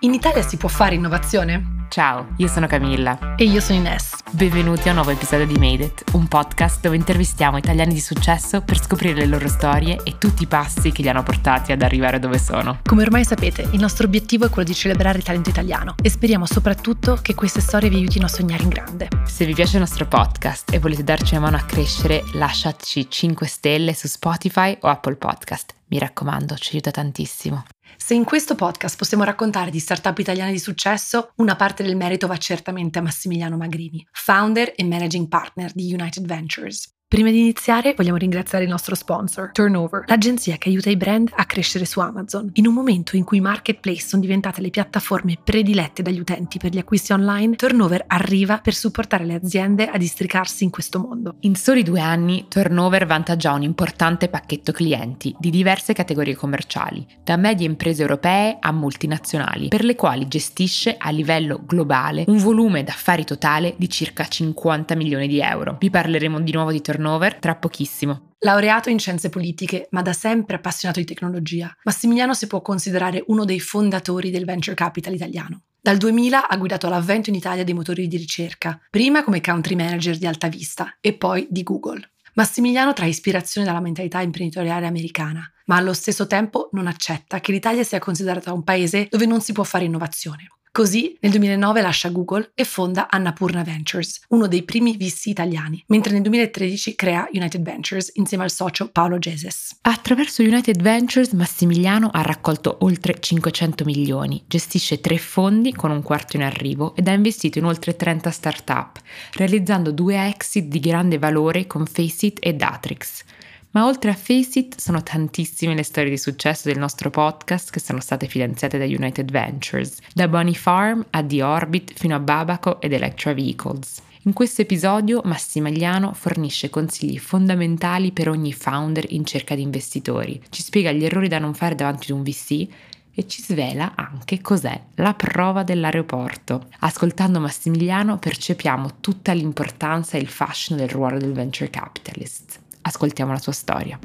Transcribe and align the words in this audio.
In 0.00 0.14
Italia 0.14 0.42
si 0.42 0.56
può 0.56 0.68
fare 0.68 0.94
innovazione? 0.94 1.76
Ciao, 1.88 2.28
io 2.36 2.48
sono 2.48 2.66
Camilla. 2.66 3.34
E 3.36 3.44
io 3.44 3.60
sono 3.60 3.78
Ines. 3.78 4.12
Benvenuti 4.30 4.88
a 4.88 4.90
un 4.90 4.96
nuovo 4.96 5.10
episodio 5.10 5.46
di 5.46 5.58
Made 5.58 5.84
It, 5.84 6.04
un 6.12 6.28
podcast 6.28 6.80
dove 6.80 6.96
intervistiamo 6.96 7.56
italiani 7.56 7.94
di 7.94 8.00
successo 8.00 8.60
per 8.60 8.80
scoprire 8.80 9.14
le 9.14 9.26
loro 9.26 9.48
storie 9.48 9.98
e 10.04 10.18
tutti 10.18 10.42
i 10.42 10.46
passi 10.46 10.92
che 10.92 11.02
li 11.02 11.08
hanno 11.08 11.22
portati 11.22 11.72
ad 11.72 11.82
arrivare 11.82 12.18
dove 12.18 12.38
sono. 12.38 12.80
Come 12.84 13.02
ormai 13.02 13.24
sapete, 13.24 13.68
il 13.72 13.80
nostro 13.80 14.06
obiettivo 14.06 14.44
è 14.44 14.50
quello 14.50 14.68
di 14.68 14.74
celebrare 14.74 15.18
il 15.18 15.24
talento 15.24 15.48
italiano 15.48 15.94
e 16.00 16.10
speriamo 16.10 16.46
soprattutto 16.46 17.18
che 17.20 17.34
queste 17.34 17.60
storie 17.60 17.88
vi 17.88 17.96
aiutino 17.96 18.26
a 18.26 18.28
sognare 18.28 18.62
in 18.62 18.68
grande. 18.68 19.08
Se 19.24 19.46
vi 19.46 19.54
piace 19.54 19.76
il 19.76 19.82
nostro 19.82 20.06
podcast 20.06 20.72
e 20.72 20.78
volete 20.78 21.02
darci 21.02 21.34
una 21.34 21.44
mano 21.44 21.56
a 21.56 21.64
crescere, 21.64 22.22
lasciateci 22.34 23.10
5 23.10 23.46
stelle 23.46 23.94
su 23.94 24.06
Spotify 24.08 24.76
o 24.82 24.88
Apple 24.88 25.16
Podcast. 25.16 25.74
Mi 25.86 25.98
raccomando, 25.98 26.54
ci 26.56 26.72
aiuta 26.72 26.90
tantissimo. 26.90 27.64
Se 28.08 28.14
in 28.14 28.24
questo 28.24 28.54
podcast 28.54 28.96
possiamo 28.96 29.22
raccontare 29.22 29.70
di 29.70 29.78
startup 29.78 30.16
italiane 30.16 30.50
di 30.50 30.58
successo, 30.58 31.32
una 31.34 31.56
parte 31.56 31.82
del 31.82 31.94
merito 31.94 32.26
va 32.26 32.38
certamente 32.38 32.98
a 32.98 33.02
Massimiliano 33.02 33.58
Magrini, 33.58 34.02
founder 34.10 34.72
e 34.74 34.82
managing 34.82 35.28
partner 35.28 35.70
di 35.74 35.92
United 35.92 36.24
Ventures. 36.24 36.97
Prima 37.10 37.30
di 37.30 37.38
iniziare 37.40 37.94
vogliamo 37.96 38.18
ringraziare 38.18 38.64
il 38.64 38.70
nostro 38.70 38.94
sponsor, 38.94 39.52
Turnover, 39.52 40.04
l'agenzia 40.08 40.58
che 40.58 40.68
aiuta 40.68 40.90
i 40.90 40.96
brand 40.98 41.30
a 41.34 41.46
crescere 41.46 41.86
su 41.86 42.00
Amazon. 42.00 42.50
In 42.52 42.66
un 42.66 42.74
momento 42.74 43.16
in 43.16 43.24
cui 43.24 43.38
i 43.38 43.40
marketplace 43.40 44.06
sono 44.06 44.20
diventate 44.20 44.60
le 44.60 44.68
piattaforme 44.68 45.38
predilette 45.42 46.02
dagli 46.02 46.20
utenti 46.20 46.58
per 46.58 46.70
gli 46.70 46.76
acquisti 46.76 47.12
online, 47.12 47.56
Turnover 47.56 48.04
arriva 48.08 48.58
per 48.58 48.74
supportare 48.74 49.24
le 49.24 49.36
aziende 49.36 49.88
a 49.88 49.96
districarsi 49.96 50.64
in 50.64 50.70
questo 50.70 50.98
mondo. 50.98 51.36
In 51.40 51.54
soli 51.54 51.82
due 51.82 52.00
anni, 52.00 52.44
Turnover 52.46 53.06
vanta 53.06 53.36
già 53.36 53.54
un 53.54 53.62
importante 53.62 54.28
pacchetto 54.28 54.72
clienti 54.72 55.34
di 55.38 55.48
diverse 55.48 55.94
categorie 55.94 56.34
commerciali, 56.34 57.06
da 57.24 57.38
medie 57.38 57.66
imprese 57.66 58.02
europee 58.02 58.58
a 58.60 58.70
multinazionali, 58.70 59.68
per 59.68 59.82
le 59.82 59.96
quali 59.96 60.28
gestisce 60.28 60.96
a 60.98 61.08
livello 61.08 61.58
globale 61.64 62.24
un 62.26 62.36
volume 62.36 62.84
d'affari 62.84 63.24
totale 63.24 63.72
di 63.78 63.88
circa 63.88 64.26
50 64.26 64.94
milioni 64.94 65.26
di 65.26 65.40
euro. 65.40 65.78
Vi 65.80 65.88
parleremo 65.88 66.38
di 66.40 66.52
nuovo 66.52 66.70
di 66.70 66.82
Turnover 66.82 66.96
turnover 66.98 67.36
tra 67.36 67.54
pochissimo. 67.54 68.32
Laureato 68.40 68.90
in 68.90 68.98
scienze 68.98 69.28
politiche, 69.30 69.86
ma 69.90 70.02
da 70.02 70.12
sempre 70.12 70.56
appassionato 70.56 71.00
di 71.00 71.06
tecnologia, 71.06 71.72
Massimiliano 71.84 72.34
si 72.34 72.46
può 72.46 72.60
considerare 72.60 73.22
uno 73.28 73.44
dei 73.44 73.60
fondatori 73.60 74.30
del 74.30 74.44
venture 74.44 74.76
capital 74.76 75.14
italiano. 75.14 75.62
Dal 75.80 75.96
2000 75.96 76.48
ha 76.48 76.56
guidato 76.56 76.88
l'avvento 76.88 77.30
in 77.30 77.36
Italia 77.36 77.64
dei 77.64 77.74
motori 77.74 78.08
di 78.08 78.16
ricerca, 78.16 78.80
prima 78.90 79.22
come 79.22 79.40
country 79.40 79.76
manager 79.76 80.18
di 80.18 80.26
Alta 80.26 80.48
Vista 80.48 80.96
e 81.00 81.14
poi 81.14 81.46
di 81.48 81.62
Google. 81.62 82.10
Massimiliano 82.34 82.92
trae 82.92 83.08
ispirazione 83.08 83.66
dalla 83.66 83.80
mentalità 83.80 84.20
imprenditoriale 84.20 84.86
americana, 84.86 85.50
ma 85.66 85.76
allo 85.76 85.92
stesso 85.92 86.26
tempo 86.26 86.68
non 86.72 86.86
accetta 86.86 87.40
che 87.40 87.52
l'Italia 87.52 87.82
sia 87.82 87.98
considerata 87.98 88.52
un 88.52 88.62
paese 88.62 89.08
dove 89.10 89.26
non 89.26 89.40
si 89.40 89.52
può 89.52 89.64
fare 89.64 89.84
innovazione. 89.84 90.46
Così 90.78 91.18
nel 91.22 91.32
2009 91.32 91.80
lascia 91.80 92.08
Google 92.08 92.52
e 92.54 92.62
fonda 92.62 93.08
Annapurna 93.10 93.64
Ventures, 93.64 94.20
uno 94.28 94.46
dei 94.46 94.62
primi 94.62 94.96
VC 94.96 95.26
italiani, 95.26 95.82
mentre 95.88 96.12
nel 96.12 96.22
2013 96.22 96.94
crea 96.94 97.28
United 97.32 97.60
Ventures 97.62 98.12
insieme 98.14 98.44
al 98.44 98.52
socio 98.52 98.88
Paolo 98.88 99.18
Geses. 99.18 99.78
Attraverso 99.80 100.44
United 100.44 100.80
Ventures 100.80 101.32
Massimiliano 101.32 102.10
ha 102.12 102.22
raccolto 102.22 102.76
oltre 102.82 103.18
500 103.18 103.84
milioni, 103.84 104.44
gestisce 104.46 105.00
tre 105.00 105.18
fondi 105.18 105.72
con 105.72 105.90
un 105.90 106.00
quarto 106.00 106.36
in 106.36 106.44
arrivo 106.44 106.94
ed 106.94 107.08
ha 107.08 107.12
investito 107.12 107.58
in 107.58 107.64
oltre 107.64 107.96
30 107.96 108.30
start-up, 108.30 109.00
realizzando 109.32 109.90
due 109.90 110.28
exit 110.28 110.66
di 110.66 110.78
grande 110.78 111.18
valore 111.18 111.66
con 111.66 111.86
Faceit 111.86 112.38
e 112.40 112.52
Datrix. 112.52 113.24
Ma 113.70 113.86
oltre 113.86 114.10
a 114.10 114.14
Faceit 114.14 114.78
sono 114.80 115.02
tantissime 115.02 115.74
le 115.74 115.82
storie 115.82 116.08
di 116.08 116.16
successo 116.16 116.68
del 116.68 116.78
nostro 116.78 117.10
podcast 117.10 117.70
che 117.70 117.80
sono 117.80 118.00
state 118.00 118.26
finanziate 118.26 118.78
da 118.78 118.84
United 118.84 119.30
Ventures, 119.30 119.98
da 120.14 120.26
Bunny 120.26 120.54
Farm 120.54 121.04
a 121.10 121.22
The 121.22 121.42
Orbit 121.42 121.92
fino 121.94 122.14
a 122.14 122.20
Babaco 122.20 122.80
ed 122.80 122.94
Electra 122.94 123.34
Vehicles. 123.34 124.00
In 124.22 124.32
questo 124.32 124.62
episodio 124.62 125.20
Massimiliano 125.24 126.12
fornisce 126.14 126.70
consigli 126.70 127.18
fondamentali 127.18 128.12
per 128.12 128.28
ogni 128.28 128.52
founder 128.52 129.04
in 129.10 129.24
cerca 129.24 129.54
di 129.54 129.62
investitori, 129.62 130.42
ci 130.48 130.62
spiega 130.62 130.90
gli 130.90 131.04
errori 131.04 131.28
da 131.28 131.38
non 131.38 131.54
fare 131.54 131.74
davanti 131.74 132.10
ad 132.10 132.16
un 132.18 132.24
VC 132.24 132.66
e 133.14 133.26
ci 133.26 133.42
svela 133.42 133.92
anche 133.96 134.40
cos'è 134.40 134.80
la 134.94 135.12
prova 135.12 135.62
dell'aeroporto. 135.62 136.68
Ascoltando 136.80 137.40
Massimiliano 137.40 138.18
percepiamo 138.18 139.00
tutta 139.00 139.32
l'importanza 139.32 140.16
e 140.16 140.20
il 140.20 140.28
fascino 140.28 140.78
del 140.78 140.88
ruolo 140.88 141.18
del 141.18 141.32
venture 141.32 141.68
capitalist. 141.68 142.60
Ascoltiamo 142.88 143.32
la 143.32 143.38
sua 143.38 143.52
storia. 143.52 143.98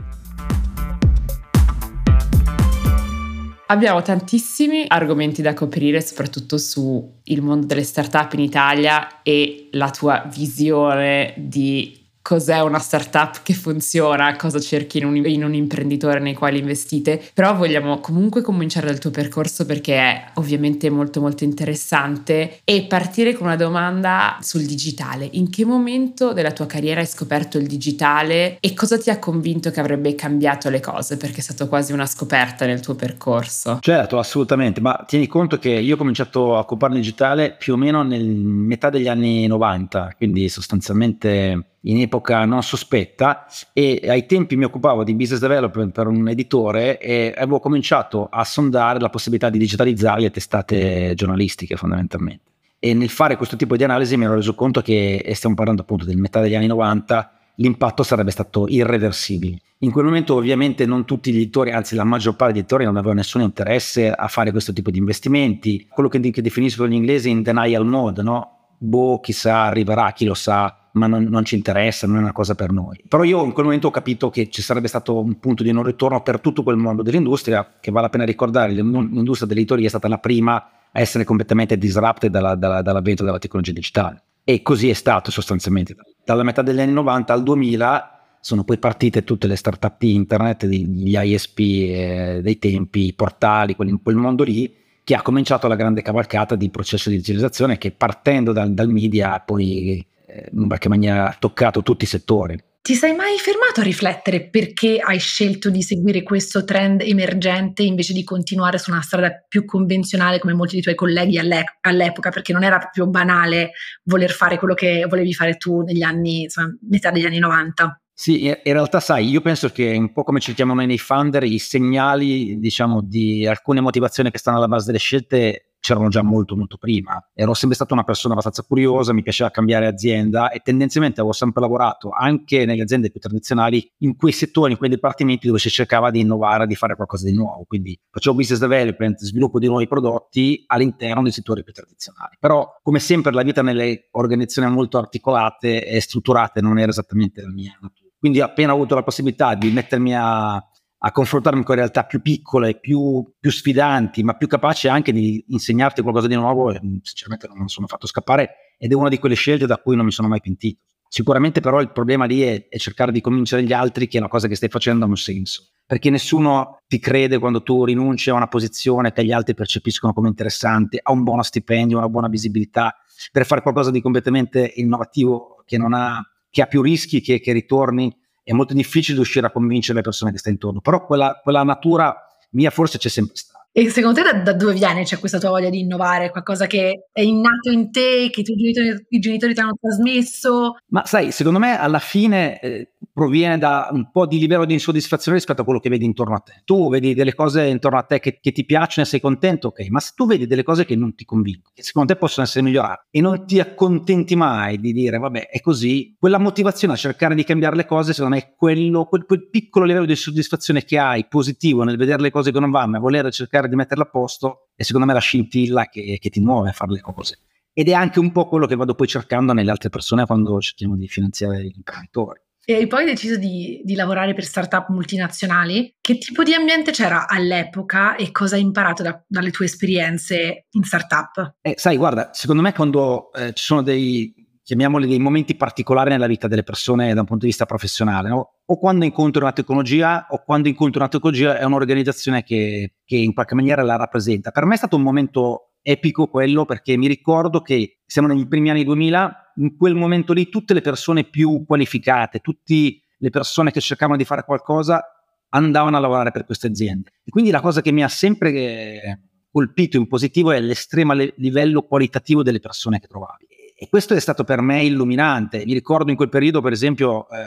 Abbiamo 3.68 4.02
tantissimi 4.02 4.84
argomenti 4.86 5.42
da 5.42 5.54
coprire, 5.54 6.02
soprattutto 6.02 6.58
sul 6.58 7.10
mondo 7.40 7.66
delle 7.66 7.84
startup 7.84 8.34
in 8.34 8.42
Italia 8.42 9.22
e 9.24 9.70
la 9.72 9.90
tua 9.90 10.30
visione 10.32 11.34
di 11.38 12.03
cos'è 12.23 12.61
una 12.61 12.79
startup 12.79 13.41
che 13.44 13.53
funziona, 13.53 14.35
cosa 14.38 14.59
cerchi 14.59 14.97
in 14.97 15.06
un, 15.06 15.16
in 15.17 15.44
un, 15.44 15.53
imprenditore 15.53 16.19
nei 16.19 16.34
quali 16.34 16.57
investite, 16.57 17.22
però 17.34 17.53
vogliamo 17.53 18.00
comunque 18.00 18.41
cominciare 18.41 18.88
dal 18.88 18.97
tuo 18.97 19.11
percorso 19.11 19.66
perché 19.66 19.95
è 19.95 20.25
ovviamente 20.35 20.89
molto 20.89 21.19
molto 21.19 21.44
interessante 21.44 22.61
e 22.63 22.85
partire 22.88 23.34
con 23.34 23.47
una 23.47 23.57
domanda 23.57 24.38
sul 24.41 24.63
digitale. 24.63 25.28
In 25.34 25.50
che 25.50 25.66
momento 25.66 26.31
della 26.31 26.51
tua 26.51 26.66
carriera 26.66 27.01
hai 27.01 27.07
scoperto 27.07 27.57
il 27.57 27.67
digitale 27.67 28.57
e 28.61 28.73
cosa 28.73 28.97
ti 28.97 29.09
ha 29.09 29.19
convinto 29.19 29.69
che 29.69 29.81
avrebbe 29.81 30.16
cambiato 30.16 30.69
le 30.69 30.79
cose? 30.79 31.17
Perché 31.17 31.40
è 31.40 31.44
stato 31.44 31.67
quasi 31.67 31.91
una 31.91 32.05
scoperta 32.05 32.66
nel 32.66 32.79
tuo 32.79 32.95
percorso. 32.95 33.79
Certo, 33.81 34.17
assolutamente, 34.17 34.79
ma 34.79 35.03
tieni 35.05 35.28
conto 35.28 35.59
che 35.59 35.72
io 35.72 35.95
ho 35.95 35.97
cominciato 35.97 36.55
a 36.55 36.59
occuparmi 36.59 36.95
digitale 36.95 37.53
più 37.59 37.73
o 37.73 37.78
meno 37.78 38.01
nel 38.01 38.23
metà 38.23 38.90
degli 38.90 39.09
anni 39.09 39.45
90, 39.45 40.13
quindi 40.17 40.47
sostanzialmente 40.47 41.72
in 41.86 42.00
epoca 42.00 42.46
non 42.46 42.64
sospetta 42.64 43.46
e 43.74 44.02
ai 44.06 44.26
tempi 44.26 44.56
mi 44.56 44.64
occupavo 44.64 45.04
di 45.04 45.16
business 45.16 45.42
development 45.42 45.92
per 45.92 46.08
un 46.08 46.28
editore 46.30 46.98
e 47.00 47.34
avevo 47.36 47.60
cominciato 47.60 48.28
a 48.32 48.44
sondare 48.44 49.00
la 49.00 49.10
possibilità 49.10 49.50
di 49.50 49.58
digitalizzare 49.58 50.22
le 50.22 50.32
testate 50.32 51.14
giornalistiche 51.16 51.76
fondamentalmente. 51.76 52.52
E 52.80 52.94
nel 52.94 53.10
fare 53.10 53.38
questo 53.38 53.56
tipo 53.56 53.78
di 53.78 53.84
analisi 53.84 54.18
mi 54.18 54.26
ero 54.26 54.36
reso 54.36 54.56
conto 54.56 54.82
che, 54.82 55.18
e 55.18 55.34
stiamo 55.36 55.56
parlando 55.56 55.82
appunto 55.82 56.06
del 56.06 56.18
metà 56.18 56.42
degli 56.42 56.56
anni 56.56 56.68
90, 56.68 57.32
l'impatto 57.56 58.04
sarebbe 58.04 58.32
stato 58.32 58.68
irreversibile. 58.68 59.58
In 59.80 59.92
quel 59.92 60.06
momento 60.06 60.36
ovviamente 60.36 60.86
non 60.86 61.06
tutti 61.06 61.32
gli 61.32 61.38
editori, 61.38 61.72
anzi 61.72 61.96
la 61.96 62.04
maggior 62.04 62.36
parte 62.36 62.54
degli 62.54 62.62
editori 62.62 62.86
non 62.86 62.96
avevano 62.96 63.20
nessun 63.20 63.42
interesse 63.42 64.10
a 64.12 64.28
fare 64.28 64.52
questo 64.52 64.74
tipo 64.74 64.92
di 64.92 64.98
investimenti, 64.98 65.88
quello 65.90 66.10
che, 66.10 66.20
che 66.20 66.42
definiscono 66.42 66.90
gli 66.90 66.94
inglesi 66.94 67.30
in 67.30 67.42
denial 67.42 67.86
mode, 67.86 68.22
no? 68.22 68.76
Boh, 68.78 69.20
chissà, 69.20 69.64
arriverà, 69.64 70.12
chi 70.12 70.26
lo 70.26 70.34
sa, 70.34 70.83
ma 70.94 71.08
non, 71.08 71.24
non, 71.24 71.46
ci 71.46 71.56
interessa, 71.56 72.08
non 72.08 72.18
è 72.18 72.20
una 72.20 72.31
cosa 72.31 72.56
per 72.56 72.72
noi. 72.72 73.02
Però 73.08 73.24
io 73.24 73.44
in 73.44 73.52
quel 73.52 73.66
momento 73.66 73.88
ho 73.88 73.92
capito 73.92 74.30
che 74.30 74.50
ci 74.50 74.62
sarebbe 74.62 74.88
stato 74.88 75.20
un 75.20 75.40
punto 75.40 75.64
di 75.64 75.72
non 75.72 75.84
ritorno 75.84 76.22
per 76.22 76.40
tutto 76.40 76.64
quel 76.64 76.78
mondo 76.78 77.02
dell'industria, 77.02 77.78
che 77.80 77.92
vale 77.92 78.06
la 78.06 78.12
pena 78.12 78.26
ricordare, 78.26 78.74
l'industria 78.74 79.48
dell'editoria 79.48 79.86
è 79.86 79.90
stata 79.90 80.08
la 80.08 80.20
prima 80.20 80.56
a 80.92 81.00
essere 81.00 81.24
completamente 81.24 81.78
disrupted 81.78 82.30
dalla, 82.30 82.56
dalla, 82.56 82.82
dall'avvento 82.82 83.24
della 83.24 83.40
tecnologia 83.40 83.72
digitale. 83.72 84.24
E 84.44 84.62
così 84.62 84.90
è 84.90 84.94
stato 84.94 85.32
sostanzialmente. 85.32 85.96
Dalla 86.24 86.44
metà 86.44 86.62
degli 86.62 86.80
anni 86.80 86.94
90 86.94 87.34
al 87.34 87.44
2000 87.44 88.09
sono 88.40 88.64
poi 88.64 88.78
partite 88.78 89.24
tutte 89.24 89.48
le 89.48 89.56
start-up 89.56 89.96
di 89.98 90.14
internet, 90.14 90.66
gli 90.66 91.16
ISP 91.18 91.59
eh, 91.59 92.40
dei 92.44 92.59
tempi, 92.59 93.08
i 93.08 93.14
portali, 93.14 93.74
quel, 93.74 94.00
quel 94.03 94.18
mondo 94.18 94.44
lì, 94.44 94.76
che 95.03 95.16
ha 95.16 95.22
cominciato 95.22 95.68
la 95.68 95.76
grande 95.76 96.02
cavalcata 96.02 96.56
di 96.56 96.70
processo 96.70 97.09
di 97.09 97.16
digitalizzazione 97.16 97.78
che 97.78 97.92
partendo 97.92 98.52
dal, 98.52 98.74
dal 98.74 98.90
media 98.90 99.40
poi 99.40 100.06
eh, 100.34 100.50
in 100.52 100.68
qualche 100.68 100.90
maniera 100.90 101.30
ha 101.30 101.36
toccato 101.38 101.84
tutti 101.84 102.06
i 102.06 102.08
settori. 102.08 102.58
Ti 102.82 102.96
sei 102.96 103.16
mai 103.16 103.38
fermato 103.38 103.80
a 103.80 103.84
riflettere 103.84 104.50
perché 104.50 105.00
hai 105.00 105.18
scelto 105.18 105.70
di 105.70 105.82
seguire 105.82 106.22
questo 106.22 106.66
trend 106.66 107.02
emergente 107.02 107.82
invece 107.82 108.12
di 108.12 108.26
continuare 108.26 108.78
su 108.78 108.92
una 108.92 109.02
strada 109.02 109.32
più 109.47 109.64
convenzionale 109.64 110.40
come 110.40 110.53
molti 110.53 110.74
dei 110.74 110.82
tuoi 110.82 110.96
colleghi 110.96 111.38
all'e- 111.38 111.78
all'epoca? 111.80 112.30
Perché 112.30 112.52
non 112.52 112.64
era 112.64 112.80
proprio 112.80 113.08
banale 113.08 113.72
voler 114.03 114.32
fare 114.32 114.58
quello 114.58 114.74
che 114.74 115.06
volevi 115.08 115.34
fare 115.34 115.56
tu 115.56 115.82
negli 115.82 116.02
anni, 116.02 116.41
insomma, 116.41 116.76
metà 116.90 117.09
degli 117.12 117.26
anni 117.26 117.40
90. 117.40 118.02
Sì, 118.16 118.47
in 118.47 118.58
realtà 118.64 119.00
sai, 119.00 119.29
io 119.29 119.40
penso 119.40 119.70
che 119.70 119.96
un 119.97 120.12
po' 120.12 120.24
come 120.24 120.41
ci 120.41 120.53
chiamano 120.53 120.79
noi 120.79 120.88
nei 120.88 121.00
founder, 121.00 121.44
i 121.44 121.59
segnali, 121.59 122.59
diciamo, 122.59 123.02
di 123.02 123.47
alcune 123.47 123.79
motivazioni 123.79 124.29
che 124.29 124.38
stanno 124.38 124.58
alla 124.58 124.68
base 124.68 124.88
delle 124.88 125.00
scelte 125.00 125.72
c'erano 125.84 126.08
già 126.08 126.24
molto 126.24 126.56
molto 126.56 126.78
prima. 126.78 127.22
Ero 127.34 127.53
sempre 127.53 127.76
stata 127.76 127.94
una 127.94 128.06
persona 128.06 128.32
abbastanza 128.32 128.64
curiosa, 128.64 129.12
mi 129.12 129.22
piaceva 129.22 129.52
cambiare 129.52 129.85
azienda 129.85 130.50
e 130.50 130.59
tendenzialmente 130.59 131.20
avevo 131.20 131.35
sempre 131.35 131.59
lavorato 131.59 132.09
anche 132.09 132.64
nelle 132.64 132.82
aziende 132.82 133.12
più 133.12 133.20
tradizionali 133.20 133.85
in 133.97 134.16
quei 134.16 134.32
settori, 134.32 134.72
in 134.72 134.78
quei 134.78 134.90
dipartimenti 134.90 135.47
dove 135.47 135.59
si 135.59 135.70
cercava 135.70 136.09
di 136.09 136.22
innovare, 136.22 136.68
di 136.68 136.76
fare 136.76 136.96
qualcosa 136.96 137.26
di 137.26 137.35
nuovo. 137.35 137.66
Quindi 137.68 138.00
facevo 138.09 138.34
business 138.34 138.62
development, 138.62 139.22
sviluppo 139.24 139.59
di 139.59 139.68
nuovi 139.68 139.85
prodotti 139.85 140.64
all'interno 140.68 141.22
dei 141.22 141.34
settori 141.34 141.64
più 141.64 141.74
tradizionali. 141.74 142.38
Però 142.40 142.79
come 142.82 143.00
sempre 143.00 143.34
la 143.34 143.44
vita 143.44 143.62
nelle 143.62 144.08
organizzazioni 144.12 144.74
molto 144.74 144.97
articolate 144.97 145.86
e 145.86 146.00
strutturate 146.00 146.62
non 146.62 146.79
era 146.79 146.91
esattamente 146.91 147.41
la 147.41 147.52
mia 147.52 147.78
natura. 147.82 148.09
Quindi 148.18 148.40
appena 148.40 148.72
ho 148.72 148.76
avuto 148.76 148.96
la 148.96 149.03
possibilità 149.03 149.53
di 149.53 149.70
mettermi 149.70 150.16
a 150.16 150.66
a 151.05 151.11
confrontarmi 151.11 151.64
con 151.64 151.76
realtà 151.76 152.05
più 152.05 152.22
piccole, 152.22 152.79
più, 152.79 153.23
più, 153.40 153.52
sfidanti, 153.52 154.23
ma 154.23 154.35
più 154.35 154.47
capaci 154.47 154.88
anche 154.88 155.11
di 155.11 155.44
insegnarti 155.50 156.02
qualcosa 156.02 156.28
di 156.28 156.35
nuovo. 156.35 156.72
E, 156.72 156.79
mm, 156.84 156.97
sinceramente 157.02 157.47
non 157.47 157.58
mi 157.59 157.70
sono 157.70 157.88
fatto 157.88 158.08
scappare 158.08 158.76
ed 158.78 158.91
è 158.91 158.96
una 158.96 159.09
di 159.09 159.20
quelle 159.20 159.35
scelte 159.35 159.66
da 159.66 159.78
cui 159.78 159.96
non 159.96 160.05
mi 160.05 160.11
sono 160.11 160.28
mai 160.28 160.40
pentito. 160.40 160.82
Sicuramente 161.08 161.59
però 161.59 161.79
il 161.82 161.91
problema 161.91 162.26
lì 162.26 162.41
è, 162.41 162.67
è 162.67 162.78
cercare 162.78 163.11
di 163.11 163.22
convincere 163.22 163.64
gli 163.64 163.73
altri 163.73 164.08
che 164.08 164.20
la 164.20 164.28
cosa 164.28 164.47
che 164.47 164.55
stai 164.55 164.70
facendo 164.70 165.05
ha 165.05 165.08
un 165.08 165.17
senso 165.17 165.67
perché 165.85 166.09
nessuno 166.09 166.79
ti 166.88 167.00
crede 167.00 167.40
quando 167.40 167.61
tu 167.61 167.84
rinunci 167.84 168.29
a 168.29 168.34
una 168.34 168.47
posizione 168.47 169.11
che 169.11 169.23
gli 169.26 169.32
altri 169.32 169.53
percepiscono 169.53 170.14
come 170.14 170.29
interessante, 170.29 171.00
a 171.02 171.11
un 171.11 171.23
buono 171.23 171.44
stipendio, 171.44 171.97
una 171.97 172.09
buona 172.09 172.29
visibilità, 172.29 172.96
per 173.32 173.46
fare 173.46 173.61
qualcosa 173.61 173.91
di 173.91 174.02
completamente 174.02 174.72
innovativo 174.76 175.61
che, 175.66 175.76
ha, 175.76 176.22
che 176.50 176.61
ha 176.61 176.66
più 176.66 176.82
rischi 176.82 177.22
che, 177.22 177.40
che 177.40 177.52
ritorni 177.52 178.11
è 178.43 178.51
molto 178.51 178.73
difficile 178.73 179.16
riuscire 179.17 179.47
a 179.47 179.51
convincere 179.51 179.97
le 179.97 180.03
persone 180.03 180.31
che 180.31 180.37
stai 180.37 180.53
intorno, 180.53 180.81
però 180.81 181.05
quella, 181.05 181.40
quella 181.41 181.63
natura 181.63 182.16
mia 182.51 182.69
forse 182.69 182.97
c'è 182.97 183.09
sempre 183.09 183.35
stata. 183.35 183.53
E 183.75 183.90
secondo 183.90 184.22
te 184.22 184.31
da, 184.31 184.40
da, 184.40 184.53
dove 184.53 184.73
viene 184.73 185.03
c'è 185.03 185.17
questa 185.17 185.40
tua 185.40 185.49
voglia 185.49 185.72
di 185.72 185.79
innovare? 185.79 186.29
Qualcosa 186.29 186.67
che 186.67 187.08
è 187.11 187.22
innato 187.22 187.72
in 187.72 187.91
te, 187.91 188.29
che 188.31 188.41
i 188.41 188.43
tuoi 188.43 188.55
genitori, 188.55 189.05
i 189.09 189.20
genitori 189.20 189.55
ti 189.55 189.59
hanno 189.61 189.75
trasmesso? 189.81 190.78
Ma 190.90 191.03
sai, 191.08 191.31
secondo 191.31 191.58
me 191.58 191.75
alla 191.79 191.97
fine 191.97 192.59
eh, 192.59 192.91
proviene 193.11 193.58
da 193.58 193.90
un 193.91 194.11
po' 194.11 194.28
di 194.28 194.37
livello 194.37 194.66
di 194.66 194.73
insoddisfazione 194.73 195.37
rispetto 195.37 195.61
a 195.61 195.64
quello 195.64 195.79
che 195.79 195.90
vedi 195.90 196.05
intorno 196.05 196.35
a 196.35 196.40
te. 196.40 196.61
Tu 196.66 196.87
vedi 196.87 197.16
delle 197.16 197.34
cose 197.34 197.66
intorno 197.66 197.97
a 197.97 198.03
te 198.03 198.20
che, 198.20 198.37
che 198.40 198.52
ti 198.52 198.64
piacciono 198.64 199.08
e 199.08 199.09
sei 199.09 199.20
contento, 199.20 199.70
ok, 199.70 199.87
ma 199.90 199.99
se 199.99 200.11
tu 200.16 200.28
vedi 200.28 200.46
delle 200.46 200.64
cose 200.64 200.85
che 200.85 200.96
non 200.96 201.16
ti 201.16 201.26
convincono, 201.26 201.72
che 201.73 201.81
secondo 201.81 202.14
te 202.14 202.19
possono 202.19 202.46
essere 202.46 202.64
migliorate 202.64 203.05
e 203.09 203.22
non 203.22 203.46
ti 203.47 203.59
accontenti 203.59 204.35
mai 204.35 204.79
di 204.79 204.93
dire 204.93 205.17
vabbè 205.17 205.47
è 205.49 205.61
così, 205.61 206.16
quella 206.19 206.37
motivazione 206.37 206.93
a 206.93 206.97
cercare 206.97 207.34
di 207.34 207.43
cambiare 207.43 207.76
le 207.76 207.85
cose 207.85 208.14
secondo 208.14 208.35
me 208.35 208.41
è 208.41 208.53
quello, 208.55 209.05
quel, 209.05 209.26
quel 209.26 209.49
piccolo 209.49 209.85
livello 209.85 210.05
di 210.05 210.16
soddisfazione 210.16 210.84
che 210.84 210.99
hai 210.99 211.26
positivo 211.28 211.84
nel 211.84 211.97
vedere 211.97 212.22
le 212.22 212.31
cose 212.31 212.52
che 212.52 212.59
non 212.59 212.69
vanno 212.69 212.97
e 212.97 212.99
voler 212.99 213.31
cercare 213.31 213.63
di 213.68 213.76
metterle 213.76 214.04
a 214.04 214.10
posto 214.10 214.70
è 214.76 214.84
secondo 214.84 215.08
me 215.08 215.14
la 215.14 215.20
scintilla 215.20 215.86
che, 215.86 216.18
che 216.20 216.30
ti 216.30 216.40
muove 216.40 216.70
a 216.70 216.74
fare 216.74 216.92
le 216.92 217.02
cose. 217.02 217.40
Ed 217.74 217.90
è 217.90 217.94
anche 217.94 218.20
un 218.20 218.32
po' 218.32 218.48
quello 218.48 218.68
che 218.68 218.76
vado 218.76 218.94
poi 218.94 219.08
cercando 219.08 219.54
nelle 219.54 219.72
altre 219.72 219.90
persone 219.90 220.26
quando 220.26 220.60
cerchiamo 220.62 220.96
di 220.96 221.08
finanziare 221.08 221.64
gli 221.64 221.74
imprenditori. 221.76 222.40
E 222.66 222.76
hai 222.76 222.88
poi 222.88 223.04
deciso 223.04 223.36
di, 223.36 223.82
di, 223.84 223.94
lavorare 223.94 224.34
per 224.34 224.46
startup 224.46 224.88
multinazionali. 224.88 225.96
Che 226.00 226.18
tipo 226.18 226.44
di 226.44 226.54
ambiente 226.54 226.92
c'era 226.92 227.28
all'epoca 227.28 228.16
e 228.16 228.32
cosa 228.32 228.56
hai 228.56 228.62
imparato 228.62 229.04
da, 229.04 229.22
dalle 229.28 229.52
tue 229.52 229.66
esperienze 229.66 230.68
in 230.70 230.84
startup? 230.84 231.56
Eh, 231.62 231.74
sai, 231.76 231.98
guarda, 231.98 232.30
secondo 232.32 232.62
me 232.62 232.72
quando 232.72 233.34
eh, 233.34 233.52
ci 233.52 233.64
sono 233.66 233.82
dei, 233.82 234.34
chiamiamoli 234.64 235.08
dei 235.08 235.20
momenti 235.20 235.56
particolari 235.56 236.10
nella 236.10 236.28
vita 236.28 236.48
delle 236.48 236.64
persone 236.64 237.14
da 237.14 237.20
un 237.20 237.26
punto 237.26 237.44
di 237.44 237.52
vista 237.52 237.66
professionale, 237.66 238.30
no? 238.30 238.60
o 238.66 238.78
quando 238.78 239.04
incontri 239.04 239.42
una 239.42 239.52
tecnologia 239.52 240.28
o 240.30 240.42
quando 240.44 240.70
incontri 240.70 241.00
una 241.00 241.10
tecnologia 241.10 241.58
è 241.58 241.64
un'organizzazione 241.64 242.44
che, 242.44 242.96
che 243.04 243.18
in 243.18 243.34
qualche 243.34 243.56
maniera 243.56 243.84
la 243.84 243.98
rappresenta. 243.98 244.52
Per 244.52 244.66
me 244.66 244.76
è 244.76 244.78
stato 244.78 244.96
un 244.96 245.02
momento 245.02 245.74
epico 245.82 246.28
quello 246.28 246.64
perché 246.64 246.96
mi 246.96 247.08
ricordo 247.08 247.62
che 247.62 248.00
siamo 248.06 248.30
negli 248.30 248.48
primi 248.48 248.70
anni 248.70 248.86
2000, 248.86 249.54
in 249.58 249.76
quel 249.76 249.96
momento 249.96 250.32
lì 250.32 250.48
tutte 250.50 250.74
le 250.74 250.82
persone 250.82 251.26
più 251.26 251.66
qualificate, 251.68 252.40
tutte 252.40 253.02
le 253.18 253.30
persone 253.30 253.72
che 253.72 253.82
cercavano 253.82 254.18
di 254.18 254.26
fare 254.26 254.44
qualcosa 254.46 255.04
andavano 255.50 255.98
a 255.98 256.00
lavorare 256.00 256.32
per 256.32 256.46
queste 256.46 256.68
aziende. 256.68 257.12
E 257.24 257.30
quindi 257.30 257.51
la 257.51 257.62
cosa 257.62 257.82
che 257.82 257.92
mi 257.92 258.01
ha 258.01 258.08
sempre 258.08 258.51
eh, 258.51 259.20
colpito 259.51 259.98
in 259.98 260.08
positivo 260.08 260.51
è 260.51 260.60
l'estremo 260.60 261.13
livello 261.13 261.84
qualitativo 261.84 262.44
delle 262.44 262.60
persone 262.60 263.00
che 263.00 263.08
trovavi. 263.08 263.46
E 263.84 263.89
questo 263.89 264.13
è 264.13 264.20
stato 264.22 264.46
per 264.46 264.62
me 264.62 264.82
illuminante. 264.82 265.65
Mi 265.65 265.74
ricordo 265.74 266.10
in 266.10 266.15
quel 266.15 266.30
periodo, 266.30 266.62
per 266.62 266.72
esempio, 266.72 267.27
eh, 267.30 267.44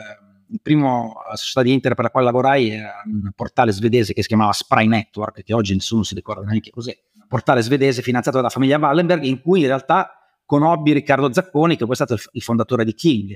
il 0.50 0.60
primo 0.60 1.14
società 1.32 1.62
di 1.62 1.72
internet 1.72 1.94
per 1.94 2.04
la 2.04 2.10
quale 2.10 2.26
lavorai 2.26 2.68
era 2.68 3.00
un 3.06 3.30
portale 3.34 3.72
svedese 3.72 4.12
che 4.12 4.20
si 4.20 4.28
chiamava 4.28 4.52
Spry 4.52 4.86
Network, 4.86 5.42
che 5.42 5.54
oggi 5.54 5.72
nessuno 5.72 6.02
si 6.02 6.14
ricorda 6.14 6.44
neanche 6.44 6.68
cos'è 6.68 6.94
portale 7.26 7.62
svedese 7.62 8.02
finanziato 8.02 8.36
dalla 8.36 8.50
famiglia 8.50 8.76
Wallenberg, 8.76 9.22
in 9.22 9.40
cui 9.40 9.60
in 9.60 9.66
realtà 9.66 10.10
conobbi 10.44 10.92
Riccardo 10.92 11.32
Zacconi, 11.32 11.74
che 11.74 11.84
poi 11.84 11.92
è 11.92 11.94
stato 11.94 12.16
il 12.32 12.42
fondatore 12.42 12.84
di 12.84 12.92
King. 12.92 13.34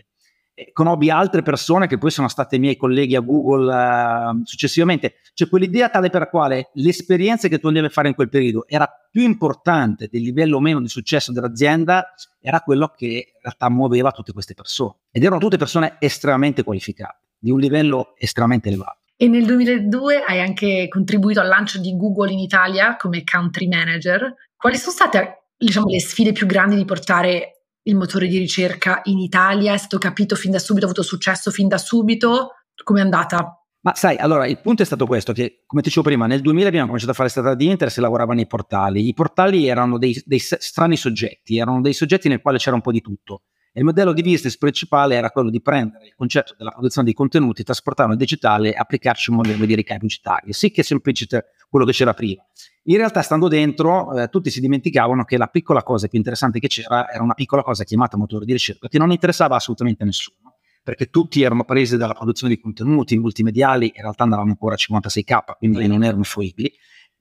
E 0.60 0.72
conobbi 0.74 1.08
altre 1.08 1.40
persone 1.40 1.86
che 1.86 1.96
poi 1.96 2.10
sono 2.10 2.28
state 2.28 2.58
miei 2.58 2.76
colleghi 2.76 3.16
a 3.16 3.20
Google 3.20 3.72
uh, 3.72 4.40
successivamente. 4.44 5.14
C'è 5.32 5.48
quell'idea 5.48 5.88
tale 5.88 6.10
per 6.10 6.20
la 6.20 6.28
quale 6.28 6.68
l'esperienza 6.74 7.48
che 7.48 7.58
tu 7.58 7.68
andavi 7.68 7.86
a 7.86 7.88
fare 7.88 8.08
in 8.08 8.14
quel 8.14 8.28
periodo 8.28 8.66
era 8.68 8.86
più 9.10 9.22
importante 9.22 10.08
del 10.12 10.20
livello 10.20 10.58
o 10.58 10.60
meno 10.60 10.82
di 10.82 10.88
successo 10.88 11.32
dell'azienda, 11.32 12.12
era 12.42 12.60
quello 12.60 12.92
che 12.94 13.06
in 13.06 13.40
realtà 13.40 13.70
muoveva 13.70 14.10
tutte 14.10 14.34
queste 14.34 14.52
persone. 14.52 14.96
Ed 15.10 15.24
erano 15.24 15.40
tutte 15.40 15.56
persone 15.56 15.96
estremamente 15.98 16.62
qualificate, 16.62 17.20
di 17.38 17.50
un 17.50 17.58
livello 17.58 18.12
estremamente 18.18 18.68
elevato. 18.68 18.98
E 19.16 19.28
nel 19.28 19.46
2002 19.46 20.24
hai 20.26 20.42
anche 20.42 20.88
contribuito 20.90 21.40
al 21.40 21.48
lancio 21.48 21.80
di 21.80 21.96
Google 21.96 22.32
in 22.32 22.38
Italia 22.38 22.96
come 22.96 23.24
country 23.24 23.66
manager. 23.66 24.34
Quali 24.56 24.76
sono 24.76 24.92
state 24.92 25.44
diciamo, 25.56 25.86
le 25.86 26.00
sfide 26.00 26.32
più 26.32 26.46
grandi 26.46 26.76
di 26.76 26.84
portare 26.84 27.59
il 27.82 27.97
motore 27.97 28.27
di 28.27 28.38
ricerca 28.38 29.00
in 29.05 29.19
Italia? 29.19 29.75
È 29.75 29.79
stato 29.79 29.99
capito 29.99 30.35
fin 30.37 30.50
da 30.50 30.59
subito, 30.59 30.87
ha 30.87 30.88
avuto 30.88 31.03
successo 31.03 31.50
fin 31.50 31.69
da 31.69 31.79
subito? 31.79 32.50
Come 32.82 33.00
è 33.00 33.03
andata? 33.03 33.61
Ma 33.82 33.94
sai, 33.94 34.17
allora 34.19 34.47
il 34.47 34.61
punto 34.61 34.82
è 34.82 34.85
stato 34.85 35.06
questo, 35.06 35.32
che 35.32 35.62
come 35.67 35.81
ti 35.81 35.88
dicevo 35.88 36.06
prima, 36.06 36.27
nel 36.27 36.43
2000 36.43 36.69
abbiamo 36.69 36.87
cominciato 36.87 37.12
a 37.12 37.15
fare 37.15 37.31
strada 37.31 37.55
di 37.55 37.67
interesse 37.67 38.00
e 38.00 38.03
lavoravano 38.03 38.37
nei 38.37 38.47
portali. 38.47 39.09
I 39.09 39.15
portali 39.15 39.69
erano 39.69 39.97
dei, 39.97 40.21
dei 40.27 40.38
strani 40.38 40.97
soggetti, 40.97 41.56
erano 41.56 41.81
dei 41.81 41.94
soggetti 41.94 42.29
nel 42.29 42.43
quale 42.43 42.59
c'era 42.59 42.77
un 42.77 42.82
po' 42.82 42.93
di 42.93 43.00
tutto. 43.00 43.44
E 43.73 43.79
il 43.79 43.87
modello 43.87 44.12
di 44.12 44.23
business 44.23 44.59
principale 44.59 45.15
era 45.15 45.31
quello 45.31 45.49
di 45.49 45.62
prendere 45.62 46.06
il 46.06 46.15
concetto 46.15 46.55
della 46.59 46.73
produzione 46.73 47.09
di 47.09 47.15
contenuti, 47.15 47.62
trasportarlo 47.62 48.12
in 48.12 48.19
digitale 48.19 48.75
e 48.75 48.77
applicarci 48.77 49.31
un 49.31 49.37
modello 49.37 49.65
di 49.65 49.75
ricavi 49.75 50.00
pubblicitario, 50.00 50.53
sì 50.53 50.71
che 50.71 50.82
semplicite 50.82 51.47
quello 51.71 51.87
che 51.87 51.93
c'era 51.93 52.12
prima. 52.12 52.43
In 52.85 52.97
realtà, 52.97 53.21
stando 53.23 53.49
dentro, 53.49 54.17
eh, 54.17 54.29
tutti 54.29 54.50
si 54.50 54.61
dimenticavano 54.61 55.25
che 55.25 55.37
la 55.37 55.49
piccola 55.49 55.82
cosa 55.82 56.09
più 56.09 56.17
interessante 56.17 56.59
che 56.59 56.69
c'era 56.69 57.11
era 57.11 57.23
una 57.23 57.35
piccola 57.35 57.62
cosa 57.62 57.85
chiamata 57.85 58.17
motore 58.17 58.47
di 58.47 58.53
ricerca, 58.53 58.88
che 58.88 58.99
non 58.99 59.11
interessava 59.11 59.56
assolutamente 59.56 60.03
a 60.03 60.06
nessuno, 60.06 60.56
perché 60.82 61.06
tutti 61.06 61.43
erano 61.43 61.65
presi 61.65 61.99
dalla 61.99 62.15
produzione 62.15 62.55
di 62.55 62.61
contenuti 62.61 63.19
multimediali, 63.19 63.93
in 63.94 64.03
realtà 64.03 64.23
andavamo 64.23 64.50
ancora 64.50 64.75
a 64.75 64.79
56k, 64.79 65.56
quindi 65.59 65.87
non 65.87 66.03
erano 66.05 66.23
fruibili, 66.23 66.73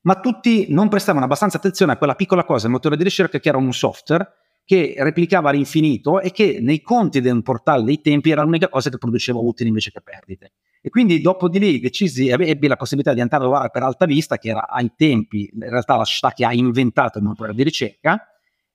ma 0.01 0.19
tutti 0.19 0.67
non 0.69 0.87
prestavano 0.87 1.25
abbastanza 1.25 1.57
attenzione 1.57 1.91
a 1.91 1.97
quella 1.97 2.15
piccola 2.15 2.45
cosa, 2.45 2.67
il 2.67 2.71
motore 2.71 2.95
di 2.95 3.03
ricerca, 3.03 3.39
che 3.39 3.49
era 3.49 3.57
un 3.57 3.73
software 3.73 4.27
che 4.69 4.93
replicava 4.99 5.49
all'infinito 5.49 6.21
e 6.21 6.29
che 6.29 6.59
nei 6.61 6.79
conti 6.79 7.21
del 7.21 7.41
portale 7.41 7.83
dei 7.83 8.01
tempi 8.01 8.29
era 8.29 8.43
l'unica 8.43 8.69
cosa 8.69 8.91
che 8.91 8.99
produceva 8.99 9.39
utili 9.39 9.69
invece 9.69 9.89
che 9.89 9.99
perdite. 9.99 10.51
E 10.79 10.91
quindi 10.91 11.21
dopo 11.21 11.49
di 11.49 11.57
lì 11.57 11.79
decisi, 11.79 12.29
ebbi 12.29 12.67
la 12.67 12.75
possibilità 12.75 13.15
di 13.15 13.19
andare 13.19 13.41
a 13.41 13.45
lavorare 13.47 13.71
per 13.71 13.81
Alta 13.81 14.05
Vista, 14.05 14.37
che 14.37 14.49
era 14.49 14.67
ai 14.67 14.91
tempi 14.95 15.49
in 15.51 15.67
realtà 15.71 15.95
la 15.95 16.05
società 16.05 16.33
che 16.33 16.45
ha 16.45 16.53
inventato 16.53 17.17
il 17.17 17.23
motore 17.23 17.55
di 17.55 17.63
ricerca, 17.63 18.23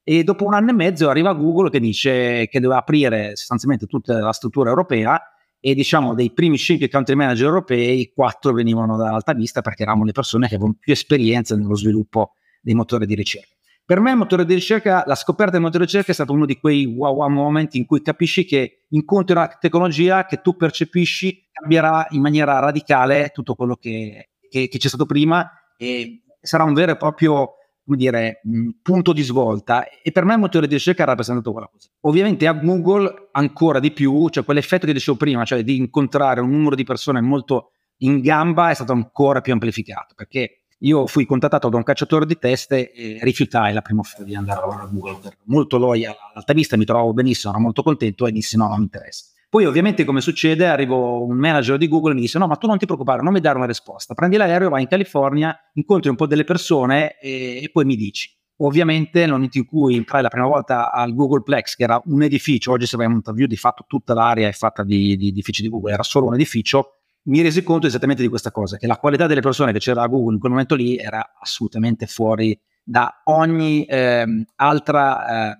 e 0.02 0.25
dopo 0.25 0.45
un 0.45 0.54
anno 0.54 0.71
e 0.71 0.73
mezzo 0.73 1.09
arriva 1.09 1.33
Google 1.33 1.71
che 1.71 1.78
dice 1.78 2.49
che 2.49 2.59
doveva 2.59 2.80
aprire 2.80 3.37
sostanzialmente 3.37 3.87
tutta 3.87 4.19
la 4.19 4.33
struttura 4.33 4.71
europea 4.71 5.23
e 5.61 5.75
diciamo 5.76 6.12
dei 6.14 6.33
primi 6.33 6.59
5 6.59 6.88
country 6.88 7.14
manager 7.14 7.47
europei, 7.47 8.11
4 8.12 8.52
venivano 8.52 8.97
da 8.97 9.12
Alta 9.12 9.33
Vista 9.33 9.61
perché 9.61 9.83
eravamo 9.85 10.02
le 10.02 10.11
persone 10.11 10.49
che 10.49 10.57
avevano 10.57 10.76
più 10.76 10.92
esperienza 10.92 11.54
nello 11.54 11.76
sviluppo 11.76 12.33
dei 12.61 12.75
motori 12.75 13.07
di 13.07 13.14
ricerca. 13.14 13.53
Per 13.87 14.00
me 14.00 14.12
il 14.12 14.17
motore 14.17 14.47
di 14.47 14.55
ricerca, 14.55 15.05
la 15.07 15.14
scoperta 15.14 15.53
del 15.53 15.61
motore 15.61 15.85
di 15.85 15.91
ricerca 15.91 16.11
è 16.11 16.14
stato 16.14 16.33
uno 16.33 16.47
di 16.47 16.59
quei 16.59 16.87
wow 16.87 17.14
wow 17.17 17.29
moment 17.29 17.75
in 17.75 17.85
cui 17.85 18.00
capisci 18.00 18.47
che 18.47 18.85
incontri 18.88 19.37
una 19.37 19.47
tecnologia 19.49 20.25
che 20.25 20.41
tu 20.41 20.57
percepisci 20.57 21.49
cambierà 21.53 22.07
in 22.11 22.23
maniera 22.23 22.59
radicale 22.61 23.31
tutto 23.35 23.55
quello 23.55 23.76
che, 23.76 24.31
che, 24.49 24.69
che 24.69 24.79
c'è 24.79 24.88
stato 24.88 25.05
prima 25.05 25.50
e 25.76 26.23
sarà 26.41 26.64
un 26.64 26.73
vero 26.73 26.93
e 26.93 26.97
proprio 26.97 27.57
come 27.85 27.99
dire, 27.99 28.41
punto 28.81 29.12
di 29.12 29.21
svolta 29.21 29.87
e 29.87 30.11
per 30.11 30.25
me 30.25 30.33
il 30.33 30.41
motore 30.41 30.67
di 30.67 30.75
ricerca 30.75 31.03
ha 31.03 31.07
rappresentato 31.07 31.53
quella 31.53 31.69
cosa. 31.71 31.91
Ovviamente 32.03 32.47
a 32.47 32.55
Google 32.55 33.29
ancora 33.33 33.79
di 33.79 33.91
più, 33.91 34.31
cioè 34.31 34.45
quell'effetto 34.45 34.87
che 34.87 34.95
dicevo 34.95 35.19
prima, 35.19 35.45
cioè 35.45 35.62
di 35.62 35.76
incontrare 35.76 36.41
un 36.41 36.50
numero 36.50 36.75
di 36.75 36.85
persone 36.85 37.21
molto 37.21 37.73
in 37.99 38.21
gamba 38.21 38.71
è 38.71 38.75
stato 38.75 38.93
ancora 38.93 39.43
più 39.43 39.53
amplificato 39.53 40.14
perché 40.17 40.63
io 40.85 41.07
fui 41.07 41.25
contattato 41.25 41.69
da 41.69 41.76
un 41.76 41.83
cacciatore 41.83 42.26
di 42.26 42.38
teste 42.38 42.93
e 42.93 43.19
rifiutai 43.23 43.73
la 43.73 43.81
prima 43.81 44.00
offerta 44.00 44.23
di 44.23 44.35
andare 44.35 44.59
a 44.59 44.61
lavorare 44.62 44.88
a 44.88 44.91
Google. 44.93 45.37
Molto 45.45 45.79
loyal 45.79 46.14
all'alta 46.31 46.53
vista, 46.53 46.76
mi 46.76 46.85
trovavo 46.85 47.12
benissimo, 47.14 47.53
ero 47.53 47.62
molto 47.62 47.83
contento 47.83 48.26
e 48.26 48.33
dissi 48.33 48.57
no, 48.57 48.69
non 48.69 48.79
mi 48.79 48.85
interessa. 48.85 49.25
Poi 49.49 49.64
ovviamente 49.64 50.05
come 50.05 50.21
succede 50.21 50.67
arrivo 50.67 51.25
un 51.25 51.37
manager 51.37 51.79
di 51.79 51.88
Google 51.88 52.11
e 52.11 52.14
mi 52.14 52.21
dice 52.23 52.38
no 52.38 52.47
ma 52.47 52.57
tu 52.57 52.67
non 52.67 52.76
ti 52.76 52.87
preoccupare, 52.87 53.23
non 53.23 53.33
mi 53.33 53.41
dare 53.41 53.57
una 53.57 53.67
risposta, 53.67 54.12
prendi 54.12 54.37
l'aereo, 54.37 54.69
vai 54.69 54.83
in 54.83 54.88
California, 54.88 55.57
incontri 55.75 56.11
un 56.11 56.17
po' 56.17 56.26
delle 56.26 56.45
persone 56.45 57.19
e, 57.19 57.62
e 57.62 57.71
poi 57.73 57.85
mi 57.85 57.97
dici. 57.97 58.31
Ovviamente 58.59 59.21
nel 59.21 59.31
momento 59.31 59.59
in 59.59 59.64
cui 59.64 59.97
entrai 59.97 60.23
la 60.23 60.29
prima 60.29 60.47
volta 60.47 60.93
al 60.93 61.14
Googleplex, 61.14 61.76
che 61.76 61.83
era 61.85 62.00
un 62.07 62.23
edificio, 62.23 62.73
oggi 62.73 62.87
se 62.87 62.97
vai 62.97 63.07
a 63.07 63.09
Mountain 63.09 63.47
di 63.47 63.57
fatto 63.57 63.85
tutta 63.88 64.12
l'area 64.12 64.49
è 64.49 64.53
fatta 64.53 64.85
di, 64.85 65.17
di 65.17 65.29
edifici 65.29 65.62
di 65.62 65.69
Google, 65.69 65.93
era 65.93 66.03
solo 66.03 66.26
un 66.26 66.35
edificio, 66.35 67.03
mi 67.25 67.40
resi 67.40 67.62
conto 67.62 67.87
esattamente 67.87 68.23
di 68.23 68.28
questa 68.28 68.50
cosa, 68.50 68.76
che 68.76 68.87
la 68.87 68.97
qualità 68.97 69.26
delle 69.26 69.40
persone 69.40 69.73
che 69.73 69.78
c'era 69.78 70.02
a 70.02 70.07
Google 70.07 70.35
in 70.35 70.40
quel 70.40 70.52
momento 70.52 70.75
lì 70.75 70.97
era 70.97 71.35
assolutamente 71.40 72.07
fuori 72.07 72.59
da 72.83 73.23
ogni 73.25 73.85
eh, 73.85 74.45
altra 74.57 75.52
eh, 75.52 75.59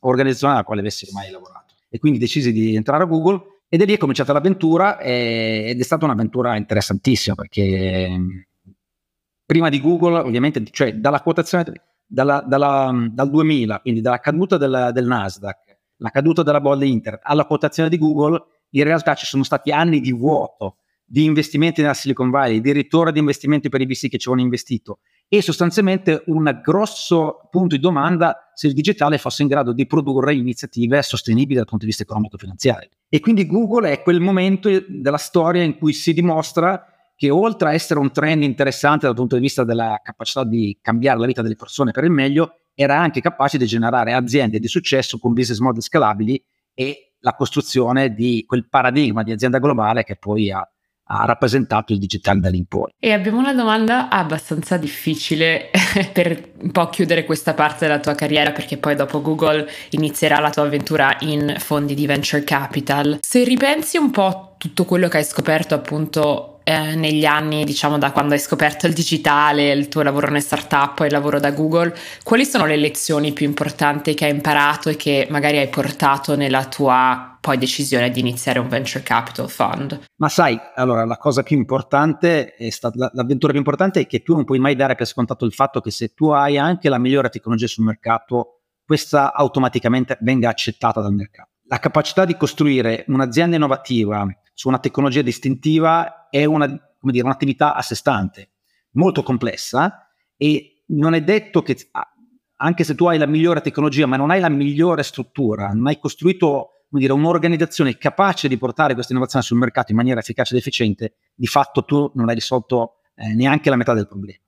organizzazione 0.00 0.54
alla 0.54 0.64
quale 0.64 0.80
avessi 0.80 1.06
mai 1.12 1.30
lavorato. 1.30 1.74
E 1.88 1.98
quindi 1.98 2.18
decisi 2.18 2.52
di 2.52 2.74
entrare 2.74 3.04
a 3.04 3.06
Google 3.06 3.60
Ed 3.68 3.80
è 3.82 3.86
lì 3.86 3.94
è 3.94 3.98
cominciata 3.98 4.32
l'avventura 4.32 4.98
e, 4.98 5.64
ed 5.68 5.80
è 5.80 5.82
stata 5.82 6.04
un'avventura 6.04 6.56
interessantissima 6.56 7.34
perché 7.34 8.46
prima 9.44 9.68
di 9.68 9.80
Google, 9.80 10.18
ovviamente, 10.18 10.64
cioè 10.70 10.94
dalla 10.94 11.20
quotazione 11.20 11.64
dalla, 12.06 12.44
dalla, 12.46 12.92
dal 13.10 13.30
2000, 13.30 13.80
quindi 13.80 14.00
dalla 14.00 14.18
caduta 14.18 14.56
del, 14.56 14.90
del 14.92 15.06
Nasdaq, 15.06 15.76
la 15.98 16.10
caduta 16.10 16.42
della 16.42 16.60
bolla 16.60 16.84
internet 16.84 17.22
alla 17.24 17.46
quotazione 17.46 17.88
di 17.88 17.98
Google, 17.98 18.42
in 18.70 18.84
realtà 18.84 19.14
ci 19.14 19.26
sono 19.26 19.42
stati 19.42 19.70
anni 19.70 20.00
di 20.00 20.12
vuoto 20.12 20.78
di 21.04 21.24
investimenti 21.24 21.80
nella 21.80 21.94
Silicon 21.94 22.30
Valley, 22.30 22.60
di 22.60 22.72
ritorno 22.72 23.10
di 23.10 23.18
investimenti 23.18 23.68
per 23.68 23.80
i 23.80 23.86
VC 23.86 24.08
che 24.08 24.18
ci 24.18 24.28
avevano 24.28 24.42
investito 24.42 25.00
e 25.28 25.42
sostanzialmente 25.42 26.22
un 26.26 26.60
grosso 26.62 27.48
punto 27.50 27.74
di 27.74 27.80
domanda 27.80 28.50
se 28.54 28.68
il 28.68 28.72
digitale 28.72 29.18
fosse 29.18 29.42
in 29.42 29.48
grado 29.48 29.72
di 29.72 29.86
produrre 29.86 30.34
iniziative 30.34 31.02
sostenibili 31.02 31.56
dal 31.56 31.64
punto 31.64 31.84
di 31.84 31.90
vista 31.90 32.04
economico-finanziario. 32.04 32.88
E 33.08 33.20
quindi 33.20 33.46
Google 33.46 33.90
è 33.90 34.02
quel 34.02 34.20
momento 34.20 34.68
della 34.88 35.16
storia 35.16 35.62
in 35.62 35.76
cui 35.76 35.92
si 35.92 36.12
dimostra 36.12 36.86
che 37.16 37.30
oltre 37.30 37.68
a 37.68 37.72
essere 37.72 38.00
un 38.00 38.10
trend 38.10 38.42
interessante 38.42 39.06
dal 39.06 39.14
punto 39.14 39.36
di 39.36 39.42
vista 39.42 39.64
della 39.64 40.00
capacità 40.02 40.44
di 40.44 40.78
cambiare 40.80 41.18
la 41.18 41.26
vita 41.26 41.42
delle 41.42 41.56
persone 41.56 41.92
per 41.92 42.04
il 42.04 42.10
meglio, 42.10 42.58
era 42.74 42.98
anche 42.98 43.20
capace 43.20 43.56
di 43.56 43.66
generare 43.66 44.12
aziende 44.12 44.58
di 44.58 44.66
successo 44.66 45.18
con 45.18 45.32
business 45.32 45.60
model 45.60 45.82
scalabili 45.82 46.42
e 46.74 47.14
la 47.20 47.34
costruzione 47.34 48.12
di 48.12 48.44
quel 48.46 48.68
paradigma 48.68 49.22
di 49.22 49.32
azienda 49.32 49.58
globale 49.58 50.02
che 50.02 50.16
poi 50.16 50.50
ha 50.50 50.68
ha 51.06 51.24
rappresentato 51.24 51.92
il 51.92 51.98
digitale 51.98 52.40
da 52.40 52.48
lì 52.48 52.58
in 52.58 52.66
poi. 52.66 52.90
E 52.98 53.12
abbiamo 53.12 53.38
una 53.38 53.52
domanda 53.52 54.08
abbastanza 54.08 54.76
difficile 54.76 55.70
per 56.12 56.52
un 56.60 56.70
po' 56.70 56.88
chiudere 56.88 57.24
questa 57.24 57.54
parte 57.54 57.86
della 57.86 58.00
tua 58.00 58.14
carriera 58.14 58.52
perché 58.52 58.76
poi 58.78 58.94
dopo 58.94 59.20
Google 59.20 59.68
inizierà 59.90 60.38
la 60.38 60.50
tua 60.50 60.62
avventura 60.64 61.16
in 61.20 61.54
fondi 61.58 61.94
di 61.94 62.06
venture 62.06 62.44
capital. 62.44 63.18
Se 63.20 63.44
ripensi 63.44 63.96
un 63.96 64.10
po' 64.10 64.54
tutto 64.58 64.84
quello 64.84 65.08
che 65.08 65.18
hai 65.18 65.24
scoperto 65.24 65.74
appunto 65.74 66.60
eh, 66.64 66.94
negli 66.94 67.26
anni, 67.26 67.64
diciamo 67.64 67.98
da 67.98 68.10
quando 68.10 68.32
hai 68.32 68.40
scoperto 68.40 68.86
il 68.86 68.94
digitale, 68.94 69.70
il 69.72 69.88
tuo 69.88 70.02
lavoro 70.02 70.28
nelle 70.28 70.40
startup 70.40 70.98
e 71.00 71.06
il 71.06 71.12
lavoro 71.12 71.38
da 71.38 71.50
Google, 71.50 71.94
quali 72.22 72.46
sono 72.46 72.64
le 72.64 72.76
lezioni 72.76 73.32
più 73.32 73.44
importanti 73.44 74.14
che 74.14 74.24
hai 74.24 74.30
imparato 74.30 74.88
e 74.88 74.96
che 74.96 75.26
magari 75.28 75.58
hai 75.58 75.68
portato 75.68 76.34
nella 76.34 76.64
tua 76.64 77.33
poi 77.44 77.58
decisione 77.58 78.08
di 78.08 78.20
iniziare 78.20 78.58
un 78.58 78.68
venture 78.68 79.04
capital 79.04 79.50
fund? 79.50 80.00
Ma 80.16 80.30
sai, 80.30 80.58
allora 80.76 81.04
la 81.04 81.18
cosa 81.18 81.42
più 81.42 81.58
importante 81.58 82.54
è 82.54 82.70
stata 82.70 83.10
l'avventura 83.12 83.52
più 83.52 83.60
importante 83.60 84.00
è 84.00 84.06
che 84.06 84.22
tu 84.22 84.34
non 84.34 84.44
puoi 84.44 84.58
mai 84.58 84.74
dare 84.74 84.94
per 84.94 85.06
scontato 85.06 85.44
il 85.44 85.52
fatto 85.52 85.82
che 85.82 85.90
se 85.90 86.14
tu 86.14 86.30
hai 86.30 86.56
anche 86.56 86.88
la 86.88 86.96
migliore 86.96 87.28
tecnologia 87.28 87.66
sul 87.66 87.84
mercato, 87.84 88.62
questa 88.82 89.34
automaticamente 89.34 90.16
venga 90.22 90.48
accettata 90.48 91.02
dal 91.02 91.12
mercato. 91.12 91.50
La 91.64 91.78
capacità 91.80 92.24
di 92.24 92.34
costruire 92.34 93.04
un'azienda 93.08 93.56
innovativa 93.56 94.26
su 94.54 94.68
una 94.68 94.78
tecnologia 94.78 95.20
distintiva 95.20 96.30
è 96.30 96.46
una, 96.46 96.66
dire, 96.66 97.24
un'attività 97.24 97.74
a 97.74 97.82
sé 97.82 97.94
stante, 97.94 98.52
molto 98.92 99.22
complessa 99.22 100.08
e 100.38 100.82
non 100.86 101.12
è 101.12 101.22
detto 101.22 101.60
che 101.60 101.76
anche 102.56 102.84
se 102.84 102.94
tu 102.94 103.04
hai 103.04 103.18
la 103.18 103.26
migliore 103.26 103.60
tecnologia 103.60 104.06
ma 104.06 104.16
non 104.16 104.30
hai 104.30 104.40
la 104.40 104.48
migliore 104.48 105.02
struttura, 105.02 105.68
non 105.74 105.88
hai 105.88 105.98
costruito 105.98 106.73
dire, 106.98 107.12
un'organizzazione 107.12 107.96
capace 107.96 108.48
di 108.48 108.56
portare 108.56 108.94
questa 108.94 109.12
innovazione 109.12 109.44
sul 109.44 109.58
mercato 109.58 109.90
in 109.90 109.96
maniera 109.96 110.20
efficace 110.20 110.54
ed 110.54 110.60
efficiente, 110.60 111.16
di 111.34 111.46
fatto 111.46 111.84
tu 111.84 112.10
non 112.14 112.28
hai 112.28 112.34
risolto 112.34 113.00
eh, 113.16 113.34
neanche 113.34 113.70
la 113.70 113.76
metà 113.76 113.94
del 113.94 114.06
problema. 114.06 114.38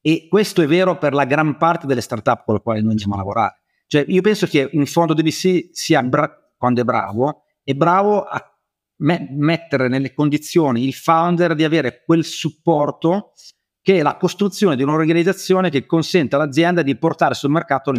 E 0.00 0.26
questo 0.28 0.60
è 0.62 0.66
vero 0.66 0.98
per 0.98 1.14
la 1.14 1.24
gran 1.24 1.56
parte 1.56 1.86
delle 1.86 2.00
startup 2.02 2.44
con 2.44 2.54
le 2.54 2.60
quali 2.60 2.82
noi 2.82 2.90
andiamo 2.90 3.14
a 3.14 3.18
lavorare. 3.18 3.62
Cioè, 3.86 4.04
io 4.08 4.20
penso 4.20 4.46
che 4.46 4.68
un 4.72 4.86
fondo 4.86 5.14
di 5.14 5.22
VC 5.22 5.70
sia, 5.72 6.02
bra- 6.02 6.30
quando 6.56 6.80
è 6.80 6.84
bravo, 6.84 7.44
è 7.62 7.72
bravo 7.72 8.24
a 8.24 8.42
me- 8.96 9.28
mettere 9.30 9.88
nelle 9.88 10.12
condizioni 10.12 10.84
il 10.84 10.94
founder 10.94 11.54
di 11.54 11.64
avere 11.64 12.02
quel 12.04 12.24
supporto 12.24 13.32
che 13.80 13.98
è 13.98 14.02
la 14.02 14.16
costruzione 14.16 14.76
di 14.76 14.82
un'organizzazione 14.82 15.68
che 15.68 15.84
consente 15.84 16.34
all'azienda 16.34 16.80
di 16.82 16.96
portare 16.96 17.34
sul 17.34 17.50
mercato 17.50 17.92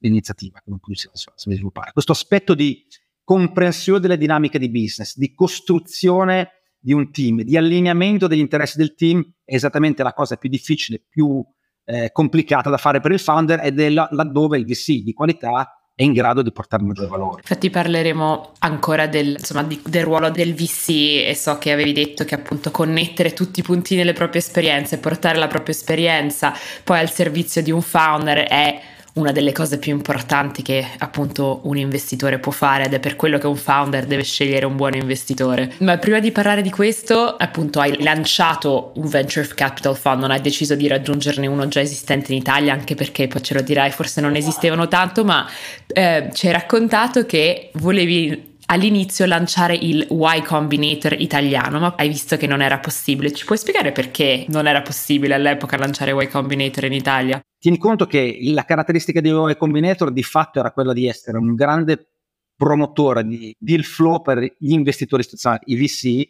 l'iniziativa 0.00 0.60
con 0.64 0.80
cui 0.80 0.96
si 0.96 1.06
va 1.06 1.12
a 1.14 1.32
sviluppare. 1.36 1.92
Questo 1.92 2.10
aspetto 2.10 2.54
di 2.54 2.84
comprensione 3.28 4.00
delle 4.00 4.16
dinamiche 4.16 4.58
di 4.58 4.70
business, 4.70 5.14
di 5.14 5.34
costruzione 5.34 6.62
di 6.78 6.94
un 6.94 7.10
team, 7.10 7.42
di 7.42 7.58
allineamento 7.58 8.26
degli 8.26 8.38
interessi 8.38 8.78
del 8.78 8.94
team 8.94 9.22
è 9.44 9.54
esattamente 9.54 10.02
la 10.02 10.14
cosa 10.14 10.36
più 10.36 10.48
difficile, 10.48 11.02
più 11.06 11.44
eh, 11.84 12.10
complicata 12.10 12.70
da 12.70 12.78
fare 12.78 13.00
per 13.00 13.12
il 13.12 13.18
founder 13.18 13.60
ed 13.62 13.78
è 13.80 13.90
là, 13.90 14.08
laddove 14.12 14.56
il 14.56 14.64
VC 14.64 15.02
di 15.02 15.12
qualità 15.12 15.78
è 15.94 16.04
in 16.04 16.14
grado 16.14 16.40
di 16.40 16.50
portare 16.52 16.82
maggior 16.84 17.08
valore. 17.08 17.42
Infatti 17.42 17.68
parleremo 17.68 18.52
ancora 18.60 19.06
del, 19.06 19.36
insomma, 19.38 19.62
di, 19.62 19.78
del 19.84 20.04
ruolo 20.04 20.30
del 20.30 20.54
VC 20.54 21.26
e 21.26 21.34
so 21.36 21.58
che 21.58 21.70
avevi 21.70 21.92
detto 21.92 22.24
che 22.24 22.34
appunto 22.34 22.70
connettere 22.70 23.34
tutti 23.34 23.60
i 23.60 23.62
punti 23.62 23.94
nelle 23.94 24.14
proprie 24.14 24.40
esperienze, 24.40 25.00
portare 25.00 25.36
la 25.36 25.48
propria 25.48 25.74
esperienza 25.74 26.54
poi 26.82 26.98
al 26.98 27.10
servizio 27.10 27.62
di 27.62 27.72
un 27.72 27.82
founder 27.82 28.48
è 28.48 28.80
una 29.14 29.32
delle 29.32 29.52
cose 29.52 29.78
più 29.78 29.92
importanti 29.92 30.62
che 30.62 30.86
appunto 30.98 31.60
un 31.64 31.76
investitore 31.76 32.38
può 32.38 32.52
fare 32.52 32.84
ed 32.84 32.94
è 32.94 33.00
per 33.00 33.16
quello 33.16 33.38
che 33.38 33.46
un 33.46 33.56
founder 33.56 34.06
deve 34.06 34.22
scegliere 34.22 34.66
un 34.66 34.76
buon 34.76 34.94
investitore. 34.94 35.72
Ma 35.78 35.98
prima 35.98 36.20
di 36.20 36.30
parlare 36.30 36.62
di 36.62 36.70
questo, 36.70 37.36
appunto 37.36 37.80
hai 37.80 38.02
lanciato 38.02 38.92
un 38.96 39.08
venture 39.08 39.46
capital 39.54 39.96
fund, 39.96 40.20
non 40.20 40.30
hai 40.30 40.40
deciso 40.40 40.74
di 40.74 40.86
raggiungerne 40.86 41.46
uno 41.46 41.68
già 41.68 41.80
esistente 41.80 42.32
in 42.32 42.38
Italia, 42.38 42.72
anche 42.72 42.94
perché 42.94 43.26
poi 43.26 43.42
ce 43.42 43.54
lo 43.54 43.62
dirai, 43.62 43.90
forse 43.90 44.20
non 44.20 44.36
esistevano 44.36 44.88
tanto, 44.88 45.24
ma 45.24 45.48
eh, 45.86 46.30
ci 46.32 46.46
hai 46.46 46.52
raccontato 46.52 47.26
che 47.26 47.70
volevi 47.74 48.47
all'inizio 48.70 49.26
lanciare 49.26 49.74
il 49.74 50.06
Y 50.10 50.42
Combinator 50.42 51.14
italiano, 51.18 51.78
ma 51.78 51.94
hai 51.96 52.08
visto 52.08 52.36
che 52.36 52.46
non 52.46 52.62
era 52.62 52.78
possibile. 52.78 53.32
Ci 53.32 53.44
puoi 53.44 53.58
spiegare 53.58 53.92
perché 53.92 54.44
non 54.48 54.66
era 54.66 54.82
possibile 54.82 55.34
all'epoca 55.34 55.76
lanciare 55.76 56.12
Y 56.12 56.28
Combinator 56.28 56.84
in 56.84 56.92
Italia? 56.92 57.40
Tieni 57.58 57.78
conto 57.78 58.06
che 58.06 58.38
la 58.42 58.64
caratteristica 58.64 59.20
di 59.20 59.30
Y 59.30 59.56
Combinator 59.56 60.12
di 60.12 60.22
fatto 60.22 60.58
era 60.58 60.72
quella 60.72 60.92
di 60.92 61.06
essere 61.06 61.38
un 61.38 61.54
grande 61.54 62.12
promotore 62.56 63.24
di 63.24 63.54
deal 63.58 63.84
flow 63.84 64.20
per 64.20 64.40
gli 64.58 64.72
investitori 64.72 65.22
istituzionali, 65.22 65.62
i 65.66 65.76
VC, 65.76 66.28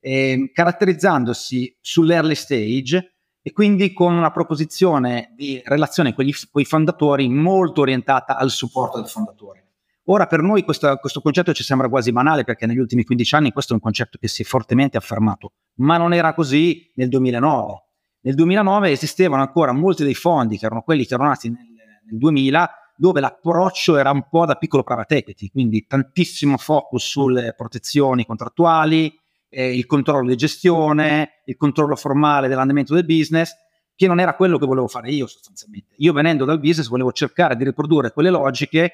eh, 0.00 0.50
caratterizzandosi 0.52 1.76
sull'early 1.80 2.34
stage 2.34 3.14
e 3.42 3.52
quindi 3.52 3.92
con 3.92 4.14
una 4.14 4.30
proposizione 4.30 5.32
di 5.34 5.60
relazione 5.64 6.14
con, 6.14 6.26
i 6.26 6.64
fondatori 6.64 7.28
molto 7.28 7.80
orientata 7.80 8.36
al 8.36 8.50
supporto 8.50 8.98
del 8.98 9.08
fondatore. 9.08 9.63
Ora 10.08 10.26
per 10.26 10.42
noi 10.42 10.64
questo, 10.64 10.96
questo, 10.96 11.22
concetto 11.22 11.54
ci 11.54 11.62
sembra 11.62 11.88
quasi 11.88 12.12
banale 12.12 12.44
perché 12.44 12.66
negli 12.66 12.78
ultimi 12.78 13.04
15 13.04 13.34
anni 13.36 13.52
questo 13.52 13.72
è 13.72 13.76
un 13.76 13.80
concetto 13.80 14.18
che 14.20 14.28
si 14.28 14.42
è 14.42 14.44
fortemente 14.44 14.98
affermato, 14.98 15.52
ma 15.76 15.96
non 15.96 16.12
era 16.12 16.34
così 16.34 16.90
nel 16.96 17.08
2009. 17.08 17.82
Nel 18.20 18.34
2009 18.34 18.90
esistevano 18.90 19.42
ancora 19.42 19.72
molti 19.72 20.04
dei 20.04 20.14
fondi 20.14 20.58
che 20.58 20.66
erano 20.66 20.82
quelli 20.82 21.06
che 21.06 21.14
erano 21.14 21.30
nati 21.30 21.48
nel, 21.48 21.58
nel 22.04 22.18
2000 22.18 22.70
dove 22.96 23.20
l'approccio 23.20 23.96
era 23.96 24.10
un 24.10 24.28
po' 24.28 24.44
da 24.46 24.56
piccolo 24.56 24.82
private 24.82 25.16
equity, 25.16 25.48
quindi 25.48 25.86
tantissimo 25.86 26.56
focus 26.58 27.04
sulle 27.08 27.54
protezioni 27.56 28.24
contrattuali, 28.24 29.12
eh, 29.48 29.74
il 29.74 29.86
controllo 29.86 30.28
di 30.28 30.36
gestione, 30.36 31.42
il 31.46 31.56
controllo 31.56 31.96
formale 31.96 32.48
dell'andamento 32.48 32.94
del 32.94 33.04
business, 33.04 33.52
che 33.96 34.06
non 34.06 34.20
era 34.20 34.34
quello 34.34 34.58
che 34.58 34.66
volevo 34.66 34.86
fare 34.86 35.10
io 35.10 35.26
sostanzialmente. 35.26 35.94
Io 35.98 36.12
venendo 36.12 36.44
dal 36.44 36.60
business 36.60 36.88
volevo 36.88 37.12
cercare 37.12 37.56
di 37.56 37.64
riprodurre 37.64 38.12
quelle 38.12 38.30
logiche 38.30 38.92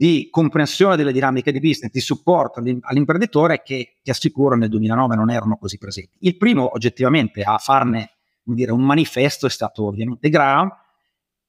di 0.00 0.28
comprensione 0.30 0.96
delle 0.96 1.12
dinamiche 1.12 1.52
di 1.52 1.60
business, 1.60 1.90
di 1.90 2.00
supporto 2.00 2.62
all'imprenditore 2.80 3.60
che 3.62 3.96
ti 4.02 4.08
assicuro 4.08 4.56
nel 4.56 4.70
2009 4.70 5.14
non 5.14 5.28
erano 5.28 5.58
così 5.58 5.76
presenti. 5.76 6.16
Il 6.20 6.38
primo 6.38 6.70
oggettivamente 6.72 7.42
a 7.42 7.58
farne 7.58 8.12
dire, 8.42 8.72
un 8.72 8.80
manifesto 8.80 9.44
è 9.44 9.50
stato 9.50 9.84
ovviamente 9.84 10.30
Graham. 10.30 10.70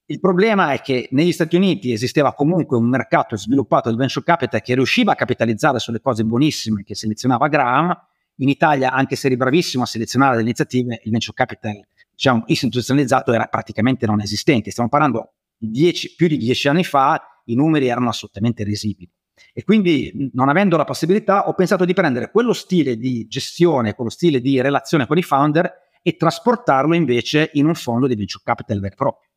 Il 0.07 0.19
problema 0.19 0.73
è 0.73 0.81
che 0.81 1.07
negli 1.11 1.31
Stati 1.31 1.55
Uniti 1.55 1.93
esisteva 1.93 2.33
comunque 2.33 2.75
un 2.75 2.89
mercato 2.89 3.37
sviluppato 3.37 3.87
del 3.87 3.97
venture 3.97 4.25
capital 4.25 4.61
che 4.61 4.75
riusciva 4.75 5.13
a 5.13 5.15
capitalizzare 5.15 5.79
sulle 5.79 6.01
cose 6.01 6.25
buonissime 6.25 6.83
che 6.83 6.93
selezionava 6.93 7.47
Graham. 7.47 7.97
In 8.39 8.49
Italia, 8.49 8.91
anche 8.91 9.15
se 9.15 9.27
eri 9.27 9.37
bravissimo 9.37 9.83
a 9.83 9.85
selezionare 9.85 10.35
le 10.35 10.41
iniziative, 10.41 10.99
il 11.05 11.11
venture 11.11 11.37
capital 11.37 11.87
diciamo, 12.11 12.43
istituzionalizzato 12.47 13.31
era 13.31 13.45
praticamente 13.45 14.05
non 14.05 14.19
esistente. 14.19 14.71
Stiamo 14.71 14.89
parlando 14.89 15.35
di 15.55 15.69
dieci, 15.69 16.15
più 16.15 16.27
di 16.27 16.35
dieci 16.35 16.67
anni 16.67 16.83
fa 16.83 17.30
i 17.45 17.55
numeri 17.55 17.87
erano 17.87 18.09
assolutamente 18.09 18.63
risibili. 18.63 19.09
E 19.53 19.63
quindi, 19.63 20.29
non 20.33 20.49
avendo 20.49 20.77
la 20.77 20.83
possibilità, 20.83 21.47
ho 21.47 21.53
pensato 21.53 21.85
di 21.85 21.93
prendere 21.93 22.31
quello 22.31 22.53
stile 22.53 22.97
di 22.97 23.25
gestione, 23.27 23.93
quello 23.95 24.09
stile 24.09 24.39
di 24.39 24.61
relazione 24.61 25.07
con 25.07 25.17
i 25.17 25.23
founder 25.23 25.71
e 26.01 26.15
trasportarlo 26.15 26.95
invece 26.95 27.49
in 27.53 27.65
un 27.65 27.75
fondo 27.75 28.07
di 28.07 28.15
venture 28.15 28.43
capital 28.43 28.79
vero 28.79 28.93
e 28.93 28.95
proprio. 28.95 29.29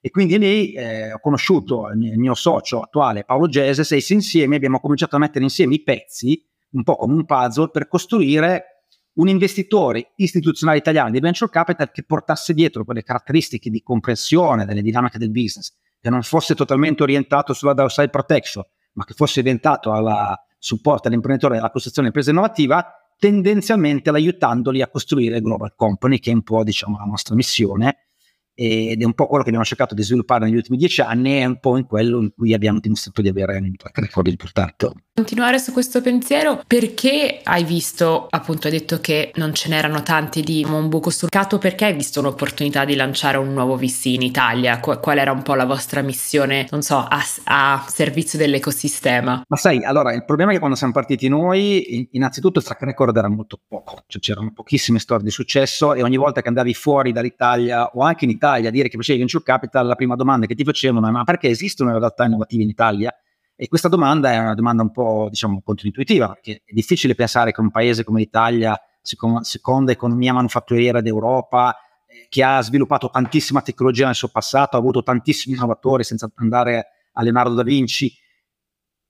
E 0.00 0.10
quindi 0.10 0.36
lì 0.36 0.72
eh, 0.72 1.12
ho 1.12 1.20
conosciuto 1.20 1.88
il 1.90 2.18
mio, 2.18 2.34
socio 2.34 2.80
attuale 2.80 3.24
Paolo 3.24 3.46
Geses 3.46 3.92
e 3.92 4.02
insieme 4.14 4.56
abbiamo 4.56 4.80
cominciato 4.80 5.14
a 5.14 5.20
mettere 5.20 5.44
insieme 5.44 5.74
i 5.74 5.82
pezzi, 5.82 6.44
un 6.70 6.82
po' 6.82 6.96
come 6.96 7.14
un 7.14 7.24
puzzle, 7.24 7.70
per 7.70 7.86
costruire 7.86 8.72
un 9.14 9.28
investitore 9.28 10.12
istituzionale 10.16 10.78
italiano 10.78 11.10
di 11.10 11.20
venture 11.20 11.50
capital 11.50 11.90
che 11.92 12.02
portasse 12.02 12.52
dietro 12.54 12.84
quelle 12.84 13.02
caratteristiche 13.02 13.70
di 13.70 13.82
comprensione 13.82 14.64
delle 14.64 14.82
dinamiche 14.82 15.18
del 15.18 15.30
business, 15.30 15.72
che 16.02 16.10
non 16.10 16.22
fosse 16.22 16.56
totalmente 16.56 17.04
orientato 17.04 17.54
sulla 17.54 17.74
downside 17.74 18.08
protection, 18.10 18.64
ma 18.94 19.04
che 19.04 19.14
fosse 19.14 19.38
orientato 19.38 19.92
alla 19.92 20.36
supporta 20.58 21.08
l'imprenditore 21.08 21.54
nella 21.54 21.70
costruzione 21.70 22.08
di 22.08 22.14
impresa 22.14 22.36
innovativa, 22.36 22.92
tendenzialmente 23.16 24.10
aiutandoli 24.10 24.82
a 24.82 24.88
costruire 24.88 25.40
global 25.40 25.74
company, 25.76 26.18
che 26.18 26.32
è 26.32 26.34
un 26.34 26.42
po' 26.42 26.64
diciamo, 26.64 26.98
la 26.98 27.04
nostra 27.04 27.36
missione 27.36 28.08
ed 28.54 29.00
è 29.00 29.04
un 29.04 29.14
po' 29.14 29.26
quello 29.26 29.42
che 29.42 29.48
abbiamo 29.48 29.66
cercato 29.66 29.94
di 29.94 30.02
sviluppare 30.02 30.44
negli 30.44 30.56
ultimi 30.56 30.76
dieci 30.76 31.00
anni 31.00 31.40
e 31.40 31.46
un 31.46 31.58
po' 31.58 31.76
in 31.76 31.86
quello 31.86 32.20
in 32.20 32.32
cui 32.34 32.52
abbiamo 32.52 32.80
dimostrato 32.80 33.22
di 33.22 33.28
avere 33.28 33.56
un 33.56 33.74
track 33.76 33.98
record 33.98 34.26
importante. 34.26 34.92
Continuare 35.14 35.58
su 35.58 35.72
questo 35.72 36.00
pensiero 36.00 36.62
perché 36.66 37.40
hai 37.42 37.64
visto, 37.64 38.26
appunto 38.30 38.66
hai 38.66 38.72
detto 38.72 39.00
che 39.00 39.30
non 39.34 39.52
ce 39.54 39.68
n'erano 39.68 40.02
tanti 40.02 40.42
di 40.42 40.64
un 40.66 40.88
buco 40.88 41.10
sul 41.10 41.28
cato, 41.28 41.58
perché 41.58 41.86
hai 41.86 41.94
visto 41.94 42.20
un'opportunità 42.20 42.84
di 42.84 42.94
lanciare 42.94 43.36
un 43.36 43.52
nuovo 43.52 43.76
VC 43.76 44.06
in 44.06 44.22
Italia? 44.22 44.80
Qual 44.80 45.18
era 45.18 45.32
un 45.32 45.42
po' 45.42 45.54
la 45.54 45.66
vostra 45.66 46.00
missione, 46.02 46.66
non 46.70 46.82
so, 46.82 46.96
a, 46.96 47.22
a 47.44 47.84
servizio 47.88 48.38
dell'ecosistema? 48.38 49.42
Ma 49.46 49.56
sai, 49.56 49.84
allora 49.84 50.14
il 50.14 50.24
problema 50.24 50.50
è 50.50 50.54
che 50.54 50.60
quando 50.60 50.76
siamo 50.76 50.92
partiti 50.92 51.28
noi, 51.28 52.08
innanzitutto 52.12 52.58
il 52.58 52.64
track 52.64 52.82
record 52.82 53.16
era 53.16 53.28
molto 53.28 53.60
poco, 53.66 54.04
cioè 54.06 54.20
c'erano 54.20 54.52
pochissime 54.52 54.98
storie 54.98 55.24
di 55.24 55.30
successo 55.30 55.94
e 55.94 56.02
ogni 56.02 56.16
volta 56.16 56.40
che 56.40 56.48
andavi 56.48 56.72
fuori 56.74 57.12
dall'Italia 57.12 57.86
o 57.92 58.02
anche 58.02 58.24
in 58.24 58.30
Italia 58.30 58.40
Italia 58.42 58.70
dire 58.70 58.88
che 58.88 58.96
facevi 58.96 59.18
venture 59.18 59.44
capital, 59.44 59.86
la 59.86 59.94
prima 59.94 60.16
domanda 60.16 60.46
che 60.46 60.56
ti 60.56 60.64
facevano 60.64 61.06
è 61.06 61.10
ma 61.10 61.22
perché 61.22 61.48
esistono 61.48 61.92
realtà 61.98 62.24
innovative 62.24 62.62
in 62.64 62.68
Italia? 62.68 63.14
E 63.54 63.68
questa 63.68 63.88
domanda 63.88 64.32
è 64.32 64.38
una 64.38 64.54
domanda 64.54 64.82
un 64.82 64.90
po' 64.90 65.28
diciamo 65.28 65.62
controintuitiva, 65.62 66.28
perché 66.28 66.62
è 66.64 66.72
difficile 66.72 67.14
pensare 67.14 67.52
che 67.52 67.60
un 67.60 67.70
paese 67.70 68.02
come 68.02 68.18
l'Italia, 68.18 68.76
seconda, 69.00 69.44
seconda 69.44 69.92
economia 69.92 70.32
manufatturiera 70.32 71.00
d'Europa, 71.00 71.76
eh, 72.06 72.26
che 72.28 72.42
ha 72.42 72.60
sviluppato 72.60 73.08
tantissima 73.10 73.62
tecnologia 73.62 74.06
nel 74.06 74.16
suo 74.16 74.28
passato, 74.28 74.76
ha 74.76 74.80
avuto 74.80 75.04
tantissimi 75.04 75.54
innovatori 75.54 76.02
senza 76.02 76.28
andare 76.34 76.86
a 77.12 77.22
Leonardo 77.22 77.54
da 77.54 77.62
Vinci, 77.62 78.12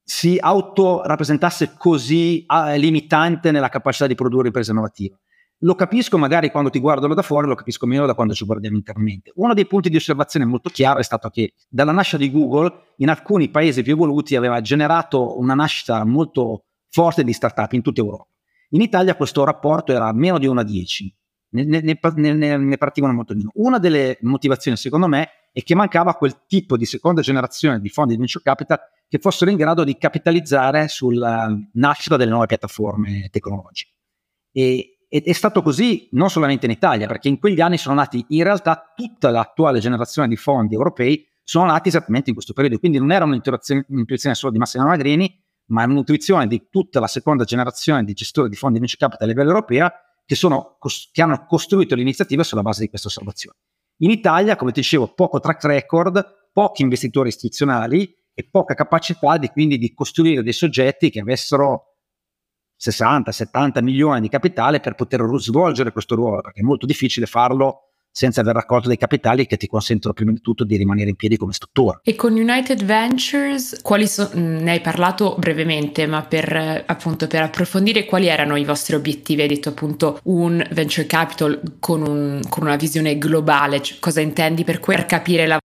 si 0.05 0.37
autorappresentasse 0.39 1.75
così 1.79 2.45
limitante 2.77 3.53
nella 3.53 3.69
capacità 3.69 4.07
di 4.07 4.17
produrre 4.17 4.49
imprese 4.49 4.73
innovative. 4.73 5.21
Lo 5.64 5.76
capisco 5.76 6.19
magari 6.19 6.50
quando 6.50 6.71
ti 6.71 6.81
guardo 6.81 7.07
da 7.07 7.23
fuori, 7.23 7.47
lo 7.47 7.54
capisco 7.54 7.87
meno 7.87 8.04
da 8.04 8.14
quando 8.14 8.35
ci 8.35 8.45
guardiamo 8.45 8.76
internamente. 8.76 9.31
Uno 9.37 9.54
dei 9.54 9.66
punti 9.66 9.90
di 9.90 9.97
osservazione 9.97 10.45
molto 10.45 10.71
chiaro 10.71 10.99
è 10.99 11.04
stato 11.04 11.28
che 11.28 11.54
dalla 11.69 11.92
nascita 11.92 12.16
di 12.16 12.33
Google 12.33 12.95
in 12.97 13.09
alcuni 13.09 13.49
paesi 13.49 13.83
più 13.83 13.92
evoluti 13.92 14.35
aveva 14.35 14.61
generato 14.61 15.38
una 15.38 15.54
nascita 15.54 16.04
molto 16.04 16.64
forte 16.88 17.23
di 17.23 17.33
startup 17.33 17.73
in 17.75 17.83
tutta 17.83 18.00
Europa. 18.00 18.26
In 18.71 18.81
Italia 18.81 19.14
questo 19.14 19.45
rapporto 19.45 19.92
era 19.92 20.12
meno 20.12 20.38
di 20.38 20.47
1 20.47 20.61
a 20.61 20.64
10, 20.64 21.16
ne, 21.50 21.64
ne, 21.64 22.33
ne, 22.33 22.57
ne 22.57 22.76
partivano 22.76 23.12
molto 23.12 23.35
meno. 23.35 23.50
Una 23.54 23.78
delle 23.78 24.19
motivazioni 24.23 24.76
secondo 24.76 25.07
me 25.07 25.28
è 25.52 25.62
che 25.62 25.76
mancava 25.76 26.14
quel 26.14 26.45
tipo 26.47 26.76
di 26.76 26.87
seconda 26.87 27.21
generazione 27.21 27.78
di 27.78 27.88
fondi 27.88 28.14
di 28.14 28.19
venture 28.19 28.42
capital 28.42 28.81
che 29.07 29.19
fossero 29.19 29.50
in 29.50 29.59
grado 29.59 29.85
di 29.85 29.97
capitalizzare 29.97 30.88
sulla 30.88 31.54
nascita 31.75 32.16
delle 32.16 32.31
nuove 32.31 32.47
piattaforme 32.47 33.28
tecnologiche. 33.31 33.92
E 34.50 34.91
ed 35.14 35.26
è 35.26 35.33
stato 35.33 35.61
così 35.61 36.09
non 36.12 36.31
solamente 36.31 36.64
in 36.64 36.73
Italia, 36.73 37.07
perché 37.07 37.28
in 37.28 37.38
quegli 37.38 37.61
anni 37.61 37.76
sono 37.76 37.97
nati 37.97 38.25
in 38.28 38.45
realtà 38.45 38.95
tutta 38.97 39.28
l'attuale 39.28 39.78
generazione 39.78 40.26
di 40.26 40.37
fondi 40.37 40.73
europei 40.73 41.28
sono 41.42 41.66
nati 41.66 41.88
esattamente 41.88 42.31
in 42.31 42.35
questo 42.35 42.54
periodo, 42.54 42.78
quindi 42.78 42.97
non 42.97 43.12
era 43.12 43.26
un'intuizione 43.26 44.35
solo 44.35 44.50
di 44.50 44.57
Massimo 44.57 44.87
Magrini, 44.87 45.38
ma 45.66 45.85
un'intuizione 45.85 46.47
di 46.47 46.69
tutta 46.71 46.99
la 46.99 47.09
seconda 47.09 47.45
generazione 47.45 48.04
di 48.04 48.14
gestori 48.14 48.49
di 48.49 48.57
fondi 48.57 48.78
venture 48.78 49.00
capital 49.00 49.28
a 49.28 49.31
livello 49.31 49.50
europeo 49.50 49.90
che, 50.25 50.35
sono, 50.35 50.78
che 51.12 51.21
hanno 51.21 51.45
costruito 51.45 51.95
l'iniziativa 51.95 52.42
sulla 52.42 52.62
base 52.62 52.81
di 52.81 52.88
queste 52.88 53.09
osservazioni. 53.09 53.59
In 53.99 54.11
Italia, 54.11 54.57
come 54.57 54.73
ti 54.73 54.81
dicevo, 54.81 55.12
poco 55.12 55.40
track 55.40 55.64
record, 55.64 56.49
pochi 56.54 56.81
investitori 56.81 57.28
istituzionali 57.28 58.16
e 58.33 58.49
poca 58.50 58.73
capacità 58.73 59.37
di, 59.37 59.49
quindi 59.49 59.76
di 59.76 59.92
costruire 59.92 60.42
dei 60.42 60.54
soggetti 60.54 61.11
che 61.11 61.21
avessero 61.21 61.91
60-70 62.83 63.83
milioni 63.83 64.21
di 64.21 64.29
capitale 64.29 64.81
per 64.81 64.95
poter 64.95 65.25
svolgere 65.37 65.93
questo 65.93 66.15
ruolo, 66.15 66.41
perché 66.41 66.61
è 66.61 66.65
molto 66.65 66.87
difficile 66.87 67.27
farlo 67.27 67.93
senza 68.12 68.43
aver 68.43 68.55
raccolto 68.55 68.89
dei 68.89 68.99
capitali 68.99 69.47
che 69.47 69.57
ti 69.57 69.67
consentono 69.67 70.12
prima 70.12 70.33
di 70.33 70.41
tutto 70.41 70.65
di 70.65 70.77
rimanere 70.77 71.09
in 71.09 71.17
piedi 71.17 71.37
come 71.37 71.55
struttura. 71.55 72.01
E 72.05 72.15
con 72.15 72.33
United 72.33 72.85
Ventures, 72.85 73.81
quali 73.83 74.07
so- 74.07 74.31
ne 74.35 74.71
hai 74.71 74.81
parlato 74.81 75.35
brevemente, 75.38 76.07
ma 76.07 76.23
per, 76.23 76.85
appunto, 76.87 77.27
per 77.27 77.42
approfondire 77.42 78.05
quali 78.05 78.27
erano 78.27 78.57
i 78.57 78.64
vostri 78.64 78.95
obiettivi? 78.95 79.40
Hai 79.40 79.49
detto 79.49 79.71
appunto 79.71 80.21
un 80.25 80.64
venture 80.73 81.07
capital 81.07 81.61
con, 81.81 82.03
un, 82.03 82.40
con 82.49 82.64
una 82.64 82.77
visione 82.77 83.16
globale, 83.16 83.81
cioè, 83.81 83.99
cosa 83.99 84.21
intendi 84.21 84.62
per, 84.62 84.81
per 84.81 85.07
capire 85.07 85.47
la 85.47 85.59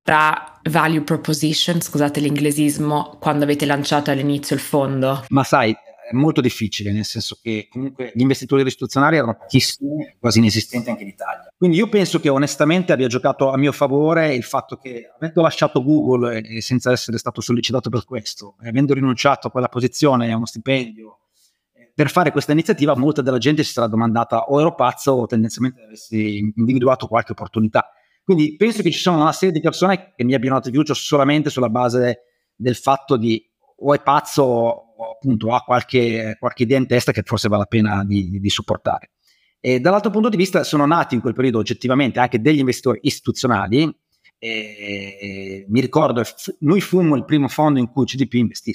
value 0.63 1.01
proposition, 1.01 1.81
scusate 1.81 2.19
l'inglesismo, 2.19 3.17
quando 3.19 3.43
avete 3.43 3.65
lanciato 3.65 4.11
all'inizio 4.11 4.55
il 4.55 4.61
fondo? 4.61 5.25
Ma 5.29 5.43
sai, 5.43 5.75
è 6.09 6.13
molto 6.13 6.39
difficile, 6.39 6.93
nel 6.93 7.03
senso 7.03 7.37
che 7.41 7.67
comunque 7.69 8.13
gli 8.15 8.21
investitori 8.21 8.63
istituzionali 8.65 9.17
erano 9.17 9.35
pochissimi, 9.35 10.15
quasi 10.17 10.39
inesistenti 10.39 10.89
anche 10.89 11.03
in 11.03 11.09
Italia. 11.09 11.51
Quindi 11.57 11.75
io 11.75 11.89
penso 11.89 12.21
che 12.21 12.29
onestamente 12.29 12.93
abbia 12.93 13.07
giocato 13.07 13.51
a 13.51 13.57
mio 13.57 13.73
favore 13.73 14.33
il 14.33 14.43
fatto 14.43 14.77
che 14.77 15.11
avendo 15.13 15.41
lasciato 15.41 15.83
Google 15.83 16.41
e 16.41 16.61
senza 16.61 16.91
essere 16.93 17.17
stato 17.17 17.41
sollecitato 17.41 17.89
per 17.89 18.05
questo, 18.05 18.55
e 18.61 18.69
avendo 18.69 18.93
rinunciato 18.93 19.47
a 19.47 19.51
quella 19.51 19.67
posizione 19.67 20.27
e 20.27 20.31
a 20.31 20.37
uno 20.37 20.45
stipendio, 20.45 21.19
eh, 21.73 21.91
per 21.93 22.09
fare 22.09 22.31
questa 22.31 22.53
iniziativa 22.53 22.95
molta 22.95 23.21
della 23.21 23.37
gente 23.37 23.63
si 23.63 23.73
sarà 23.73 23.87
domandata 23.87 24.43
o 24.45 24.61
ero 24.61 24.75
pazzo 24.75 25.11
o 25.11 25.25
tendenzialmente 25.25 25.81
avessi 25.81 26.53
individuato 26.55 27.07
qualche 27.07 27.33
opportunità. 27.33 27.91
Quindi 28.23 28.55
penso 28.55 28.81
che 28.81 28.91
ci 28.91 28.99
sono 28.99 29.19
una 29.19 29.33
serie 29.33 29.53
di 29.53 29.59
persone 29.59 30.13
che 30.15 30.23
mi 30.23 30.33
abbiano 30.33 30.55
dato 30.55 30.69
fiducia 30.69 30.93
solamente 30.93 31.49
sulla 31.49 31.69
base 31.69 32.21
del 32.55 32.75
fatto 32.75 33.17
di 33.17 33.45
o 33.79 33.93
è 33.93 34.01
pazzo 34.01 34.86
appunto 35.03 35.53
ha 35.53 35.61
qualche, 35.61 36.35
qualche, 36.39 36.63
idea 36.63 36.77
in 36.77 36.87
testa 36.87 37.11
che 37.11 37.23
forse 37.23 37.47
vale 37.47 37.61
la 37.61 37.67
pena 37.67 38.03
di, 38.03 38.39
di 38.39 38.49
supportare. 38.49 39.11
E 39.59 39.79
dall'altro 39.79 40.11
punto 40.11 40.29
di 40.29 40.37
vista 40.37 40.63
sono 40.63 40.85
nati 40.85 41.15
in 41.15 41.21
quel 41.21 41.33
periodo 41.33 41.59
oggettivamente 41.59 42.19
anche 42.19 42.41
degli 42.41 42.59
investitori 42.59 42.99
istituzionali. 43.03 43.93
E, 44.39 45.65
mi 45.67 45.81
ricordo, 45.81 46.23
noi 46.59 46.81
fummo 46.81 47.15
il 47.15 47.25
primo 47.25 47.47
fondo 47.47 47.79
in 47.79 47.89
cui 47.89 48.05
CDP 48.05 48.33
investì 48.33 48.73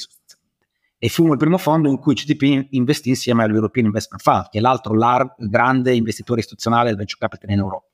e 0.98 1.08
fummo 1.08 1.32
il 1.32 1.38
primo 1.38 1.58
fondo 1.58 1.88
in 1.88 1.98
cui 1.98 2.14
CDP 2.14 2.68
investì 2.70 3.08
insieme 3.08 3.42
all'European 3.42 3.86
Investment 3.86 4.22
Fund, 4.22 4.48
che 4.50 4.58
è 4.58 4.60
l'altro 4.60 4.94
lar- 4.94 5.34
grande 5.36 5.94
investitore 5.94 6.40
istituzionale 6.40 6.88
del 6.88 6.96
venture 6.96 7.18
capital 7.18 7.50
in 7.50 7.58
Europa. 7.58 7.86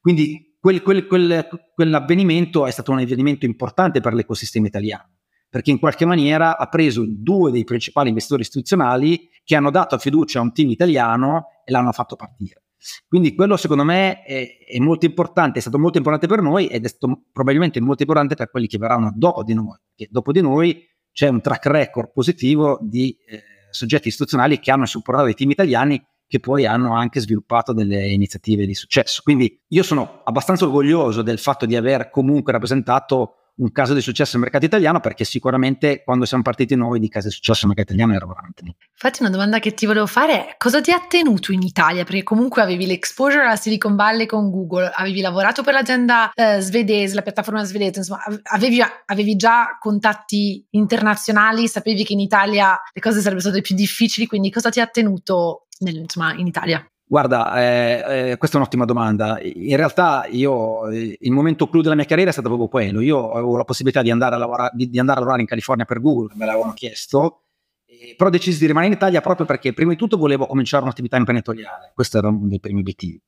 Quindi 0.00 0.56
quel, 0.58 0.80
quel, 0.80 1.06
quel, 1.06 1.48
quell'avvenimento 1.74 2.66
è 2.66 2.70
stato 2.70 2.92
un 2.92 3.00
avvenimento 3.00 3.44
importante 3.44 4.00
per 4.00 4.14
l'ecosistema 4.14 4.66
italiano 4.66 5.15
perché 5.56 5.70
in 5.70 5.78
qualche 5.78 6.04
maniera 6.04 6.58
ha 6.58 6.68
preso 6.68 7.06
due 7.08 7.50
dei 7.50 7.64
principali 7.64 8.08
investitori 8.10 8.42
istituzionali 8.42 9.30
che 9.42 9.56
hanno 9.56 9.70
dato 9.70 9.96
fiducia 9.96 10.38
a 10.38 10.42
un 10.42 10.52
team 10.52 10.68
italiano 10.68 11.46
e 11.64 11.72
l'hanno 11.72 11.92
fatto 11.92 12.14
partire. 12.14 12.64
Quindi 13.08 13.34
quello 13.34 13.56
secondo 13.56 13.82
me 13.82 14.22
è, 14.22 14.58
è, 14.68 14.78
molto 14.80 15.06
importante, 15.06 15.56
è 15.56 15.62
stato 15.62 15.78
molto 15.78 15.96
importante 15.96 16.26
per 16.26 16.42
noi 16.42 16.66
ed 16.66 16.84
è 16.84 16.88
stato 16.88 17.22
probabilmente 17.32 17.80
molto 17.80 18.02
importante 18.02 18.34
per 18.34 18.50
quelli 18.50 18.66
che 18.66 18.76
verranno 18.76 19.14
dopo 19.16 19.42
di 19.42 19.54
noi, 19.54 19.78
perché 19.94 20.12
dopo 20.12 20.30
di 20.30 20.42
noi 20.42 20.78
c'è 21.10 21.28
un 21.28 21.40
track 21.40 21.64
record 21.68 22.12
positivo 22.12 22.78
di 22.82 23.16
eh, 23.26 23.42
soggetti 23.70 24.08
istituzionali 24.08 24.58
che 24.58 24.70
hanno 24.70 24.84
supportato 24.84 25.24
dei 25.24 25.34
team 25.34 25.52
italiani 25.52 26.06
che 26.26 26.38
poi 26.38 26.66
hanno 26.66 26.94
anche 26.94 27.18
sviluppato 27.18 27.72
delle 27.72 28.08
iniziative 28.08 28.66
di 28.66 28.74
successo. 28.74 29.22
Quindi 29.24 29.58
io 29.68 29.82
sono 29.82 30.20
abbastanza 30.22 30.66
orgoglioso 30.66 31.22
del 31.22 31.38
fatto 31.38 31.64
di 31.64 31.76
aver 31.76 32.10
comunque 32.10 32.52
rappresentato 32.52 33.36
un 33.56 33.72
caso 33.72 33.94
di 33.94 34.00
successo 34.00 34.32
nel 34.32 34.42
mercato 34.42 34.64
italiano 34.64 35.00
perché 35.00 35.24
sicuramente 35.24 36.02
quando 36.04 36.24
siamo 36.24 36.42
partiti 36.42 36.74
noi 36.74 37.00
di 37.00 37.08
casi 37.08 37.28
di 37.28 37.34
successo 37.34 37.66
nel 37.66 37.74
mercato 37.76 37.94
italiano 37.94 38.16
era 38.16 38.26
veramente 38.26 38.62
lì. 38.64 38.74
Infatti 38.92 39.22
una 39.22 39.30
domanda 39.30 39.58
che 39.58 39.72
ti 39.72 39.86
volevo 39.86 40.06
fare 40.06 40.48
è 40.48 40.54
cosa 40.58 40.80
ti 40.80 40.90
ha 40.90 41.00
tenuto 41.08 41.52
in 41.52 41.62
Italia? 41.62 42.04
Perché 42.04 42.22
comunque 42.22 42.62
avevi 42.62 42.86
l'exposure 42.86 43.44
alla 43.44 43.56
Silicon 43.56 43.96
Valley 43.96 44.26
con 44.26 44.50
Google, 44.50 44.90
avevi 44.94 45.20
lavorato 45.20 45.62
per 45.62 45.74
l'azienda 45.74 46.30
eh, 46.32 46.60
svedese, 46.60 47.14
la 47.14 47.22
piattaforma 47.22 47.64
svedese, 47.64 48.00
insomma 48.00 48.22
avevi, 48.42 48.82
avevi 49.06 49.36
già 49.36 49.76
contatti 49.78 50.66
internazionali, 50.70 51.68
sapevi 51.68 52.04
che 52.04 52.12
in 52.12 52.20
Italia 52.20 52.78
le 52.92 53.00
cose 53.00 53.18
sarebbero 53.18 53.40
state 53.40 53.60
più 53.62 53.74
difficili, 53.74 54.26
quindi 54.26 54.50
cosa 54.50 54.70
ti 54.70 54.80
ha 54.80 54.86
tenuto 54.86 55.66
nel, 55.78 55.96
insomma, 55.96 56.34
in 56.34 56.46
Italia? 56.46 56.86
Guarda, 57.08 57.56
eh, 57.60 58.30
eh, 58.30 58.36
questa 58.36 58.56
è 58.56 58.60
un'ottima 58.60 58.84
domanda. 58.84 59.38
In 59.40 59.76
realtà 59.76 60.26
io, 60.28 60.90
il 60.90 61.30
momento 61.30 61.68
clou 61.68 61.80
della 61.80 61.94
mia 61.94 62.04
carriera 62.04 62.30
è 62.30 62.32
stato 62.32 62.48
proprio 62.48 62.68
quello. 62.68 63.00
Io 63.00 63.30
avevo 63.30 63.56
la 63.56 63.64
possibilità 63.64 64.02
di 64.02 64.10
andare 64.10 64.34
a 64.34 64.38
lavorare, 64.38 64.72
di, 64.74 64.90
di 64.90 64.98
andare 64.98 65.18
a 65.18 65.20
lavorare 65.20 65.42
in 65.42 65.48
California 65.48 65.84
per 65.84 66.00
Google, 66.00 66.34
me 66.34 66.46
l'avevano 66.46 66.72
chiesto, 66.72 67.42
eh, 67.86 68.14
però 68.16 68.28
ho 68.28 68.32
deciso 68.32 68.58
di 68.58 68.66
rimanere 68.66 68.92
in 68.92 68.98
Italia 68.98 69.20
proprio 69.20 69.46
perché 69.46 69.72
prima 69.72 69.92
di 69.92 69.96
tutto 69.96 70.16
volevo 70.16 70.46
cominciare 70.46 70.82
un'attività 70.82 71.16
imprenditoriale. 71.16 71.92
Questo 71.94 72.18
era 72.18 72.28
uno 72.28 72.48
dei 72.48 72.58
primi 72.58 72.80
obiettivi. 72.80 73.22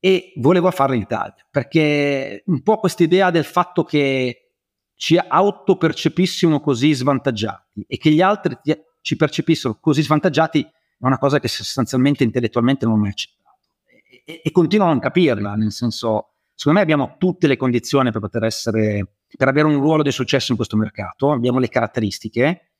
E 0.00 0.32
volevo 0.36 0.68
farlo 0.72 0.96
in 0.96 1.02
Italia, 1.02 1.46
perché 1.48 2.42
un 2.46 2.60
po' 2.62 2.78
questa 2.78 3.04
idea 3.04 3.30
del 3.30 3.44
fatto 3.44 3.84
che 3.84 4.54
ci 4.96 5.16
autopercepissimo 5.16 6.60
così 6.60 6.92
svantaggiati 6.92 7.84
e 7.86 7.98
che 7.98 8.10
gli 8.10 8.20
altri 8.20 8.58
ci 9.00 9.14
percepissero 9.14 9.78
così 9.80 10.02
svantaggiati 10.02 10.68
è 11.02 11.06
una 11.06 11.18
cosa 11.18 11.40
che 11.40 11.48
sostanzialmente 11.48 12.22
intellettualmente 12.22 12.86
non 12.86 13.04
accettato. 13.06 13.58
E, 13.84 14.22
e, 14.24 14.40
e 14.44 14.50
continuo 14.52 14.86
a 14.86 14.90
non 14.90 15.00
capirla, 15.00 15.54
nel 15.54 15.72
senso, 15.72 16.34
secondo 16.54 16.78
me 16.78 16.84
abbiamo 16.84 17.16
tutte 17.18 17.48
le 17.48 17.56
condizioni 17.56 18.12
per 18.12 18.20
poter 18.20 18.44
essere, 18.44 19.16
per 19.36 19.48
avere 19.48 19.66
un 19.66 19.80
ruolo 19.80 20.02
di 20.02 20.12
successo 20.12 20.52
in 20.52 20.56
questo 20.56 20.76
mercato, 20.76 21.32
abbiamo 21.32 21.58
le 21.58 21.68
caratteristiche, 21.68 22.70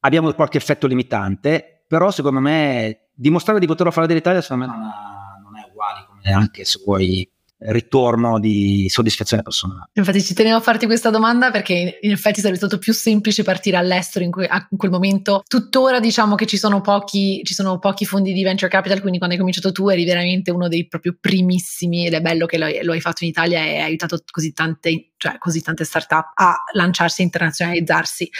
abbiamo 0.00 0.32
qualche 0.34 0.58
effetto 0.58 0.86
limitante, 0.86 1.84
però 1.86 2.10
secondo 2.10 2.40
me 2.40 3.08
dimostrare 3.12 3.58
di 3.58 3.66
poterlo 3.66 3.92
fare 3.92 4.06
dell'Italia 4.06 4.42
secondo 4.42 4.66
me 4.66 4.72
non, 4.72 4.82
ha, 4.82 5.40
non 5.42 5.56
è 5.56 5.66
uguale, 5.70 6.04
come 6.06 6.32
anche 6.34 6.64
se 6.66 6.82
vuoi 6.84 7.28
ritorno 7.60 8.38
di 8.38 8.86
soddisfazione 8.88 9.42
personale. 9.42 9.90
Infatti 9.92 10.22
ci 10.22 10.34
tenevo 10.34 10.56
a 10.56 10.60
farti 10.60 10.86
questa 10.86 11.10
domanda 11.10 11.50
perché 11.50 11.98
in 12.00 12.10
effetti 12.10 12.40
sarebbe 12.40 12.56
stato 12.56 12.78
più 12.78 12.92
semplice 12.92 13.42
partire 13.42 13.76
all'estero 13.76 14.24
in, 14.24 14.30
que- 14.30 14.48
in 14.70 14.78
quel 14.78 14.90
momento. 14.90 15.42
Tuttora 15.46 16.00
diciamo 16.00 16.34
che 16.34 16.46
ci 16.46 16.56
sono, 16.56 16.80
pochi, 16.80 17.42
ci 17.44 17.54
sono 17.54 17.78
pochi 17.78 18.06
fondi 18.06 18.32
di 18.32 18.42
venture 18.42 18.70
capital, 18.70 19.00
quindi 19.00 19.18
quando 19.18 19.34
hai 19.34 19.40
cominciato 19.40 19.72
tu 19.72 19.88
eri 19.88 20.04
veramente 20.04 20.50
uno 20.50 20.68
dei 20.68 20.86
proprio 20.86 21.16
primissimi 21.20 22.06
ed 22.06 22.14
è 22.14 22.20
bello 22.20 22.46
che 22.46 22.58
lo, 22.58 22.66
lo 22.82 22.92
hai 22.92 23.00
fatto 23.00 23.24
in 23.24 23.30
Italia 23.30 23.58
e 23.58 23.76
hai 23.76 23.82
aiutato 23.82 24.18
così 24.30 24.52
tante, 24.52 25.12
cioè, 25.16 25.36
così 25.38 25.60
tante 25.60 25.84
startup 25.84 26.32
a 26.34 26.54
lanciarsi 26.72 27.20
e 27.20 27.24
internazionalizzarsi. 27.24 28.30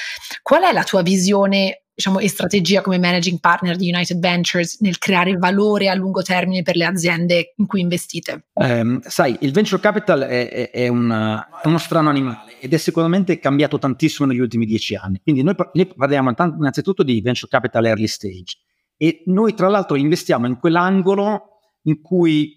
Qual 0.43 0.63
è 0.63 0.73
la 0.73 0.85
tua 0.85 1.03
visione 1.03 1.85
diciamo, 2.01 2.19
e 2.19 2.29
strategia 2.29 2.81
come 2.81 2.99
managing 2.99 3.39
partner 3.41 3.77
di 3.77 3.93
United 3.93 4.19
Ventures 4.19 4.81
nel 4.81 4.97
creare 4.97 5.37
valore 5.37 5.91
a 5.91 5.95
lungo 5.95 6.23
termine 6.23 6.63
per 6.63 6.75
le 6.75 6.87
aziende 6.87 7.53
in 7.57 7.67
cui 7.67 7.81
investite? 7.81 8.47
Um, 8.55 9.01
sai, 9.03 9.37
il 9.41 9.53
venture 9.53 9.81
capital 9.81 10.21
è, 10.21 10.49
è, 10.49 10.71
è, 10.71 10.89
una, 10.89 11.47
uno 11.65 11.77
strano 11.77 12.09
animale 12.09 12.59
ed 12.59 12.73
è 12.73 12.79
sicuramente 12.79 13.39
cambiato 13.39 13.79
tantissimo 13.79 14.27
negli 14.27 14.41
ultimi 14.41 14.65
dieci 14.65 14.95
anni. 14.95 15.21
Quindi 15.23 15.43
noi, 15.43 15.55
noi 15.75 15.87
parliamo 15.95 16.33
t- 16.33 16.55
innanzitutto 16.59 17.03
di 17.03 17.21
venture 17.21 17.49
capital 17.51 17.85
early 17.85 18.07
stage 18.07 18.57
e 18.97 19.23
noi 19.27 19.53
tra 19.55 19.69
l'altro 19.69 19.97
investiamo 19.97 20.47
in 20.47 20.59
quell'angolo 20.59 21.59
in 21.83 22.01
cui 22.01 22.57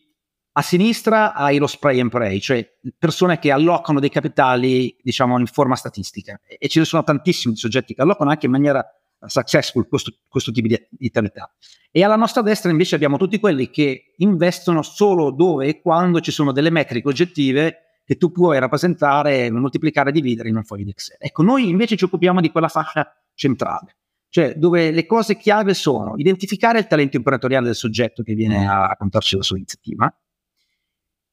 a 0.56 0.62
sinistra 0.62 1.34
hai 1.34 1.58
lo 1.58 1.68
spray 1.68 2.00
and 2.00 2.12
pray, 2.12 2.40
cioè 2.40 2.66
persone 2.98 3.40
che 3.40 3.52
allocano 3.52 4.00
dei 4.00 4.10
capitali, 4.10 4.96
diciamo, 5.02 5.40
in 5.40 5.48
forma 5.48 5.76
statistica. 5.76 6.40
E 6.46 6.68
ce 6.68 6.80
ne 6.80 6.86
sono 6.86 7.04
tantissimi 7.04 7.56
soggetti 7.56 7.96
che 7.96 8.02
allocano 8.04 8.30
anche 8.30 8.46
in 8.46 8.52
maniera 8.52 8.86
successful 9.28 9.88
questo, 9.88 10.14
questo 10.28 10.52
tipo 10.52 10.68
di, 10.68 10.74
attività. 10.74 11.54
E 11.92 12.04
alla 12.04 12.16
nostra 12.16 12.42
destra 12.42 12.72
invece 12.72 12.96
abbiamo 12.96 13.18
tutti 13.18 13.40
quelli 13.40 13.70
che 13.70 14.14
investono 14.18 14.82
solo 14.82 15.32
dove 15.32 15.68
e 15.68 15.82
quando 15.82 16.20
ci 16.20 16.32
sono 16.32 16.52
delle 16.52 16.70
metriche 16.70 17.08
oggettive 17.08 17.78
che 18.06 18.18
tu 18.18 18.32
puoi 18.32 18.60
rappresentare, 18.60 19.50
moltiplicare 19.50 20.10
e 20.10 20.14
dividere 20.14 20.50
in 20.50 20.58
un 20.58 20.64
foglio 20.64 20.84
di 20.84 20.90
Excel. 20.90 21.18
Ecco, 21.20 21.44
noi 21.44 21.70
invece 21.70 21.96
ci 21.96 22.04
occupiamo 22.04 22.42
di 22.42 22.52
quella 22.52 22.68
fascia 22.68 23.08
centrale, 23.34 23.98
cioè 24.30 24.56
dove 24.56 24.92
le 24.92 25.06
cose 25.06 25.38
chiave 25.38 25.74
sono 25.74 26.16
identificare 26.18 26.80
il 26.80 26.88
talento 26.88 27.18
imprenditoriale 27.18 27.68
del 27.68 27.76
soggetto 27.76 28.24
che 28.24 28.34
viene 28.34 28.68
a 28.68 28.88
raccontarci 28.88 29.38
la 29.38 29.44
sua 29.44 29.58
iniziativa 29.58 30.14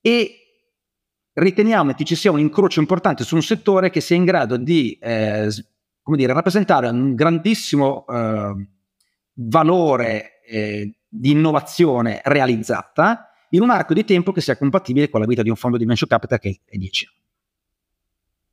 e 0.00 0.34
riteniamo 1.32 1.92
che 1.92 2.04
ci 2.04 2.14
sia 2.14 2.30
un 2.30 2.40
incrocio 2.40 2.80
importante 2.80 3.24
su 3.24 3.34
un 3.34 3.42
settore 3.42 3.90
che 3.90 4.00
sia 4.00 4.16
in 4.16 4.24
grado 4.24 4.56
di 4.56 4.96
eh, 5.00 5.48
come 6.10 6.22
dire, 6.22 6.32
rappresentare 6.32 6.88
un 6.88 7.14
grandissimo 7.14 8.04
eh, 8.08 8.66
valore 9.34 10.42
eh, 10.44 10.92
di 11.08 11.30
innovazione 11.30 12.20
realizzata 12.24 13.30
in 13.50 13.62
un 13.62 13.70
arco 13.70 13.94
di 13.94 14.04
tempo 14.04 14.32
che 14.32 14.40
sia 14.40 14.56
compatibile 14.56 15.08
con 15.08 15.20
la 15.20 15.26
vita 15.26 15.42
di 15.42 15.50
un 15.50 15.54
fondo 15.54 15.76
di 15.76 15.84
venture 15.84 16.10
capital 16.10 16.40
che 16.40 16.62
è 16.64 16.76
10 16.76 17.06
anni. 17.06 17.18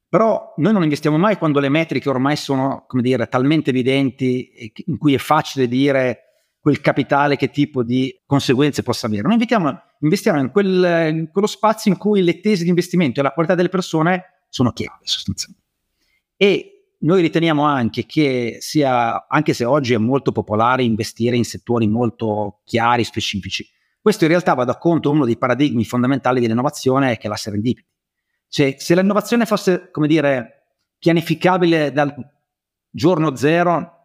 Però 0.07 0.53
noi 0.57 0.71
non 0.71 0.83
investiamo 0.83 1.17
mai 1.17 1.37
quando 1.37 1.59
le 1.59 1.69
metriche 1.69 2.09
ormai 2.09 2.35
sono, 2.35 2.85
come 2.87 3.01
dire, 3.01 3.27
talmente 3.27 3.71
evidenti 3.71 4.71
in 4.85 4.99
cui 4.99 5.15
è 5.15 5.17
facile 5.17 5.67
dire 5.67 6.21
quel 6.59 6.79
capitale 6.79 7.37
che 7.37 7.49
tipo 7.49 7.81
di 7.81 8.21
conseguenze 8.27 8.83
possa 8.83 9.07
avere. 9.07 9.23
Noi 9.23 9.33
investiamo, 9.33 10.39
in, 10.39 10.51
quel, 10.51 11.09
in 11.09 11.29
quello 11.31 11.47
spazio 11.47 11.91
in 11.91 11.97
cui 11.97 12.21
le 12.21 12.39
tesi 12.39 12.61
di 12.61 12.69
investimento 12.69 13.19
e 13.19 13.23
la 13.23 13.31
qualità 13.31 13.55
delle 13.55 13.69
persone 13.69 14.43
sono 14.47 14.71
chiave 14.73 14.99
sostanzialmente. 15.01 15.65
E 16.37 16.76
noi 16.99 17.21
riteniamo 17.21 17.63
anche 17.63 18.05
che 18.05 18.57
sia, 18.59 19.27
anche 19.27 19.53
se 19.53 19.65
oggi 19.65 19.93
è 19.93 19.97
molto 19.97 20.31
popolare 20.31 20.83
investire 20.83 21.35
in 21.35 21.45
settori 21.45 21.87
molto 21.87 22.61
chiari, 22.63 23.03
specifici, 23.03 23.67
questo 24.01 24.23
in 24.23 24.29
realtà 24.29 24.53
va 24.53 24.63
da 24.63 24.77
conto 24.77 25.11
uno 25.11 25.25
dei 25.25 25.37
paradigmi 25.37 25.83
fondamentali 25.83 26.39
dell'innovazione 26.39 27.17
che 27.17 27.27
è 27.27 27.29
la 27.29 27.35
serendipity. 27.35 27.87
Cioè, 28.47 28.75
se 28.77 28.95
l'innovazione 28.95 29.45
fosse, 29.45 29.91
come 29.91 30.07
dire, 30.07 30.75
pianificabile 30.97 31.91
dal 31.91 32.15
giorno 32.89 33.35
zero, 33.35 33.95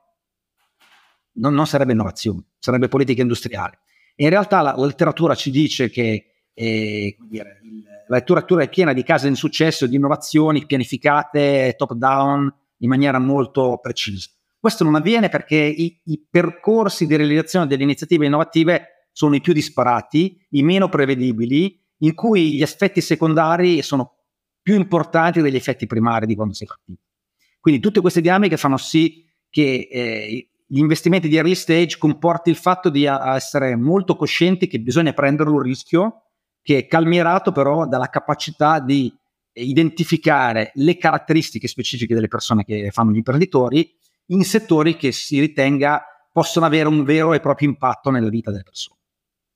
non, 1.35 1.55
non 1.55 1.67
sarebbe 1.67 1.93
innovazione, 1.93 2.43
sarebbe 2.59 2.89
politica 2.89 3.23
industriale. 3.23 3.79
E 4.17 4.25
in 4.25 4.31
realtà 4.31 4.61
la, 4.61 4.75
la 4.77 4.87
letteratura 4.87 5.37
ci 5.37 5.51
dice 5.51 5.89
che 5.89 6.33
eh, 6.53 7.17
dire, 7.21 7.61
la 8.09 8.17
letteratura 8.17 8.65
è 8.65 8.69
piena 8.69 8.93
di 8.93 9.05
casi 9.05 9.29
di 9.29 9.37
successo, 9.37 9.87
di 9.87 9.97
innovazioni 9.97 10.67
pianificate, 10.67 11.75
top 11.79 11.93
down, 11.95 12.53
in 12.83 12.89
maniera 12.89 13.19
molto 13.19 13.79
precisa. 13.81 14.31
Questo 14.59 14.85
non 14.85 14.95
avviene 14.95 15.29
perché 15.29 15.57
i, 15.57 16.01
i 16.05 16.25
percorsi 16.29 17.07
di 17.07 17.17
realizzazione 17.17 17.67
delle 17.67 17.83
iniziative 17.83 18.27
innovative 18.27 19.09
sono 19.11 19.35
i 19.35 19.41
più 19.41 19.53
disparati, 19.53 20.39
i 20.51 20.63
meno 20.63 20.89
prevedibili, 20.89 21.81
in 21.99 22.15
cui 22.15 22.55
gli 22.55 22.63
effetti 22.63 23.01
secondari 23.01 23.83
sono 23.83 24.19
più 24.63 24.75
importanti 24.75 25.41
degli 25.41 25.57
effetti 25.57 25.87
primari 25.87 26.27
di 26.27 26.35
quando 26.35 26.55
si 26.55 26.65
è 26.65 26.67
partiti. 26.67 27.01
Quindi 27.61 27.81
tutte 27.81 28.01
queste 28.01 28.21
dinamiche 28.21 28.57
fanno 28.57 28.77
sì 28.77 29.25
che 29.49 29.89
eh, 29.91 30.49
gli 30.67 30.79
investimenti 30.79 31.29
di 31.29 31.37
early 31.37 31.55
stage 31.55 31.99
comporti 31.99 32.51
il 32.51 32.57
fatto 32.57 32.89
di 32.89 33.07
a, 33.07 33.35
essere 33.35 33.77
molto 33.77 34.17
coscienti 34.17 34.67
che 34.67 34.81
bisogna 34.81 35.13
prendere 35.13 35.51
un 35.51 35.61
rischio 35.61 36.23
che 36.63 36.79
è 36.79 36.87
calmierato 36.87 37.53
però 37.53 37.87
dalla 37.87 38.09
capacità 38.09 38.81
di 38.81 39.13
identificare 39.55 40.73
le 40.75 40.97
caratteristiche 40.97 41.69
specifiche 41.69 42.15
delle 42.15 42.29
persone 42.29 42.65
che 42.65 42.91
fanno 42.91 43.13
gli 43.13 43.17
imprenditori 43.17 43.95
in 44.27 44.45
settori 44.45 44.97
che 44.97 45.13
si 45.13 45.41
ritenga 45.41 46.05
possono 46.33 46.65
avere 46.65 46.89
un 46.89 47.05
vero 47.05 47.35
e 47.35 47.41
proprio 47.41 47.69
impatto 47.69 48.11
nella 48.11 48.31
vita 48.31 48.51
delle 48.51 48.63
persone. 48.63 48.99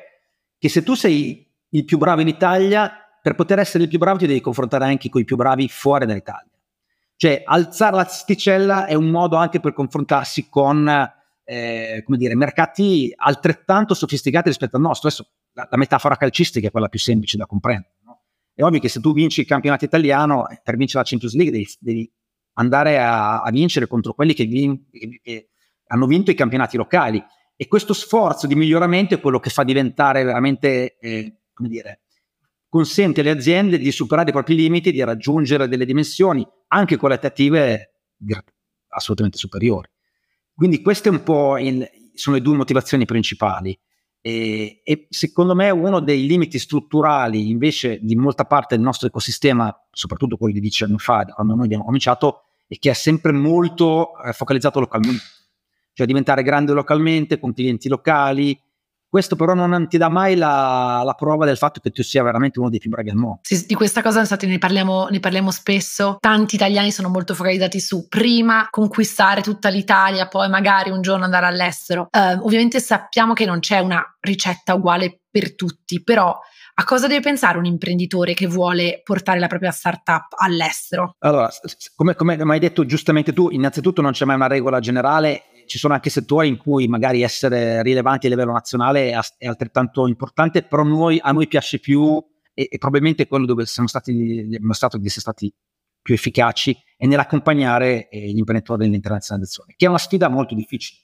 che 0.58 0.68
se 0.68 0.82
tu 0.82 0.96
sei 0.96 1.48
il 1.70 1.86
più 1.86 2.00
bravo 2.00 2.22
in 2.22 2.28
Italia, 2.28 2.92
per 3.22 3.36
poter 3.36 3.60
essere 3.60 3.84
il 3.84 3.90
più 3.90 4.00
bravo 4.00 4.18
ti 4.18 4.26
devi 4.26 4.42
confrontare 4.42 4.86
anche 4.86 5.10
con 5.10 5.22
i 5.22 5.26
più 5.26 5.36
bravi 5.36 5.70
fuori 5.70 6.08
dall'Italia. 6.08 6.50
Cioè, 7.16 7.44
alzare 7.46 7.96
la 7.98 8.06
sticella 8.06 8.88
è 8.88 8.96
un 8.96 9.10
modo 9.10 9.36
anche 9.36 9.60
per 9.60 9.74
confrontarsi 9.74 10.50
con, 10.50 10.90
eh, 11.44 12.02
come 12.04 12.18
dire, 12.18 12.36
mercati 12.36 13.14
altrettanto 13.16 13.94
sofisticati 13.94 14.50
rispetto 14.50 14.78
al 14.78 14.82
nostro. 14.82 15.08
Adesso 15.08 15.30
la, 15.52 15.68
la 15.70 15.78
metafora 15.78 16.18
calcistica 16.18 16.68
è 16.68 16.72
quella 16.72 16.88
più 16.88 16.98
semplice 16.98 17.38
da 17.38 17.46
comprendere. 17.46 17.94
No? 18.04 18.24
È 18.56 18.64
ovvio 18.64 18.80
che 18.80 18.90
se 18.90 19.00
tu 19.02 19.14
vinci 19.14 19.42
il 19.42 19.46
campionato 19.46 19.86
italiano, 19.86 20.50
eh, 20.50 20.60
per 20.64 20.78
vincere 20.78 21.04
la 21.04 21.08
Champions 21.08 21.36
League 21.36 21.52
devi, 21.52 21.70
devi 21.80 22.12
andare 22.54 23.00
a, 23.00 23.42
a, 23.42 23.52
vincere 23.52 23.86
contro 23.86 24.14
quelli 24.14 24.34
che, 24.34 24.46
vin- 24.46 24.88
che 25.22 25.50
hanno 25.90 26.08
vinto 26.08 26.32
i 26.32 26.36
campionati 26.36 26.76
locali 26.76 27.24
e 27.62 27.68
questo 27.68 27.94
sforzo 27.94 28.48
di 28.48 28.56
miglioramento 28.56 29.14
è 29.14 29.20
quello 29.20 29.40
che 29.40 29.52
fa 29.52 29.64
diventare 29.64 30.24
veramente, 30.24 30.98
eh, 30.98 31.42
come 31.54 31.70
dire, 31.70 32.02
consente 32.68 33.22
alle 33.22 33.30
aziende 33.30 33.78
di 33.78 33.92
superare 33.92 34.30
i 34.30 34.34
propri 34.34 34.56
limiti, 34.56 34.92
di 34.92 35.04
raggiungere 35.04 35.68
delle 35.68 35.86
dimensioni 35.86 36.44
anche 36.70 36.98
qualitative 36.98 37.98
assolutamente 38.88 39.38
superiori. 39.38 39.88
Quindi 40.56 40.82
queste 40.82 41.10
un 41.10 41.22
po' 41.22 41.58
in, 41.58 41.88
sono 42.16 42.38
le 42.38 42.42
due 42.42 42.56
motivazioni 42.56 43.06
principali. 43.06 43.80
E, 44.22 44.82
e, 44.84 45.06
secondo 45.12 45.54
me 45.54 45.70
uno 45.70 46.00
dei 46.00 46.26
limiti 46.26 46.58
strutturali 46.58 47.52
invece 47.52 48.00
di 48.02 48.16
molta 48.16 48.46
parte 48.46 48.74
del 48.74 48.84
nostro 48.84 49.08
ecosistema, 49.08 49.72
soprattutto 49.92 50.36
quelli 50.36 50.56
di 50.56 50.62
dieci 50.62 50.84
anni 50.84 50.98
fa, 50.98 51.26
quando 51.26 51.54
noi 51.54 51.66
abbiamo 51.66 51.86
cominciato, 51.86 52.46
è 52.68 52.76
che 52.80 52.90
è 52.90 52.94
sempre 52.94 53.32
molto 53.32 54.18
eh, 54.18 54.34
focalizzato 54.34 54.80
localmente, 54.80 55.22
cioè 55.94 56.08
diventare 56.08 56.44
grande 56.44 56.74
localmente 56.74 57.40
con 57.40 57.54
clienti 57.54 57.88
locali, 57.88 58.58
questo 59.12 59.36
però 59.36 59.54
non 59.54 59.90
ti 59.90 59.98
dà 59.98 60.08
mai 60.08 60.38
la, 60.38 61.02
la, 61.04 61.14
prova 61.16 61.46
del 61.46 61.58
fatto 61.58 61.82
che 61.82 61.90
tu 61.90 62.02
sia 62.02 62.24
veramente 62.24 62.60
uno 62.60 62.70
dei 62.70 62.80
più 62.80 62.90
bravi 62.90 63.10
al 63.10 63.18
mondo. 63.18 63.40
Sì, 63.42 63.66
di 63.66 63.74
questa 63.74 64.02
cosa 64.02 64.22
infatti 64.22 64.48
ne 64.48 64.58
parliamo, 64.58 65.10
ne 65.10 65.20
parliamo 65.20 65.52
spesso. 65.52 66.16
Tanti 66.18 66.56
italiani 66.56 66.94
sono 66.94 67.10
molto 67.10 67.36
focalizzati 67.36 67.82
su 67.82 68.08
prima 68.08 68.68
conquistare 68.70 69.42
tutta 69.42 69.68
l'Italia, 69.68 70.30
poi 70.30 70.48
magari 70.48 70.92
un 70.92 71.02
giorno 71.02 71.26
andare 71.26 71.46
all'estero. 71.46 72.08
Uh, 72.10 72.46
ovviamente 72.46 72.80
sappiamo 72.80 73.34
che 73.34 73.44
non 73.44 73.60
c'è 73.60 73.80
una 73.80 74.02
ricetta 74.22 74.76
uguale 74.76 75.24
per 75.30 75.56
tutti, 75.56 76.02
però 76.02 76.34
a 76.76 76.84
cosa 76.86 77.08
deve 77.08 77.20
pensare 77.20 77.58
un 77.58 77.66
imprenditore 77.66 78.34
che 78.34 78.48
vuole 78.48 79.02
portare 79.04 79.40
la 79.40 79.48
propria 79.48 79.72
startup 79.72 80.28
all'estero? 80.38 81.16
Allora, 81.20 81.50
come, 81.96 82.16
come 82.16 82.38
hai 82.38 82.60
detto 82.60 82.86
giustamente 82.86 83.34
tu, 83.34 83.50
innanzitutto 83.50 84.02
non 84.02 84.14
c'è 84.14 84.24
mai 84.24 84.36
una 84.36 84.48
regola 84.48 84.80
generale 84.80 85.51
ci 85.72 85.78
sono 85.78 85.94
anche 85.94 86.10
settori 86.10 86.50
in 86.50 86.58
cui 86.58 86.90
magari 86.90 87.22
essere 87.22 87.82
rilevanti 87.82 88.26
a 88.26 88.30
livello 88.30 88.52
nazionale 88.52 89.12
è, 89.38 89.46
altrettanto 89.46 90.06
importante, 90.06 90.64
però 90.64 90.84
noi, 90.84 91.18
a 91.22 91.32
noi 91.32 91.48
piace 91.48 91.80
più 91.80 92.22
e, 92.54 92.68
e 92.70 92.78
probabilmente 92.78 93.26
quello 93.26 93.46
dove 93.46 93.66
siamo 93.66 93.88
stati, 93.88 94.48
dimostrato 94.50 94.98
di 94.98 95.06
essere 95.06 95.22
stati 95.22 95.54
più 96.02 96.14
efficaci 96.14 96.78
è 96.98 97.06
nell'accompagnare 97.06 98.10
eh, 98.10 98.20
gli 98.32 98.38
imprenditori 98.38 98.84
nell'internazionalizzazione, 98.84 99.74
che 99.78 99.86
è 99.86 99.88
una 99.88 99.98
sfida 99.98 100.28
molto 100.28 100.56
difficile, 100.56 101.00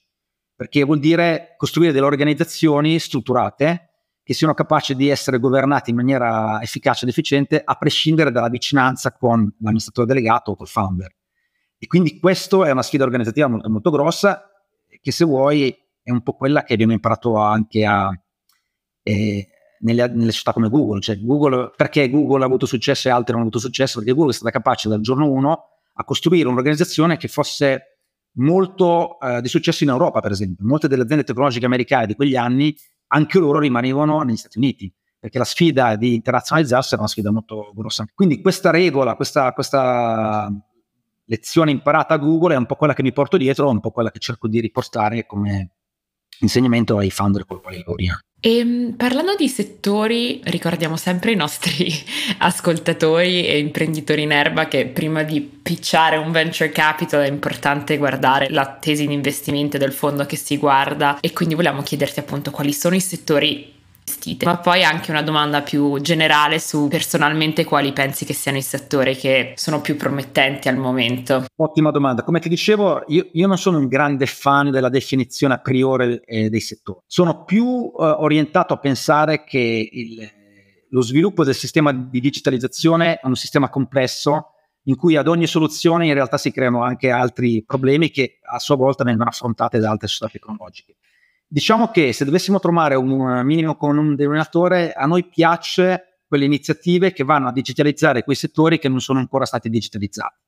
perché 0.53 0.83
vuol 0.83 0.99
dire 0.99 1.53
costruire 1.55 1.93
delle 1.93 2.05
organizzazioni 2.05 2.99
strutturate 2.99 3.91
che 4.21 4.33
siano 4.33 4.53
capaci 4.53 4.95
di 4.95 5.07
essere 5.07 5.39
governate 5.39 5.91
in 5.91 5.95
maniera 5.95 6.61
efficace 6.61 7.05
ed 7.05 7.11
efficiente 7.11 7.61
a 7.63 7.75
prescindere 7.75 8.31
dalla 8.31 8.49
vicinanza 8.49 9.13
con 9.13 9.49
l'amministratore 9.61 10.07
delegato 10.07 10.51
o 10.51 10.55
col 10.57 10.67
founder. 10.67 11.15
E 11.77 11.87
quindi 11.87 12.19
questa 12.19 12.67
è 12.67 12.71
una 12.71 12.81
sfida 12.81 13.05
organizzativa 13.05 13.47
molto, 13.47 13.69
molto 13.69 13.91
grossa 13.91 14.51
che 15.01 15.11
se 15.11 15.25
vuoi 15.25 15.75
è 16.01 16.11
un 16.11 16.21
po' 16.21 16.33
quella 16.33 16.63
che 16.63 16.73
abbiamo 16.73 16.93
imparato 16.93 17.35
anche 17.35 17.85
a, 17.85 18.09
eh, 19.03 19.47
nelle, 19.79 20.07
nelle, 20.07 20.31
società 20.31 20.53
come 20.53 20.69
Google. 20.69 21.01
Cioè 21.01 21.19
Google. 21.19 21.71
Perché 21.75 22.09
Google 22.09 22.43
ha 22.43 22.45
avuto 22.45 22.65
successo 22.65 23.07
e 23.07 23.11
altri 23.11 23.33
non 23.33 23.41
hanno 23.41 23.49
avuto 23.49 23.59
successo? 23.59 23.99
Perché 23.99 24.13
Google 24.13 24.31
è 24.31 24.35
stata 24.35 24.51
capace 24.51 24.89
dal 24.89 25.01
giorno 25.01 25.29
1 25.29 25.63
a 25.99 26.03
costruire 26.03 26.47
un'organizzazione 26.47 27.17
che 27.17 27.27
fosse 27.27 27.99
molto 28.37 29.19
eh, 29.19 29.41
di 29.41 29.47
successo 29.47 29.83
in 29.83 29.89
Europa, 29.89 30.19
per 30.19 30.31
esempio. 30.31 30.65
Molte 30.65 30.87
delle 30.87 31.03
aziende 31.03 31.23
tecnologiche 31.23 31.65
americane 31.65 32.05
di 32.05 32.15
quegli 32.15 32.35
anni, 32.35 32.75
anche 33.07 33.39
loro 33.39 33.59
rimanevano 33.59 34.21
negli 34.21 34.37
Stati 34.37 34.57
Uniti 34.57 34.93
perché 35.19 35.39
la 35.39 35.45
sfida 35.45 35.95
di 35.95 36.13
internazionalizzarsi 36.13 36.93
era 36.93 37.01
una 37.01 37.09
sfida 37.09 37.31
molto 37.31 37.71
grossa. 37.75 38.05
Quindi 38.13 38.39
questa 38.39 38.69
regola, 38.69 39.15
questa, 39.15 39.51
questa 39.51 40.51
lezione 41.27 41.71
imparata 41.71 42.15
a 42.15 42.17
Google 42.17 42.55
è 42.55 42.57
un 42.57 42.65
po' 42.65 42.75
quella 42.75 42.93
che 42.93 43.03
mi 43.03 43.13
porto 43.13 43.37
dietro, 43.37 43.69
un 43.69 43.79
po' 43.79 43.91
quella 43.91 44.11
che 44.11 44.19
cerco 44.19 44.47
di 44.47 44.59
riportare 44.59 45.25
come 45.25 45.71
insegnamento 46.39 46.97
ai 46.97 47.09
founder 47.09 47.45
con 47.45 47.57
i 47.57 47.61
quali 47.61 47.77
lavoriamo. 47.79 48.19
E 48.39 48.57
ehm, 48.57 48.93
parlando 48.95 49.35
di 49.35 49.47
settori, 49.47 50.41
ricordiamo 50.43 50.95
sempre 50.95 51.31
i 51.31 51.35
nostri 51.35 51.91
ascoltatori 52.39 53.47
e 53.47 53.57
imprenditori 53.57 54.21
in 54.21 54.31
erba 54.31 54.67
che 54.67 54.85
prima 54.85 55.23
di 55.23 55.41
pitchare 55.41 56.17
un 56.17 56.31
venture 56.31 56.69
capital 56.69 57.23
è 57.23 57.27
importante 57.27 57.97
guardare 57.97 58.49
la 58.49 58.77
tesi 58.79 59.07
di 59.07 59.13
investimento 59.13 59.77
del 59.77 59.91
fondo 59.91 60.25
che 60.25 60.35
si 60.35 60.57
guarda 60.57 61.19
e 61.19 61.33
quindi 61.33 61.55
vogliamo 61.55 61.81
chiederti 61.81 62.19
appunto 62.19 62.51
quali 62.51 62.73
sono 62.73 62.95
i 62.95 63.01
settori 63.01 63.73
investite. 64.07 64.45
Ma 64.45 64.57
poi 64.57 64.83
anche 64.83 65.11
una 65.11 65.21
domanda 65.21 65.61
più 65.61 65.99
generale 65.99 66.59
su 66.59 66.87
personalmente 66.87 67.65
quali 67.65 67.91
pensi 67.91 68.25
che 68.25 68.33
siano 68.33 68.57
i 68.57 68.61
settori 68.61 69.15
che 69.15 69.53
sono 69.55 69.81
più 69.81 69.95
promettenti 69.95 70.67
al 70.67 70.77
momento. 70.77 71.45
Ottima 71.55 71.91
domanda. 71.91 72.23
Come 72.23 72.39
ti 72.39 72.49
dicevo, 72.49 73.03
io, 73.07 73.27
io 73.31 73.47
non 73.47 73.57
sono 73.57 73.77
un 73.77 73.87
grande 73.87 74.25
fan 74.25 74.71
della 74.71 74.89
definizione 74.89 75.55
a 75.55 75.59
priori 75.59 76.19
eh, 76.25 76.49
dei 76.49 76.61
settori. 76.61 76.99
Sono 77.05 77.43
più 77.43 77.91
eh, 77.97 78.03
orientato 78.03 78.73
a 78.73 78.79
pensare 78.79 79.43
che 79.43 79.89
il, 79.91 80.29
lo 80.89 81.01
sviluppo 81.01 81.43
del 81.43 81.55
sistema 81.55 81.91
di 81.91 82.19
digitalizzazione 82.19 83.19
è 83.19 83.27
un 83.27 83.35
sistema 83.35 83.69
complesso 83.69 84.51
in 84.87 84.95
cui 84.95 85.17
ad 85.17 85.27
ogni 85.27 85.47
soluzione 85.47 86.07
in 86.07 86.13
realtà 86.13 86.37
si 86.37 86.49
creano 86.49 86.81
anche 86.81 87.09
altri 87.09 87.61
problemi 87.65 88.09
che 88.09 88.39
a 88.41 88.57
sua 88.57 88.77
volta 88.77 89.03
vengono 89.03 89.29
affrontati 89.29 89.79
da 89.79 89.89
altre 89.89 90.07
società 90.07 90.31
tecnologiche. 90.31 90.95
Diciamo 91.49 91.91
che 91.91 92.11
se 92.11 92.25
dovessimo 92.25 92.59
trovare 92.59 92.95
un 92.95 93.41
minimo 93.45 93.77
comune 93.77 94.15
denominatore, 94.15 94.91
a 94.91 95.05
noi 95.05 95.27
piace 95.27 96.19
quelle 96.27 96.43
iniziative 96.43 97.13
che 97.13 97.23
vanno 97.23 97.47
a 97.47 97.53
digitalizzare 97.53 98.23
quei 98.23 98.35
settori 98.35 98.79
che 98.79 98.89
non 98.89 98.99
sono 98.99 99.19
ancora 99.19 99.45
stati 99.45 99.69
digitalizzati. 99.69 100.43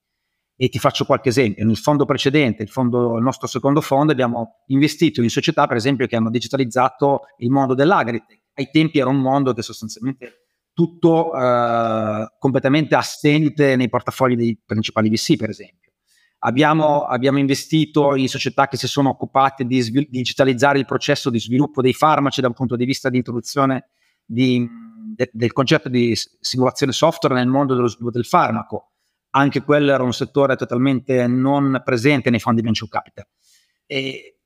E 0.57 0.67
ti 0.67 0.77
faccio 0.77 1.05
qualche 1.05 1.29
esempio. 1.29 1.65
Nel 1.65 1.77
fondo 1.77 2.03
precedente, 2.03 2.63
il, 2.63 2.69
fondo, 2.69 3.15
il 3.15 3.23
nostro 3.23 3.47
secondo 3.47 3.79
fondo, 3.79 4.11
abbiamo 4.11 4.63
investito 4.67 5.21
in 5.21 5.29
società, 5.29 5.67
per 5.67 5.77
esempio, 5.77 6.05
che 6.05 6.17
hanno 6.17 6.29
digitalizzato 6.29 7.21
il 7.37 7.49
mondo 7.49 7.75
dell'agritech. 7.75 8.41
Ai 8.55 8.69
tempi 8.69 8.99
era 8.99 9.07
un 9.07 9.21
mondo 9.21 9.53
che 9.53 9.61
sostanzialmente 9.61 10.47
tutto 10.73 11.33
eh, 11.33 12.27
completamente 12.37 12.95
assente 12.95 13.77
nei 13.77 13.87
portafogli 13.87 14.35
dei 14.35 14.59
principali 14.65 15.09
VC, 15.09 15.37
per 15.37 15.49
esempio. 15.49 15.88
Abbiamo, 16.39 17.03
abbiamo, 17.03 17.37
investito 17.37 18.15
in 18.15 18.29
società 18.29 18.67
che 18.67 18.77
si 18.77 18.87
sono 18.87 19.09
occupate 19.09 19.65
di 19.65 19.81
svil- 19.81 20.07
digitalizzare 20.09 20.79
il 20.79 20.85
processo 20.85 21.29
di 21.29 21.39
sviluppo 21.39 21.81
dei 21.81 21.93
farmaci 21.93 22.39
da 22.39 22.47
un 22.47 22.53
punto 22.53 22.77
di 22.77 22.85
vista 22.85 23.09
di 23.09 23.17
introduzione 23.17 23.89
di, 24.23 24.65
de- 25.15 25.29
del 25.33 25.51
concetto 25.51 25.89
di 25.89 26.17
simulazione 26.39 26.93
software 26.93 27.35
nel 27.35 27.47
mondo 27.47 27.75
dello 27.75 27.87
sviluppo 27.87 28.11
del 28.11 28.25
farmaco. 28.25 28.91
Anche 29.31 29.63
quello 29.63 29.91
era 29.91 30.01
un 30.01 30.13
settore 30.13 30.55
totalmente 30.55 31.27
non 31.27 31.81
presente 31.83 32.29
nei 32.29 32.39
fondi 32.39 32.61
venture 32.61 32.89
capital. 32.89 33.27
E, 33.85 34.39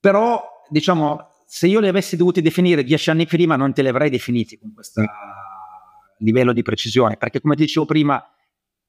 però, 0.00 0.42
diciamo, 0.70 1.28
se 1.46 1.66
io 1.66 1.80
li 1.80 1.88
avessi 1.88 2.16
dovuti 2.16 2.40
definire 2.40 2.84
dieci 2.84 3.10
anni 3.10 3.26
prima, 3.26 3.56
non 3.56 3.74
te 3.74 3.82
li 3.82 3.88
avrei 3.88 4.08
definiti 4.08 4.58
con 4.58 4.72
questo 4.72 5.02
livello 6.18 6.52
di 6.52 6.62
precisione, 6.62 7.16
perché 7.16 7.40
come 7.40 7.54
dicevo 7.54 7.86
prima, 7.86 8.22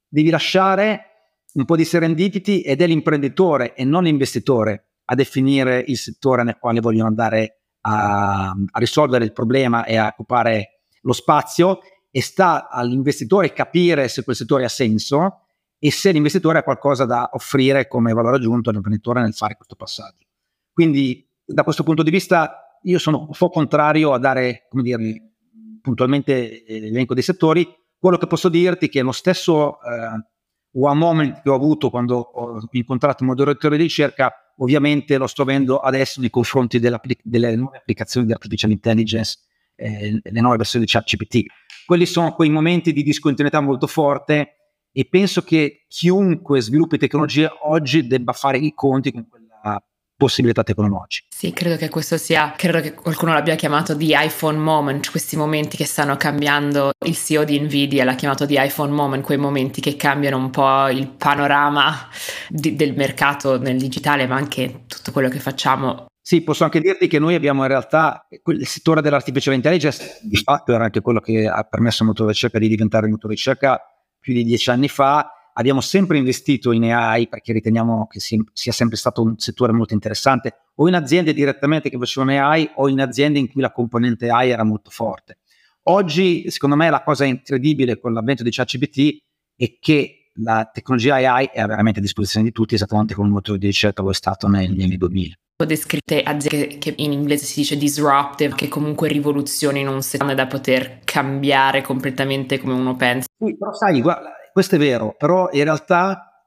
devi 0.07 0.29
lasciare 0.29 1.08
un 1.53 1.65
po' 1.65 1.75
di 1.75 1.85
serendipity 1.85 2.61
ed 2.61 2.81
è 2.81 2.87
l'imprenditore 2.87 3.73
e 3.73 3.83
non 3.83 4.03
l'investitore 4.03 4.89
a 5.05 5.15
definire 5.15 5.83
il 5.87 5.97
settore 5.97 6.43
nel 6.43 6.57
quale 6.59 6.79
vogliono 6.79 7.07
andare 7.07 7.61
a, 7.81 8.49
a 8.49 8.79
risolvere 8.79 9.25
il 9.25 9.33
problema 9.33 9.85
e 9.85 9.95
a 9.95 10.07
occupare 10.07 10.81
lo 11.01 11.13
spazio 11.13 11.79
e 12.11 12.21
sta 12.21 12.69
all'investitore 12.69 13.53
capire 13.53 14.07
se 14.07 14.23
quel 14.23 14.35
settore 14.35 14.65
ha 14.65 14.69
senso 14.69 15.45
e 15.79 15.91
se 15.91 16.11
l'investitore 16.11 16.59
ha 16.59 16.63
qualcosa 16.63 17.05
da 17.05 17.29
offrire 17.33 17.87
come 17.87 18.13
valore 18.13 18.35
aggiunto 18.35 18.69
all'imprenditore 18.69 19.21
nel 19.21 19.33
fare 19.33 19.55
questo 19.55 19.75
passaggio. 19.75 20.25
Quindi 20.73 21.27
da 21.43 21.63
questo 21.63 21.83
punto 21.83 22.03
di 22.03 22.11
vista 22.11 22.79
io 22.83 22.99
sono 22.99 23.19
un 23.19 23.35
po' 23.37 23.49
contrario 23.49 24.13
a 24.13 24.19
dare, 24.19 24.65
come 24.69 24.83
dire, 24.83 25.33
puntualmente 25.81 26.63
l'elenco 26.67 27.13
dei 27.13 27.23
settori. 27.23 27.67
Quello 27.97 28.17
che 28.17 28.27
posso 28.27 28.49
dirti 28.49 28.87
è 28.87 28.89
che 28.89 29.01
lo 29.01 29.11
stesso 29.11 29.81
eh, 29.81 30.25
one 30.73 30.97
moment 30.97 31.41
che 31.41 31.49
ho 31.49 31.55
avuto 31.55 31.89
quando 31.89 32.17
ho 32.17 32.59
incontrato 32.71 33.23
il 33.23 33.29
moderatore 33.29 33.77
di 33.77 33.83
ricerca, 33.83 34.31
ovviamente 34.57 35.17
lo 35.17 35.27
sto 35.27 35.41
avendo 35.41 35.79
adesso 35.79 36.19
nei 36.19 36.29
confronti 36.29 36.79
delle 36.79 37.55
nuove 37.55 37.77
applicazioni 37.77 38.27
di 38.27 38.33
artificial 38.33 38.71
intelligence, 38.71 39.39
eh, 39.75 40.19
le 40.21 40.41
nuove 40.41 40.57
versioni 40.57 40.85
di 40.85 40.91
ChatGPT. 40.91 41.45
Quelli 41.85 42.05
sono 42.05 42.33
quei 42.33 42.49
momenti 42.49 42.93
di 42.93 43.03
discontinuità 43.03 43.61
molto 43.61 43.87
forte 43.87 44.55
e 44.91 45.05
penso 45.05 45.43
che 45.43 45.85
chiunque 45.87 46.61
sviluppi 46.61 46.97
tecnologie 46.97 47.49
oggi 47.63 48.05
debba 48.05 48.33
fare 48.33 48.57
i 48.57 48.73
conti 48.73 49.11
con 49.11 49.27
quella 49.27 49.81
possibilità 50.19 50.63
tecnologiche. 50.63 51.27
Sì, 51.29 51.53
credo 51.53 51.77
che 51.77 51.87
questo 51.87 52.17
sia, 52.17 52.53
credo 52.57 52.81
che 52.81 52.93
qualcuno 52.93 53.31
l'abbia 53.31 53.55
chiamato 53.55 53.93
di 53.93 54.13
iPhone 54.13 54.57
moment, 54.57 55.09
questi 55.09 55.37
momenti 55.37 55.77
che 55.77 55.85
stanno 55.85 56.17
cambiando, 56.17 56.91
il 57.05 57.15
CEO 57.15 57.45
di 57.45 57.57
Nvidia 57.57 58.03
l'ha 58.03 58.15
chiamato 58.15 58.45
di 58.45 58.57
iPhone 58.59 58.91
moment, 58.91 59.23
quei 59.23 59.37
momenti 59.37 59.79
che 59.79 59.95
cambiano 59.95 60.35
un 60.35 60.49
po' 60.49 60.89
il 60.89 61.07
panorama 61.07 62.09
di, 62.49 62.75
del 62.75 62.95
mercato 62.95 63.57
nel 63.57 63.77
digitale, 63.77 64.27
ma 64.27 64.35
anche 64.35 64.83
tutto 64.87 65.13
quello 65.13 65.29
che 65.29 65.39
facciamo. 65.39 66.07
Sì, 66.21 66.41
posso 66.41 66.65
anche 66.65 66.81
dirti 66.81 67.07
che 67.07 67.17
noi 67.17 67.33
abbiamo 67.33 67.61
in 67.61 67.69
realtà 67.69 68.27
il 68.29 68.67
settore 68.67 69.01
dell'artificial 69.01 69.55
intelligence, 69.55 70.19
di 70.21 70.35
fatto 70.35 70.73
era 70.73 70.83
anche 70.83 70.99
quello 70.99 71.21
che 71.21 71.47
ha 71.47 71.63
permesso 71.63 72.03
al 72.03 72.09
motore 72.09 72.27
di 72.27 72.33
ricerca 72.33 72.59
di 72.59 72.67
diventare 72.67 73.05
il 73.05 73.11
motore 73.13 73.33
di 73.33 73.39
ricerca 73.39 73.81
più 74.19 74.33
di 74.33 74.43
dieci 74.43 74.69
anni 74.69 74.89
fa, 74.89 75.31
Abbiamo 75.53 75.81
sempre 75.81 76.17
investito 76.17 76.71
in 76.71 76.91
AI 76.91 77.27
perché 77.27 77.53
riteniamo 77.53 78.07
che 78.07 78.19
sia 78.19 78.71
sempre 78.71 78.97
stato 78.97 79.21
un 79.21 79.37
settore 79.37 79.71
molto 79.71 79.93
interessante, 79.93 80.55
o 80.75 80.87
in 80.87 80.95
aziende 80.95 81.33
direttamente 81.33 81.89
che 81.89 81.97
facevano 81.97 82.31
AI 82.31 82.71
o 82.75 82.87
in 82.87 83.01
aziende 83.01 83.39
in 83.39 83.51
cui 83.51 83.61
la 83.61 83.71
componente 83.71 84.29
AI 84.29 84.49
era 84.51 84.63
molto 84.63 84.89
forte. 84.89 85.39
oggi, 85.83 86.49
secondo 86.49 86.75
me, 86.75 86.89
la 86.89 87.03
cosa 87.03 87.25
incredibile 87.25 87.99
con 87.99 88.13
l'avvento 88.13 88.43
di 88.43 88.51
ChatGPT 88.51 89.17
è 89.55 89.77
che 89.79 90.31
la 90.41 90.69
tecnologia 90.71 91.15
AI 91.15 91.49
è 91.51 91.65
veramente 91.65 91.99
a 91.99 92.01
disposizione 92.01 92.45
di 92.45 92.51
tutti, 92.51 92.75
esattamente 92.75 93.13
come 93.13 93.27
il 93.27 93.33
motore 93.33 93.57
di 93.57 93.65
ricerca 93.65 94.01
lo 94.01 94.11
è 94.11 94.13
stato 94.13 94.47
negli 94.47 94.83
anni 94.83 94.97
2000 94.97 95.33
descritte 95.65 96.23
aziende 96.23 96.77
che 96.77 96.93
in 96.95 97.11
inglese 97.11 97.43
si 97.43 97.59
dice 97.59 97.75
disruptive, 97.75 98.55
che 98.55 98.69
comunque 98.69 99.09
rivoluzionino 99.09 99.91
un 99.91 100.01
settore 100.01 100.33
da 100.33 100.47
poter 100.47 100.99
cambiare 101.03 101.81
completamente 101.81 102.59
come 102.59 102.71
uno 102.71 102.95
pensa. 102.95 103.27
Sì, 103.37 103.57
però 103.57 103.73
sai, 103.73 103.99
guarda, 103.99 104.35
questo 104.51 104.75
è 104.75 104.77
vero, 104.77 105.15
però 105.17 105.49
in 105.51 105.63
realtà 105.63 106.45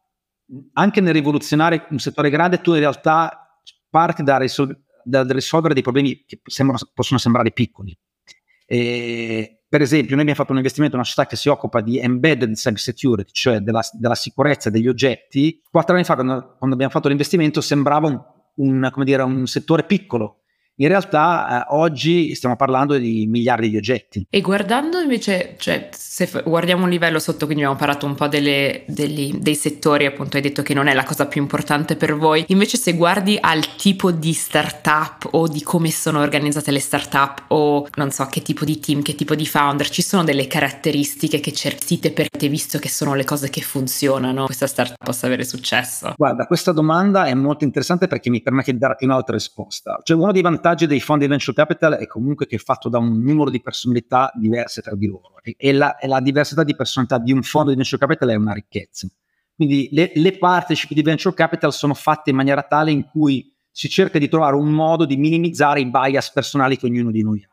anche 0.75 1.01
nel 1.01 1.15
rivoluzionare 1.15 1.87
un 1.91 1.99
settore 1.99 2.31
grande 2.31 2.61
tu 2.61 2.75
in 2.75 2.81
realtà 2.81 3.59
parti 3.89 4.23
da, 4.23 4.39
risol- 4.39 4.79
da 5.03 5.25
risolvere 5.29 5.75
dei 5.75 5.83
problemi 5.83 6.25
che 6.27 6.41
sembrano, 6.45 6.81
possono 6.93 7.19
sembrare 7.19 7.53
piccoli. 7.53 7.97
E, 8.67 9.63
per 9.69 9.81
esempio, 9.81 10.11
noi 10.11 10.21
abbiamo 10.21 10.39
fatto 10.39 10.53
un 10.53 10.59
investimento 10.59 10.95
in 10.95 11.01
una 11.01 11.09
società 11.09 11.29
che 11.29 11.37
si 11.37 11.49
occupa 11.49 11.81
di 11.81 11.99
embedded 11.99 12.53
cyber 12.53 12.79
security, 12.79 13.31
cioè 13.33 13.61
della, 13.61 13.83
della 13.93 14.15
sicurezza 14.15 14.71
degli 14.71 14.89
oggetti. 14.89 15.63
Quattro 15.71 15.95
anni 15.95 16.05
fa, 16.05 16.15
quando, 16.15 16.55
quando 16.59 16.75
abbiamo 16.75 16.93
fatto 16.93 17.09
l'investimento, 17.09 17.61
sembrava 17.61 18.07
un 18.09 18.21
un, 18.55 18.91
dire, 19.05 19.23
un 19.23 19.47
settore 19.47 19.85
piccolo. 19.85 20.42
In 20.77 20.89
realtà 20.89 21.67
eh, 21.67 21.75
oggi 21.75 22.35
stiamo 22.35 22.57
parlando 22.57 22.97
di 22.97 23.27
miliardi 23.27 23.69
di 23.69 23.77
oggetti. 23.77 24.27
E 24.31 24.41
guardando 24.41 24.99
invece, 24.99 25.55
cioè, 25.59 25.91
se 25.93 26.27
f- 26.27 26.43
guardiamo 26.45 26.85
un 26.85 26.91
livello 26.91 27.19
sotto, 27.19 27.45
quindi 27.45 27.63
abbiamo 27.63 27.79
parlato 27.79 28.07
un 28.07 28.15
po' 28.15 28.27
delle, 28.27 28.85
degli, 28.87 29.37
dei 29.39 29.55
settori, 29.55 30.07
appunto 30.07 30.37
hai 30.37 30.43
detto 30.43 30.63
che 30.63 30.73
non 30.73 30.87
è 30.87 30.95
la 30.95 31.05
cosa 31.05 31.27
più 31.27 31.43
importante 31.43 31.97
per 31.97 32.17
voi, 32.17 32.45
invece 32.49 32.79
se 32.79 32.95
guardi 32.95 33.37
al 33.39 33.77
tipo 33.77 34.11
di 34.11 34.33
startup 34.33 35.29
o 35.33 35.47
di 35.47 35.63
come 35.63 35.91
sono 35.91 36.21
organizzate 36.21 36.71
le 36.71 36.81
startup 36.81 37.45
o 37.49 37.87
non 37.97 38.11
so 38.11 38.27
che 38.27 38.41
tipo 38.41 38.65
di 38.65 38.81
team, 38.81 39.03
che 39.03 39.15
tipo 39.15 39.35
di 39.35 39.47
founder, 39.47 39.91
ci 39.91 40.03
sono 40.03 40.25
delle 40.25 40.47
caratteristiche 40.47 41.41
che 41.41 41.53
certite 41.53 42.13
per 42.13 42.31
te 42.31 42.49
visto 42.49 42.79
che 42.79 42.89
sono 42.89 43.15
le 43.15 43.25
cose 43.25 43.51
che 43.51 43.61
funzionano, 43.61 44.47
questa 44.47 44.67
startup 44.67 45.05
possa 45.05 45.27
avere 45.27 45.45
successo? 45.45 46.15
Guarda, 46.17 46.47
questa 46.47 46.73
domanda 46.73 47.27
è 47.27 47.35
molto 47.35 47.65
interessante 47.65 48.07
perché 48.07 48.31
mi 48.31 48.41
permette 48.41 48.73
di 48.73 48.79
darti 48.79 49.05
un'altra 49.05 49.35
risposta. 49.35 49.99
Cioè 50.03 50.17
uno 50.17 50.33
dei 50.33 50.41
vantaggi 50.41 50.61
vantaggi 50.63 50.87
dei 50.87 51.01
fondi 51.01 51.27
venture 51.27 51.57
capital 51.57 51.95
è 51.95 52.07
comunque 52.07 52.47
che 52.47 52.55
è 52.55 52.59
fatto 52.59 52.89
da 52.89 52.99
un 52.99 53.21
numero 53.21 53.51
di 53.51 53.61
personalità 53.61 54.31
diverse 54.35 54.81
tra 54.81 54.95
di 54.95 55.09
loro 55.09 55.35
e 55.43 55.73
la, 55.73 55.99
e 55.99 56.07
la 56.07 56.21
diversità 56.21 56.63
di 56.63 56.77
personalità 56.77 57.19
di 57.19 57.33
un 57.33 57.43
fondo 57.43 57.71
di 57.71 57.77
venture 57.77 57.99
capital 57.99 58.29
è 58.29 58.35
una 58.37 58.53
ricchezza. 58.53 59.09
Quindi 59.55 59.89
le, 59.91 60.13
le 60.15 60.39
partnership 60.39 60.93
di 60.93 61.03
venture 61.03 61.35
capital 61.35 61.73
sono 61.73 61.95
fatte 61.95 62.31
in 62.31 62.37
maniera 62.37 62.63
tale 62.63 62.93
in 62.93 63.05
cui 63.05 63.53
si 63.71 63.89
cerca 63.89 64.19
di 64.19 64.29
trovare 64.29 64.55
un 64.55 64.71
modo 64.71 65.05
di 65.05 65.17
minimizzare 65.17 65.81
i 65.81 65.91
bias 65.91 66.31
personali 66.31 66.77
che 66.77 66.87
ognuno 66.87 67.11
di 67.11 67.23
noi 67.23 67.43
ha. 67.43 67.51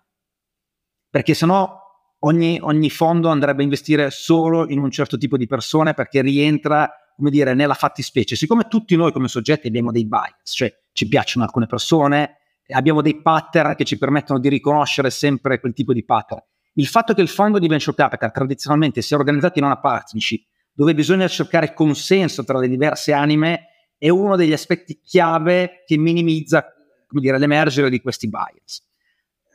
Perché 1.09 1.33
sennò 1.33 1.77
ogni, 2.19 2.59
ogni 2.61 2.89
fondo 2.89 3.29
andrebbe 3.29 3.61
a 3.61 3.63
investire 3.63 4.11
solo 4.11 4.69
in 4.69 4.79
un 4.79 4.91
certo 4.91 5.17
tipo 5.17 5.35
di 5.35 5.47
persone 5.47 5.93
perché 5.93 6.21
rientra, 6.21 6.89
come 7.15 7.31
dire, 7.31 7.53
nella 7.55 7.73
fattispecie. 7.73 8.35
Siccome 8.35 8.67
tutti 8.67 8.95
noi 8.95 9.11
come 9.11 9.27
soggetti 9.27 9.67
abbiamo 9.67 9.91
dei 9.91 10.05
bias, 10.05 10.51
cioè 10.51 10.73
ci 10.91 11.07
piacciono 11.07 11.45
alcune 11.45 11.65
persone, 11.65 12.38
abbiamo 12.73 13.01
dei 13.01 13.21
pattern 13.21 13.75
che 13.75 13.83
ci 13.83 13.97
permettono 13.97 14.39
di 14.39 14.49
riconoscere 14.49 15.09
sempre 15.09 15.59
quel 15.59 15.73
tipo 15.73 15.93
di 15.93 16.03
pattern. 16.03 16.41
Il 16.73 16.87
fatto 16.87 17.13
che 17.13 17.21
il 17.21 17.27
fondo 17.27 17.59
di 17.59 17.67
venture 17.67 17.95
capital 17.95 18.31
tradizionalmente 18.31 19.01
sia 19.01 19.17
organizzato 19.17 19.59
in 19.59 19.65
una 19.65 19.79
partnership 19.79 20.47
dove 20.71 20.93
bisogna 20.93 21.27
cercare 21.27 21.73
consenso 21.73 22.43
tra 22.43 22.57
le 22.59 22.69
diverse 22.69 23.11
anime 23.11 23.65
è 23.97 24.09
uno 24.09 24.35
degli 24.35 24.53
aspetti 24.53 25.01
chiave 25.01 25.83
che 25.85 25.97
minimizza 25.97 26.65
dire, 27.09 27.37
l'emergere 27.37 27.89
di 27.89 27.99
questi 27.99 28.29
bias. 28.29 28.87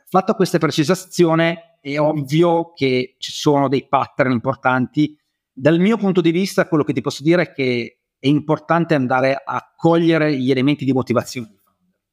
Fatto 0.06 0.34
questa 0.34 0.58
precisazione, 0.58 1.78
è 1.80 1.98
ovvio 1.98 2.72
che 2.72 3.16
ci 3.18 3.32
sono 3.32 3.68
dei 3.68 3.86
pattern 3.88 4.32
importanti. 4.32 5.16
Dal 5.52 5.78
mio 5.78 5.96
punto 5.96 6.20
di 6.20 6.30
vista, 6.30 6.68
quello 6.68 6.84
che 6.84 6.92
ti 6.92 7.00
posso 7.00 7.22
dire 7.22 7.42
è 7.42 7.52
che 7.52 8.00
è 8.18 8.26
importante 8.26 8.94
andare 8.94 9.40
a 9.42 9.72
cogliere 9.74 10.36
gli 10.36 10.50
elementi 10.50 10.84
di 10.84 10.92
motivazione 10.92 11.62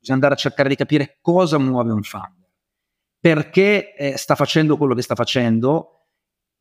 bisogna 0.02 0.18
andare 0.18 0.34
a 0.34 0.38
cercare 0.38 0.68
di 0.68 0.76
capire 0.76 1.20
cosa 1.22 1.60
muove 1.60 1.92
un 1.92 2.02
founder, 2.02 2.50
perché 3.20 3.96
eh, 3.96 4.18
sta 4.18 4.36
facendo 4.36 4.76
quello 4.76 4.96
che 4.96 5.04
sta 5.04 5.16
facendo 5.16 6.08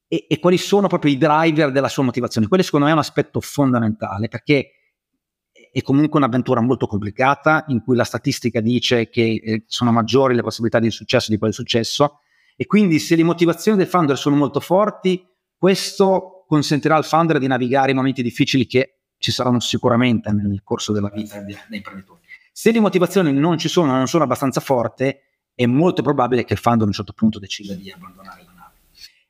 e, 0.07 0.27
e, 0.29 0.39
quali 0.39 0.59
sono 0.59 0.89
proprio 0.89 1.11
i 1.11 1.17
driver 1.17 1.73
della 1.73 1.89
sua 1.89 2.03
motivazione. 2.03 2.49
Quello 2.49 2.63
secondo 2.63 2.85
me 2.85 2.93
è 2.93 2.95
un 2.95 3.01
aspetto 3.01 3.41
fondamentale 3.41 4.29
perché 4.29 4.73
è 5.73 5.83
comunque 5.83 6.19
un'avventura 6.19 6.61
molto 6.61 6.87
complicata 6.87 7.65
in 7.69 7.83
cui 7.83 7.97
la 7.97 8.05
statistica 8.05 8.61
dice 8.61 9.09
che 9.09 9.41
eh, 9.43 9.65
sono 9.67 9.93
maggiori 9.93 10.35
le 10.35 10.43
possibilità 10.43 10.79
di 10.79 10.91
successo 10.91 11.31
di 11.31 11.39
quel 11.39 11.55
successo 11.55 12.19
e 12.57 12.67
quindi 12.67 12.99
se 12.99 13.17
le 13.17 13.23
motivazioni 13.23 13.79
del 13.79 13.87
founder 13.87 14.19
sono 14.19 14.37
molto 14.37 14.61
forti, 14.61 15.27
questo 15.57 16.45
consentirà 16.47 16.97
al 16.97 17.07
founder 17.07 17.39
di 17.39 17.47
navigare 17.47 17.93
i 17.93 17.95
momenti 17.95 18.23
difficili 18.23 18.67
che 18.67 18.99
ci 19.17 19.31
saranno 19.31 19.61
sicuramente 19.61 20.31
nel 20.33 20.61
corso 20.63 20.93
della 20.93 21.11
vita 21.11 21.41
dei 21.41 21.57
imprenditori. 21.71 22.21
Se 22.61 22.73
le 22.73 22.81
motivazioni 22.81 23.33
non 23.33 23.57
ci 23.57 23.69
sono, 23.69 23.93
non 23.93 24.07
sono 24.07 24.25
abbastanza 24.25 24.61
forti, 24.61 25.17
è 25.55 25.65
molto 25.65 26.03
probabile 26.03 26.45
che 26.45 26.53
il 26.53 26.59
founder 26.59 26.83
a 26.83 26.89
un 26.89 26.93
certo 26.93 27.15
punto 27.15 27.39
decida 27.39 27.73
di 27.73 27.91
abbandonare 27.91 28.43
la 28.45 28.53
nave. 28.53 28.75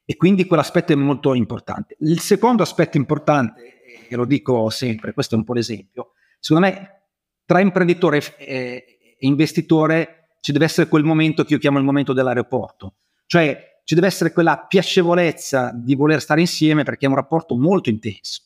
E 0.05 0.17
quindi 0.17 0.47
quell'aspetto 0.47 0.93
è 0.93 0.97
molto 0.97 1.35
importante. 1.35 1.95
Il 2.01 2.19
secondo 2.19 2.65
aspetto 2.65 2.97
importante, 2.97 3.83
e 4.09 4.17
lo 4.17 4.25
dico 4.25 4.69
sempre, 4.71 5.13
questo 5.13 5.37
è 5.37 5.39
un 5.39 5.45
po' 5.45 5.53
l'esempio, 5.53 6.15
secondo 6.41 6.67
me 6.67 7.03
tra 7.45 7.61
imprenditore 7.61 8.37
e 8.37 9.17
investitore 9.21 10.31
ci 10.41 10.51
deve 10.51 10.65
essere 10.65 10.89
quel 10.89 11.05
momento 11.05 11.45
che 11.45 11.53
io 11.53 11.61
chiamo 11.61 11.79
il 11.79 11.85
momento 11.85 12.13
dell'aeroporto, 12.13 12.95
cioè 13.27 13.81
ci 13.85 13.95
deve 13.95 14.09
essere 14.09 14.33
quella 14.33 14.59
piacevolezza 14.59 15.71
di 15.73 15.95
voler 15.95 16.21
stare 16.21 16.41
insieme 16.41 16.83
perché 16.83 17.07
è 17.07 17.09
un 17.09 17.15
rapporto 17.15 17.57
molto 17.57 17.91
intenso. 17.91 18.43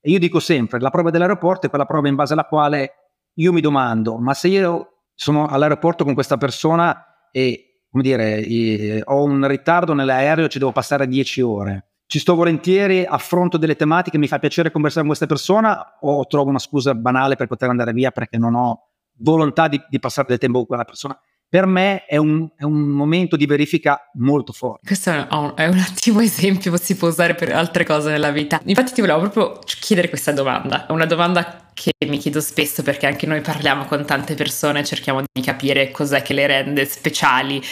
E 0.00 0.10
io 0.10 0.18
dico 0.18 0.40
sempre, 0.40 0.80
la 0.80 0.88
prova 0.88 1.10
dell'aeroporto 1.10 1.66
è 1.66 1.68
quella 1.68 1.84
prova 1.84 2.08
in 2.08 2.14
base 2.14 2.32
alla 2.32 2.46
quale 2.46 2.94
io 3.34 3.52
mi 3.52 3.60
domando, 3.60 4.18
ma 4.18 4.34
se 4.34 4.48
io 4.48 5.04
sono 5.14 5.46
all'aeroporto 5.46 6.04
con 6.04 6.14
questa 6.14 6.36
persona 6.36 7.30
e, 7.30 7.84
come 7.90 8.02
dire, 8.02 9.02
ho 9.04 9.22
un 9.22 9.46
ritardo 9.46 9.94
nell'aereo, 9.94 10.48
ci 10.48 10.58
devo 10.58 10.72
passare 10.72 11.06
10 11.06 11.40
ore, 11.40 11.86
ci 12.06 12.18
sto 12.18 12.34
volentieri, 12.34 13.04
affronto 13.04 13.56
delle 13.56 13.76
tematiche, 13.76 14.18
mi 14.18 14.28
fa 14.28 14.38
piacere 14.38 14.70
conversare 14.70 15.06
con 15.06 15.14
questa 15.16 15.32
persona 15.32 15.98
o 16.00 16.26
trovo 16.26 16.50
una 16.50 16.58
scusa 16.58 16.94
banale 16.94 17.36
per 17.36 17.46
poter 17.46 17.70
andare 17.70 17.92
via 17.92 18.10
perché 18.10 18.38
non 18.38 18.54
ho 18.54 18.88
volontà 19.18 19.68
di, 19.68 19.80
di 19.88 19.98
passare 19.98 20.28
del 20.28 20.38
tempo 20.38 20.58
con 20.58 20.66
quella 20.66 20.84
persona? 20.84 21.18
per 21.52 21.66
me 21.66 22.06
è 22.06 22.16
un, 22.16 22.48
è 22.56 22.64
un, 22.64 22.80
momento 22.80 23.36
di 23.36 23.44
verifica 23.44 24.08
molto 24.14 24.54
forte. 24.54 24.86
Questo 24.86 25.10
è 25.10 25.26
un, 25.32 25.52
è 25.54 25.66
un, 25.66 25.84
ottimo 25.86 26.20
esempio, 26.20 26.74
si 26.78 26.96
può 26.96 27.08
usare 27.08 27.34
per 27.34 27.52
altre 27.52 27.84
cose 27.84 28.10
nella 28.10 28.30
vita. 28.30 28.58
Infatti 28.64 28.94
ti 28.94 29.02
volevo 29.02 29.28
proprio 29.28 29.58
chiedere 29.62 30.08
questa 30.08 30.32
domanda, 30.32 30.86
è 30.86 30.92
una 30.92 31.04
domanda 31.04 31.61
mi 32.12 32.18
chiedo 32.18 32.42
spesso 32.42 32.82
perché 32.82 33.06
anche 33.06 33.26
noi 33.26 33.40
parliamo 33.40 33.86
con 33.86 34.04
tante 34.04 34.34
persone, 34.34 34.84
cerchiamo 34.84 35.22
di 35.32 35.40
capire 35.40 35.90
cos'è 35.90 36.20
che 36.20 36.34
le 36.34 36.46
rende 36.46 36.84
speciali. 36.84 37.62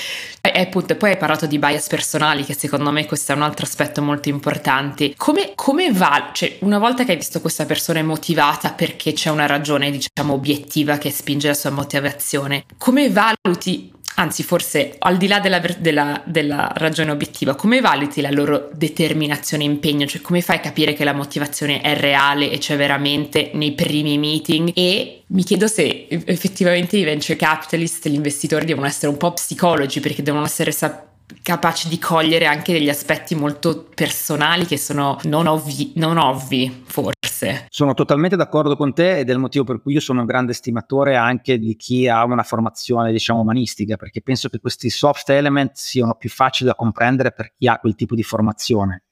E 0.41 0.61
appunto, 0.61 0.97
poi 0.97 1.11
hai 1.11 1.17
parlato 1.19 1.47
di 1.47 1.59
bias 1.59 1.89
personali, 1.89 2.45
che 2.45 2.55
secondo 2.55 2.91
me 2.91 3.05
questo 3.05 3.33
è 3.33 3.35
un 3.37 3.43
altro 3.43 3.67
aspetto 3.67 4.01
molto 4.01 4.31
importante. 4.31 5.13
Come, 5.17 5.53
come 5.55 5.93
va, 5.93 6.31
cioè 6.33 6.57
una 6.61 6.79
volta 6.79 7.05
che 7.05 7.11
hai 7.11 7.19
visto 7.19 7.43
questa 7.43 7.67
persona 7.67 8.03
motivata 8.03 8.73
perché 8.73 9.13
c'è 9.13 9.29
una 9.29 9.45
ragione, 9.45 9.91
diciamo, 9.91 10.33
obiettiva 10.33 10.97
che 10.97 11.11
spinge 11.11 11.49
la 11.49 11.55
sua 11.55 11.71
motivazione, 11.71 12.65
come 12.79 13.11
valuti 13.11 13.93
anzi 14.21 14.43
forse 14.43 14.97
al 14.99 15.17
di 15.17 15.27
là 15.27 15.41
della, 15.41 15.61
della, 15.79 16.23
della, 16.27 16.71
ragione 16.77 17.11
obiettiva, 17.11 17.55
come 17.55 17.81
valuti 17.81 18.21
la 18.21 18.31
loro 18.31 18.69
determinazione 18.73 19.65
e 19.65 19.67
impegno? 19.67 20.07
Cioè 20.07 20.21
come 20.21 20.43
fai 20.43 20.57
a 20.57 20.61
capire 20.61 20.93
che 20.93 21.05
la 21.05 21.15
motivazione 21.15 21.81
è 21.81 21.97
reale 21.97 22.51
e 22.51 22.59
c'è 22.59 22.77
veramente 22.77 23.51
nei 23.55 23.73
primi 23.73 24.19
meeting? 24.19 24.73
E 24.75 25.23
mi 25.29 25.43
chiedo 25.43 25.67
se 25.67 26.07
effettivamente 26.09 26.99
i 26.99 27.05
venture 27.05 27.37
capitalist, 27.37 28.09
gli 28.09 28.15
investitori 28.15 28.67
devono 28.67 28.87
essere 28.87 29.11
un 29.11 29.17
po' 29.17 29.33
psicologi 29.33 30.01
perché 30.01 30.23
devono 30.23 30.45
essere 30.45 30.71
sapere 30.71 31.09
capaci 31.43 31.89
di 31.89 31.97
cogliere 31.99 32.47
anche 32.47 32.73
degli 32.73 32.89
aspetti 32.89 33.37
molto 33.37 33.87
personali 33.95 34.67
che 34.67 34.77
sono 34.77 35.17
non 35.25 35.47
ovvi, 35.47 35.93
non 35.95 36.19
ovvi 36.19 36.83
forse. 36.87 37.20
Sono 37.69 37.95
totalmente 37.95 38.37
d'accordo 38.37 38.77
con 38.77 38.93
te 38.93 39.19
ed 39.19 39.29
è 39.29 39.33
il 39.33 39.39
motivo 39.39 39.65
per 39.65 39.81
cui 39.81 39.95
io 39.95 40.01
sono 40.01 40.21
un 40.21 40.27
grande 40.27 40.53
stimatore 40.53 41.17
anche 41.17 41.59
di 41.59 41.77
chi 41.77 42.09
ha 42.09 42.25
una 42.25 42.43
formazione 42.43 43.13
diciamo 43.13 43.41
umanistica 43.41 43.97
perché 43.97 44.21
penso 44.23 44.49
che 44.49 44.59
questi 44.59 44.91
soft 44.91 45.29
element 45.31 45.73
siano 45.75 46.15
più 46.15 46.29
facili 46.29 46.69
da 46.69 46.75
comprendere 46.75 47.33
per 47.33 47.53
chi 47.57 47.69
ha 47.69 47.79
quel 47.79 47.95
tipo 47.95 48.15
di 48.15 48.23
formazione. 48.23 49.05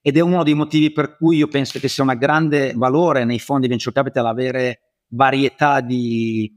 Ed 0.00 0.16
è 0.16 0.20
uno 0.20 0.42
dei 0.42 0.54
motivi 0.54 0.92
per 0.92 1.16
cui 1.16 1.38
io 1.38 1.48
penso 1.48 1.78
che 1.78 1.88
sia 1.88 2.04
un 2.04 2.14
grande 2.16 2.72
valore 2.74 3.24
nei 3.24 3.38
fondi 3.38 3.68
venture 3.68 3.94
capital 3.94 4.26
avere 4.26 4.80
varietà 5.08 5.80
di, 5.80 6.52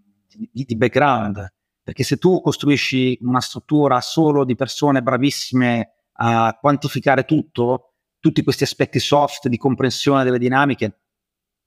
di, 0.52 0.64
di 0.66 0.76
background 0.76 1.54
perché 1.90 2.04
se 2.04 2.18
tu 2.18 2.40
costruisci 2.40 3.18
una 3.22 3.42
struttura 3.42 4.00
solo 4.00 4.46
di 4.46 4.54
persone 4.54 5.02
bravissime 5.02 5.94
a 6.22 6.56
quantificare 6.62 7.26
tutto, 7.26 7.94
tutti 8.20 8.44
questi 8.44 8.64
aspetti 8.64 9.00
soft 9.00 9.48
di 9.48 9.58
comprensione 9.58 10.24
delle 10.24 10.38
dinamiche, 10.38 10.99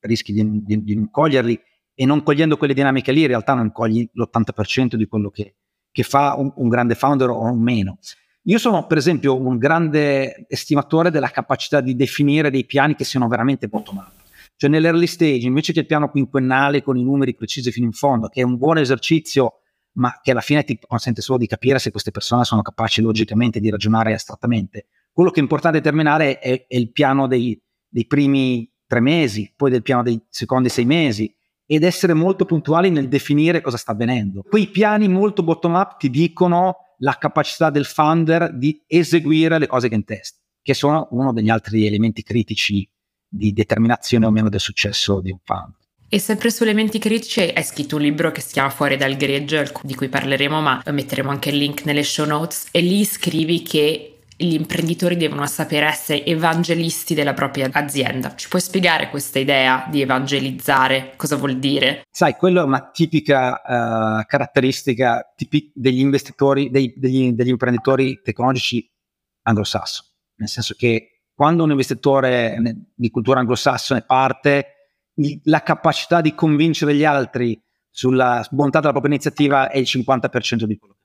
rischi 0.02 0.32
di, 0.32 0.62
di, 0.62 0.82
di 0.82 0.94
non 0.94 1.10
coglierli 1.10 1.58
e 1.94 2.06
non 2.06 2.22
cogliendo 2.22 2.56
quelle 2.56 2.74
dinamiche 2.74 3.12
lì 3.12 3.22
in 3.22 3.28
realtà 3.28 3.54
non 3.54 3.70
cogli 3.72 4.08
l'80% 4.12 4.94
di 4.94 5.06
quello 5.06 5.30
che, 5.30 5.56
che 5.90 6.02
fa 6.02 6.34
un, 6.36 6.52
un, 6.56 6.68
grande 6.68 6.94
founder 6.94 7.28
o 7.28 7.54
meno. 7.54 7.98
Io 8.46 8.58
sono 8.58 8.86
per 8.86 8.98
esempio 8.98 9.38
un 9.40 9.56
grande 9.56 10.46
estimatore 10.48 11.10
della 11.10 11.28
capacità 11.28 11.80
di 11.80 11.94
definire 11.94 12.50
dei 12.50 12.64
piani 12.64 12.94
che 12.94 13.04
siano 13.04 13.28
veramente 13.28 13.68
bottom 13.68 13.98
up. 13.98 14.20
Cioè 14.56 14.70
nell'early 14.70 15.06
stage, 15.06 15.46
invece 15.46 15.72
che 15.72 15.80
il 15.80 15.86
piano 15.86 16.10
quinquennale 16.10 16.82
con 16.82 16.96
i 16.96 17.02
numeri 17.02 17.34
precisi 17.34 17.70
fino 17.70 17.86
in 17.86 17.92
fondo, 17.92 18.28
che 18.28 18.40
è 18.40 18.44
un 18.44 18.56
buon 18.56 18.78
esercizio, 18.78 19.60
ma 19.94 20.18
che 20.22 20.30
alla 20.30 20.40
fine 20.40 20.64
ti 20.64 20.78
consente 20.80 21.20
solo 21.20 21.38
di 21.38 21.46
capire 21.46 21.78
se 21.78 21.90
queste 21.90 22.10
persone 22.10 22.44
sono 22.44 22.62
capaci 22.62 23.02
logicamente 23.02 23.60
di 23.60 23.70
ragionare 23.70 24.14
astrattamente. 24.14 24.86
Quello 25.12 25.30
che 25.30 25.40
è 25.40 25.42
importante 25.42 25.78
determinare 25.78 26.38
è, 26.38 26.66
è 26.66 26.76
il 26.76 26.90
piano 26.90 27.26
dei, 27.26 27.60
dei 27.88 28.06
primi 28.06 28.71
tre 28.92 29.00
mesi, 29.00 29.50
poi 29.56 29.70
del 29.70 29.80
piano 29.80 30.02
dei 30.02 30.20
secondi 30.28 30.68
sei 30.68 30.84
mesi, 30.84 31.34
ed 31.64 31.82
essere 31.82 32.12
molto 32.12 32.44
puntuali 32.44 32.90
nel 32.90 33.08
definire 33.08 33.62
cosa 33.62 33.78
sta 33.78 33.92
avvenendo. 33.92 34.42
Quei 34.42 34.66
piani 34.66 35.08
molto 35.08 35.42
bottom 35.42 35.72
up 35.76 35.96
ti 35.96 36.10
dicono 36.10 36.76
la 36.98 37.16
capacità 37.18 37.70
del 37.70 37.86
founder 37.86 38.54
di 38.54 38.82
eseguire 38.86 39.58
le 39.58 39.66
cose 39.66 39.88
che 39.88 39.94
in 39.94 40.04
testa, 40.04 40.38
che 40.60 40.74
sono 40.74 41.08
uno 41.12 41.32
degli 41.32 41.48
altri 41.48 41.86
elementi 41.86 42.22
critici 42.22 42.86
di 43.26 43.54
determinazione 43.54 44.26
o 44.26 44.30
meno 44.30 44.50
del 44.50 44.60
successo 44.60 45.22
di 45.22 45.30
un 45.30 45.38
founder. 45.42 45.80
E 46.10 46.18
sempre 46.18 46.50
su 46.50 46.62
elementi 46.62 46.98
critici 46.98 47.40
hai 47.40 47.62
scritto 47.62 47.96
un 47.96 48.02
libro 48.02 48.30
che 48.30 48.42
si 48.42 48.52
chiama 48.52 48.68
Fuori 48.68 48.98
dal 48.98 49.16
greggio, 49.16 49.64
di 49.84 49.94
cui 49.94 50.10
parleremo, 50.10 50.60
ma 50.60 50.82
metteremo 50.84 51.30
anche 51.30 51.48
il 51.48 51.56
link 51.56 51.86
nelle 51.86 52.02
show 52.02 52.26
notes, 52.26 52.68
e 52.70 52.82
lì 52.82 53.02
scrivi 53.06 53.62
che 53.62 54.11
gli 54.42 54.54
imprenditori 54.54 55.16
devono 55.16 55.46
sapere 55.46 55.86
essere 55.86 56.24
evangelisti 56.24 57.14
della 57.14 57.32
propria 57.32 57.68
azienda. 57.72 58.34
Ci 58.34 58.48
puoi 58.48 58.60
spiegare 58.60 59.08
questa 59.08 59.38
idea 59.38 59.86
di 59.88 60.00
evangelizzare? 60.00 61.14
Cosa 61.16 61.36
vuol 61.36 61.58
dire? 61.58 62.02
Sai, 62.10 62.34
quella 62.34 62.62
è 62.62 62.64
una 62.64 62.90
tipica 62.90 63.60
uh, 63.62 64.24
caratteristica 64.26 65.32
tipi- 65.36 65.70
degli 65.74 66.00
investitori, 66.00 66.70
dei, 66.70 66.92
degli, 66.96 67.32
degli 67.32 67.48
imprenditori 67.48 68.20
tecnologici 68.22 68.90
anglosassoni, 69.42 70.08
nel 70.36 70.48
senso 70.48 70.74
che 70.76 71.24
quando 71.34 71.64
un 71.64 71.70
investitore 71.70 72.56
di 72.94 73.10
cultura 73.10 73.40
anglosassone 73.40 74.02
parte, 74.02 74.66
la 75.44 75.62
capacità 75.62 76.20
di 76.20 76.34
convincere 76.34 76.94
gli 76.94 77.04
altri 77.04 77.60
sulla 77.90 78.46
bontà 78.50 78.80
della 78.80 78.92
propria 78.92 79.12
iniziativa 79.12 79.70
è 79.70 79.78
il 79.78 79.86
50% 79.86 80.64
di 80.64 80.78
quello 80.78 80.96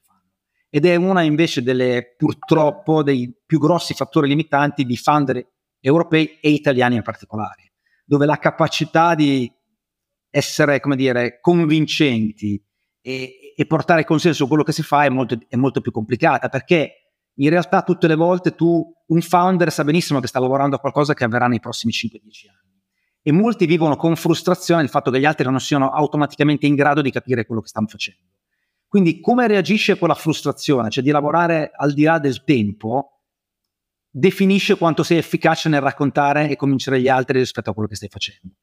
ed 0.70 0.86
è 0.86 0.96
una 0.96 1.22
invece 1.22 1.64
delle 1.64 2.16
purtroppo 2.18 3.04
dei 3.04 3.34
più 3.46 3.60
grossi 3.60 3.94
fattori 3.94 4.28
limitanti 4.28 4.84
di 4.84 4.98
founder 4.98 5.46
europei 5.80 6.40
e 6.42 6.50
italiani 6.50 6.96
in 6.96 7.04
particolare, 7.04 7.74
dove 8.06 8.26
la 8.26 8.38
capacità 8.38 9.16
di 9.16 9.52
essere, 10.30 10.80
come 10.80 10.96
dire, 10.96 11.40
convincenti 11.40 12.62
e, 13.02 13.54
e 13.56 13.66
portare 13.66 14.04
consenso 14.04 14.48
quello 14.48 14.64
che 14.64 14.72
si 14.72 14.84
fa 14.84 15.06
è 15.06 15.10
molto, 15.10 15.38
è 15.48 15.56
molto 15.56 15.82
più 15.82 15.92
complicata 15.92 16.50
perché 16.50 17.14
in 17.40 17.50
realtà 17.50 17.84
tutte 17.84 18.08
le 18.08 18.16
volte 18.16 18.56
tu, 18.56 18.84
un 19.08 19.22
founder 19.22 19.72
sa 19.72 19.84
benissimo 19.84 20.20
che 20.20 20.28
sta 20.28 20.40
lavorando 20.40 20.76
a 20.76 20.80
qualcosa 20.80 21.14
che 21.14 21.24
avverrà 21.24 21.48
nei 21.48 21.60
prossimi 21.60 21.94
5-10 21.94 22.50
anni 22.50 22.68
e 23.22 23.32
molti 23.32 23.66
vivono 23.66 23.96
con 23.96 24.16
frustrazione 24.16 24.84
il 24.84 24.90
fatto 24.90 25.12
che 25.12 25.20
gli 25.20 25.26
altri 25.26 25.50
non 25.50 25.60
siano 25.60 25.92
automaticamente 25.92 26.66
in 26.66 26.76
grado 26.76 27.02
di 27.02 27.12
capire 27.12 27.46
quello 27.46 27.62
che 27.62 27.68
stanno 27.68 27.88
facendo. 27.88 28.37
Quindi 28.88 29.20
come 29.20 29.48
reagisce 29.48 29.94
a 29.94 29.96
quella 29.98 30.14
frustrazione, 30.14 30.90
cioè 30.90 31.04
di 31.04 31.12
lavorare 31.12 31.72
al 31.76 31.94
di 31.94 32.04
là 32.04 32.20
del 32.20 32.44
tempo, 32.44 33.22
definisce 34.10 34.78
quanto 34.78 35.04
sei 35.04 35.18
efficace 35.18 35.70
nel 35.70 35.82
raccontare 35.82 36.50
e 36.50 36.56
convincere 36.56 37.02
gli 37.02 37.08
altri 37.08 37.40
rispetto 37.40 37.70
a 37.70 37.74
quello 37.74 37.90
che 37.90 37.96
stai 37.96 38.10
facendo. 38.10 38.56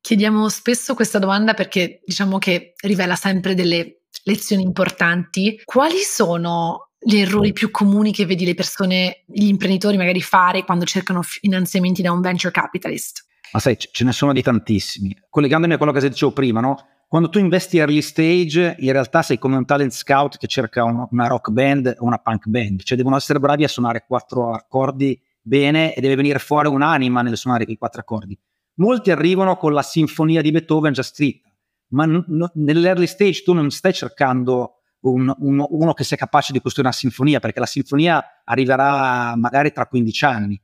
Chiediamo 0.00 0.48
spesso 0.48 0.94
questa 0.94 1.18
domanda 1.18 1.54
perché 1.54 2.00
diciamo 2.04 2.38
che 2.38 2.72
rivela 2.82 3.16
sempre 3.16 3.54
delle 3.54 4.02
lezioni 4.24 4.62
importanti. 4.62 5.60
Quali 5.64 5.98
sono 5.98 6.90
gli 6.98 7.16
errori 7.16 7.52
più 7.52 7.70
comuni 7.70 8.12
che 8.12 8.26
vedi 8.26 8.44
le 8.44 8.54
persone, 8.54 9.24
gli 9.26 9.46
imprenditori 9.46 9.96
magari 9.96 10.20
fare 10.20 10.64
quando 10.64 10.84
cercano 10.84 11.22
finanziamenti 11.22 12.02
da 12.02 12.12
un 12.12 12.20
venture 12.20 12.52
capitalist? 12.52 13.26
Ma 13.52 13.58
sai, 13.58 13.76
ce 13.78 14.04
ne 14.04 14.12
sono 14.12 14.32
di 14.32 14.42
tantissimi. 14.42 15.16
Collegandomi 15.28 15.74
a 15.74 15.76
quello 15.76 15.92
che 15.92 16.08
dicevo 16.08 16.32
prima, 16.32 16.60
no? 16.60 16.86
Quando 17.10 17.28
tu 17.28 17.40
investi 17.40 17.78
early 17.78 18.02
stage, 18.02 18.76
in 18.78 18.92
realtà 18.92 19.22
sei 19.22 19.36
come 19.36 19.56
un 19.56 19.64
talent 19.64 19.90
scout 19.90 20.38
che 20.38 20.46
cerca 20.46 20.84
un, 20.84 21.08
una 21.10 21.26
rock 21.26 21.50
band 21.50 21.96
o 21.98 22.04
una 22.04 22.18
punk 22.18 22.46
band, 22.46 22.84
cioè 22.84 22.96
devono 22.96 23.16
essere 23.16 23.40
bravi 23.40 23.64
a 23.64 23.68
suonare 23.68 24.04
quattro 24.06 24.52
accordi 24.52 25.20
bene 25.42 25.92
e 25.92 26.00
deve 26.00 26.14
venire 26.14 26.38
fuori 26.38 26.68
un'anima 26.68 27.22
nel 27.22 27.36
suonare 27.36 27.64
quei 27.64 27.76
quattro 27.76 28.00
accordi. 28.00 28.38
Molti 28.74 29.10
arrivano 29.10 29.56
con 29.56 29.72
la 29.72 29.82
sinfonia 29.82 30.40
di 30.40 30.52
Beethoven 30.52 30.92
già 30.92 31.02
scritta, 31.02 31.52
ma 31.88 32.06
n- 32.06 32.24
n- 32.28 32.50
nell'early 32.54 33.08
stage 33.08 33.42
tu 33.42 33.54
non 33.54 33.72
stai 33.72 33.92
cercando 33.92 34.82
un, 35.00 35.34
un, 35.36 35.66
uno 35.68 35.92
che 35.94 36.04
sia 36.04 36.16
capace 36.16 36.52
di 36.52 36.60
costruire 36.60 36.90
una 36.90 36.96
sinfonia, 36.96 37.40
perché 37.40 37.58
la 37.58 37.66
sinfonia 37.66 38.24
arriverà 38.44 39.34
magari 39.34 39.72
tra 39.72 39.88
15 39.88 40.24
anni. 40.26 40.62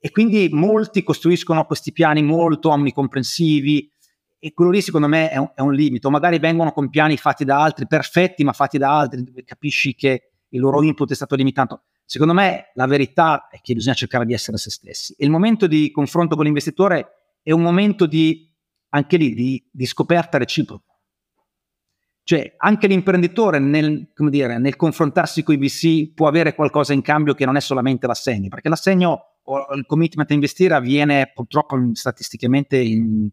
E 0.00 0.10
quindi 0.10 0.48
molti 0.50 1.02
costruiscono 1.02 1.66
questi 1.66 1.92
piani 1.92 2.22
molto 2.22 2.70
omnicomprensivi, 2.70 3.91
e 4.44 4.52
quello 4.54 4.72
lì 4.72 4.80
secondo 4.80 5.06
me 5.06 5.30
è 5.30 5.36
un, 5.36 5.52
è 5.54 5.60
un, 5.60 5.72
limite, 5.72 6.08
o 6.08 6.10
magari 6.10 6.40
vengono 6.40 6.72
con 6.72 6.90
piani 6.90 7.16
fatti 7.16 7.44
da 7.44 7.62
altri, 7.62 7.86
perfetti 7.86 8.42
ma 8.42 8.52
fatti 8.52 8.76
da 8.76 8.98
altri, 8.98 9.22
dove 9.22 9.44
capisci 9.44 9.94
che 9.94 10.32
il 10.48 10.58
loro 10.58 10.82
input 10.82 11.08
è 11.12 11.14
stato 11.14 11.36
limitato. 11.36 11.84
Secondo 12.04 12.34
me 12.34 12.72
la 12.74 12.86
verità 12.86 13.46
è 13.48 13.60
che 13.60 13.72
bisogna 13.72 13.94
cercare 13.94 14.26
di 14.26 14.32
essere 14.32 14.56
se 14.56 14.70
stessi. 14.70 15.14
E 15.16 15.24
il 15.24 15.30
momento 15.30 15.68
di 15.68 15.92
confronto 15.92 16.34
con 16.34 16.44
l'investitore 16.44 17.36
è 17.40 17.52
un 17.52 17.62
momento 17.62 18.06
di, 18.06 18.52
anche 18.88 19.16
lì, 19.16 19.32
di, 19.32 19.64
di 19.70 19.86
scoperta 19.86 20.38
reciproca. 20.38 20.92
Cioè, 22.24 22.54
anche 22.56 22.88
l'imprenditore 22.88 23.60
nel, 23.60 24.10
dire, 24.28 24.58
nel 24.58 24.74
confrontarsi 24.74 25.44
con 25.44 25.54
i 25.54 25.58
VC 25.58 26.14
può 26.14 26.26
avere 26.26 26.56
qualcosa 26.56 26.92
in 26.92 27.02
cambio 27.02 27.34
che 27.34 27.44
non 27.44 27.54
è 27.54 27.60
solamente 27.60 28.08
l'assegno, 28.08 28.48
perché 28.48 28.68
l'assegno 28.68 29.36
o 29.44 29.74
il 29.74 29.86
commitment 29.86 30.28
a 30.32 30.34
investire 30.34 30.74
avviene 30.74 31.30
purtroppo 31.32 31.76
statisticamente 31.92 32.76
in 32.78 33.28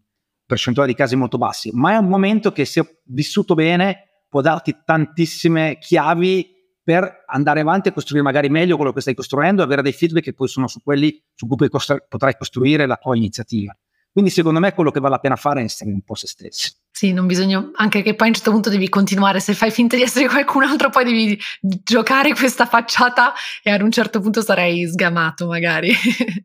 percentuale 0.49 0.89
di 0.89 0.95
casi 0.95 1.15
molto 1.15 1.37
bassi, 1.37 1.69
ma 1.73 1.93
è 1.93 1.97
un 1.97 2.07
momento 2.07 2.51
che 2.51 2.65
se 2.65 3.01
vissuto 3.03 3.53
bene 3.53 4.23
può 4.27 4.41
darti 4.41 4.77
tantissime 4.83 5.77
chiavi 5.79 6.57
per 6.81 7.23
andare 7.27 7.59
avanti 7.59 7.89
e 7.89 7.93
costruire 7.93 8.23
magari 8.23 8.49
meglio 8.49 8.75
quello 8.75 8.91
che 8.91 9.01
stai 9.01 9.13
costruendo 9.13 9.61
avere 9.61 9.83
dei 9.83 9.91
feedback 9.91 10.23
che 10.23 10.33
poi 10.33 10.47
sono 10.47 10.67
su 10.67 10.81
quelli 10.81 11.23
su 11.35 11.45
cui 11.45 11.69
potrai 11.69 12.35
costruire 12.35 12.87
la 12.87 12.95
tua 12.95 13.15
iniziativa. 13.15 13.77
Quindi 14.11 14.31
secondo 14.31 14.59
me 14.59 14.73
quello 14.73 14.89
che 14.89 14.99
vale 14.99 15.13
la 15.13 15.19
pena 15.19 15.35
fare 15.35 15.61
è 15.61 15.65
essere 15.65 15.91
un 15.91 16.01
po' 16.01 16.15
se 16.15 16.25
stessi. 16.25 16.71
Sì, 16.99 17.13
non 17.13 17.27
bisogna, 17.27 17.71
anche 17.75 18.01
che 18.01 18.13
poi 18.13 18.27
a 18.27 18.29
un 18.31 18.35
certo 18.35 18.51
punto 18.51 18.69
devi 18.69 18.89
continuare, 18.89 19.39
se 19.39 19.53
fai 19.53 19.71
finta 19.71 19.95
di 19.95 20.01
essere 20.01 20.27
qualcun 20.27 20.63
altro 20.63 20.89
poi 20.89 21.05
devi 21.05 21.39
giocare 21.61 22.33
questa 22.33 22.65
facciata 22.65 23.31
e 23.63 23.71
ad 23.71 23.81
un 23.81 23.89
certo 23.89 24.19
punto 24.19 24.41
sarai 24.41 24.85
sgamato 24.85 25.47
magari. 25.47 25.93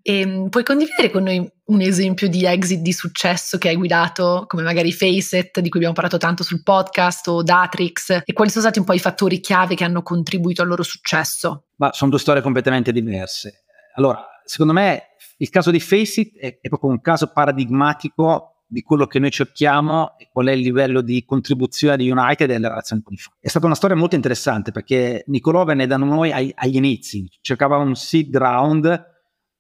e 0.01 0.21
ehm, 0.23 0.51
puoi 0.51 0.63
condividere 0.63 1.11
con 1.11 1.25
noi 1.25 1.45
un 1.65 1.81
esempio 1.81 2.29
di 2.29 2.47
exit 2.47 2.83
di 2.83 2.93
successo 2.93 3.59
che 3.59 3.71
hai 3.71 3.75
guidato, 3.75 4.45
come 4.47 4.63
magari 4.63 4.93
Faceit, 4.93 5.59
di 5.59 5.69
cui 5.69 5.81
abbiamo 5.81 5.93
parlato 5.93 6.19
tanto 6.19 6.45
sul 6.45 6.63
podcast, 6.63 7.27
o 7.27 7.43
Datrix, 7.43 8.21
e 8.25 8.33
quali 8.33 8.49
sono 8.49 8.63
stati 8.63 8.79
un 8.79 8.85
po' 8.85 8.93
i 8.93 9.01
fattori 9.01 9.41
chiave 9.41 9.75
che 9.75 9.83
hanno 9.83 10.03
contribuito 10.03 10.63
al 10.63 10.69
loro 10.69 10.85
successo? 10.85 11.65
Ma 11.79 11.93
sono 11.93 12.11
due 12.11 12.21
storie 12.21 12.43
completamente 12.43 12.93
diverse. 12.93 13.65
Allora, 13.97 14.25
secondo 14.45 14.73
me 14.73 15.17
il 15.39 15.51
caso 15.51 15.73
di 15.73 15.81
Faceit 15.81 16.39
è, 16.39 16.61
è 16.61 16.69
proprio 16.69 16.91
un 16.91 17.01
caso 17.01 17.33
paradigmatico 17.33 18.54
di 18.75 18.83
quello 18.83 19.07
che 19.07 19.20
noi 19.20 19.31
cerchiamo 19.31 20.18
e 20.18 20.29
qual 20.31 20.47
è 20.47 20.53
il 20.53 20.61
livello 20.61 21.01
di 21.01 21.25
contribuzione 21.25 21.97
di 21.97 22.11
United 22.11 22.51
e 22.51 22.53
delle 22.53 22.68
relazioni 22.68 23.03
con 23.03 23.14
i 23.14 23.16
fan. 23.16 23.33
È 23.39 23.49
stata 23.49 23.66
una 23.66 23.77
storia 23.77 23.97
molto 23.97 24.16
interessante 24.16 24.72
perché 24.72 25.22
Nicolò 25.29 25.64
venne 25.64 25.87
da 25.87 25.97
noi 25.97 26.33
ai, 26.33 26.53
agli 26.55 26.75
inizi, 26.75 27.27
cercava 27.41 27.77
un 27.77 27.95
seed 27.95 28.37
round 28.37 29.12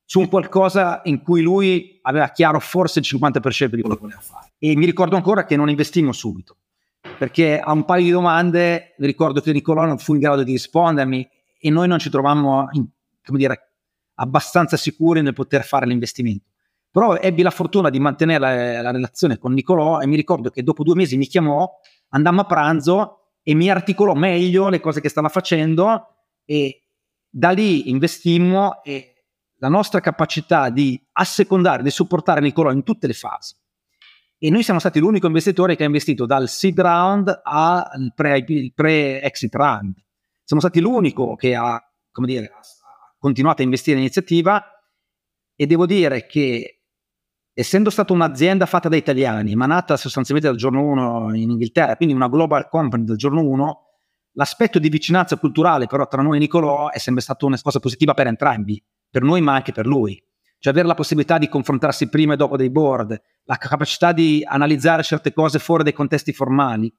su 0.04 0.18
un 0.18 0.28
qualcosa 0.28 1.00
in 1.04 1.22
cui 1.22 1.42
lui 1.42 1.98
aveva 2.02 2.28
chiaro 2.30 2.58
forse 2.58 2.98
il 2.98 3.06
50% 3.08 3.74
di 3.74 3.80
quello 3.80 3.94
che 3.94 4.00
voleva 4.02 4.20
fare. 4.20 4.52
E 4.58 4.74
mi 4.74 4.84
ricordo 4.84 5.14
ancora 5.14 5.44
che 5.44 5.56
non 5.56 5.70
investimmo 5.70 6.12
subito, 6.12 6.56
perché 7.16 7.60
a 7.60 7.72
un 7.72 7.84
paio 7.84 8.04
di 8.04 8.10
domande 8.10 8.94
mi 8.98 9.06
ricordo 9.06 9.40
che 9.40 9.52
Nicolò 9.52 9.86
non 9.86 9.98
fu 9.98 10.14
in 10.14 10.20
grado 10.20 10.42
di 10.42 10.50
rispondermi 10.50 11.28
e 11.60 11.70
noi 11.70 11.86
non 11.86 12.00
ci 12.00 12.10
trovammo, 12.10 12.68
in, 12.72 12.84
come 13.24 13.38
dire, 13.38 13.74
abbastanza 14.16 14.76
sicuri 14.76 15.22
nel 15.22 15.34
poter 15.34 15.64
fare 15.64 15.86
l'investimento. 15.86 16.50
Però 16.94 17.16
ebbi 17.16 17.42
la 17.42 17.50
fortuna 17.50 17.90
di 17.90 17.98
mantenere 17.98 18.38
la, 18.38 18.82
la, 18.82 18.92
relazione 18.92 19.36
con 19.36 19.52
Nicolò 19.52 19.98
e 19.98 20.06
mi 20.06 20.14
ricordo 20.14 20.50
che 20.50 20.62
dopo 20.62 20.84
due 20.84 20.94
mesi 20.94 21.16
mi 21.16 21.26
chiamò, 21.26 21.68
andammo 22.10 22.42
a 22.42 22.44
pranzo 22.44 23.32
e 23.42 23.52
mi 23.54 23.68
articolò 23.68 24.14
meglio 24.14 24.68
le 24.68 24.78
cose 24.78 25.00
che 25.00 25.08
stava 25.08 25.28
facendo 25.28 26.28
e 26.44 26.84
da 27.28 27.50
lì 27.50 27.90
investimmo 27.90 28.84
e 28.84 29.24
la 29.56 29.68
nostra 29.68 29.98
capacità 29.98 30.70
di 30.70 31.04
assecondare, 31.14 31.82
di 31.82 31.90
supportare 31.90 32.40
Nicolò 32.40 32.70
in 32.70 32.84
tutte 32.84 33.08
le 33.08 33.12
fasi. 33.12 33.56
E 34.38 34.50
noi 34.50 34.62
siamo 34.62 34.78
stati 34.78 35.00
l'unico 35.00 35.26
investitore 35.26 35.74
che 35.74 35.82
ha 35.82 35.86
investito 35.86 36.26
dal 36.26 36.48
seed 36.48 36.78
round 36.78 37.40
al 37.42 38.12
pre, 38.14 38.44
pre-exit 38.72 39.52
round. 39.52 39.96
Siamo 40.44 40.62
stati 40.62 40.78
l'unico 40.78 41.34
che 41.34 41.56
ha, 41.56 41.76
dire, 42.24 42.52
continuato 43.18 43.62
a 43.62 43.64
investire 43.64 43.96
in 43.96 44.04
iniziativa 44.04 44.64
e 45.56 45.66
devo 45.66 45.86
dire 45.86 46.26
che 46.26 46.83
essendo 47.54 47.88
stata 47.88 48.12
un'azienda 48.12 48.66
fatta 48.66 48.88
da 48.88 48.96
italiani, 48.96 49.54
ma 49.54 49.66
nata 49.66 49.96
sostanzialmente 49.96 50.50
dal 50.50 50.58
giorno 50.58 50.82
1 50.82 51.34
in 51.36 51.50
Inghilterra, 51.50 51.96
quindi 51.96 52.14
una 52.14 52.28
global 52.28 52.68
company 52.68 53.04
dal 53.04 53.16
giorno 53.16 53.42
1, 53.42 53.80
l'aspetto 54.32 54.80
di 54.80 54.88
vicinanza 54.88 55.36
culturale 55.38 55.86
però 55.86 56.08
tra 56.08 56.20
noi 56.20 56.36
e 56.36 56.40
Nicolò 56.40 56.90
è 56.90 56.98
sempre 56.98 57.22
stata 57.22 57.46
una 57.46 57.58
cosa 57.62 57.78
positiva 57.78 58.12
per 58.12 58.26
entrambi, 58.26 58.82
per 59.08 59.22
noi 59.22 59.40
ma 59.40 59.54
anche 59.54 59.72
per 59.72 59.86
lui. 59.86 60.20
Cioè 60.58 60.72
avere 60.72 60.88
la 60.88 60.94
possibilità 60.94 61.38
di 61.38 61.48
confrontarsi 61.48 62.08
prima 62.08 62.34
e 62.34 62.36
dopo 62.36 62.56
dei 62.56 62.70
board, 62.70 63.20
la 63.44 63.56
capacità 63.56 64.12
di 64.12 64.42
analizzare 64.44 65.02
certe 65.02 65.32
cose 65.32 65.58
fuori 65.58 65.84
dai 65.84 65.92
contesti 65.92 66.32
formali, 66.32 66.92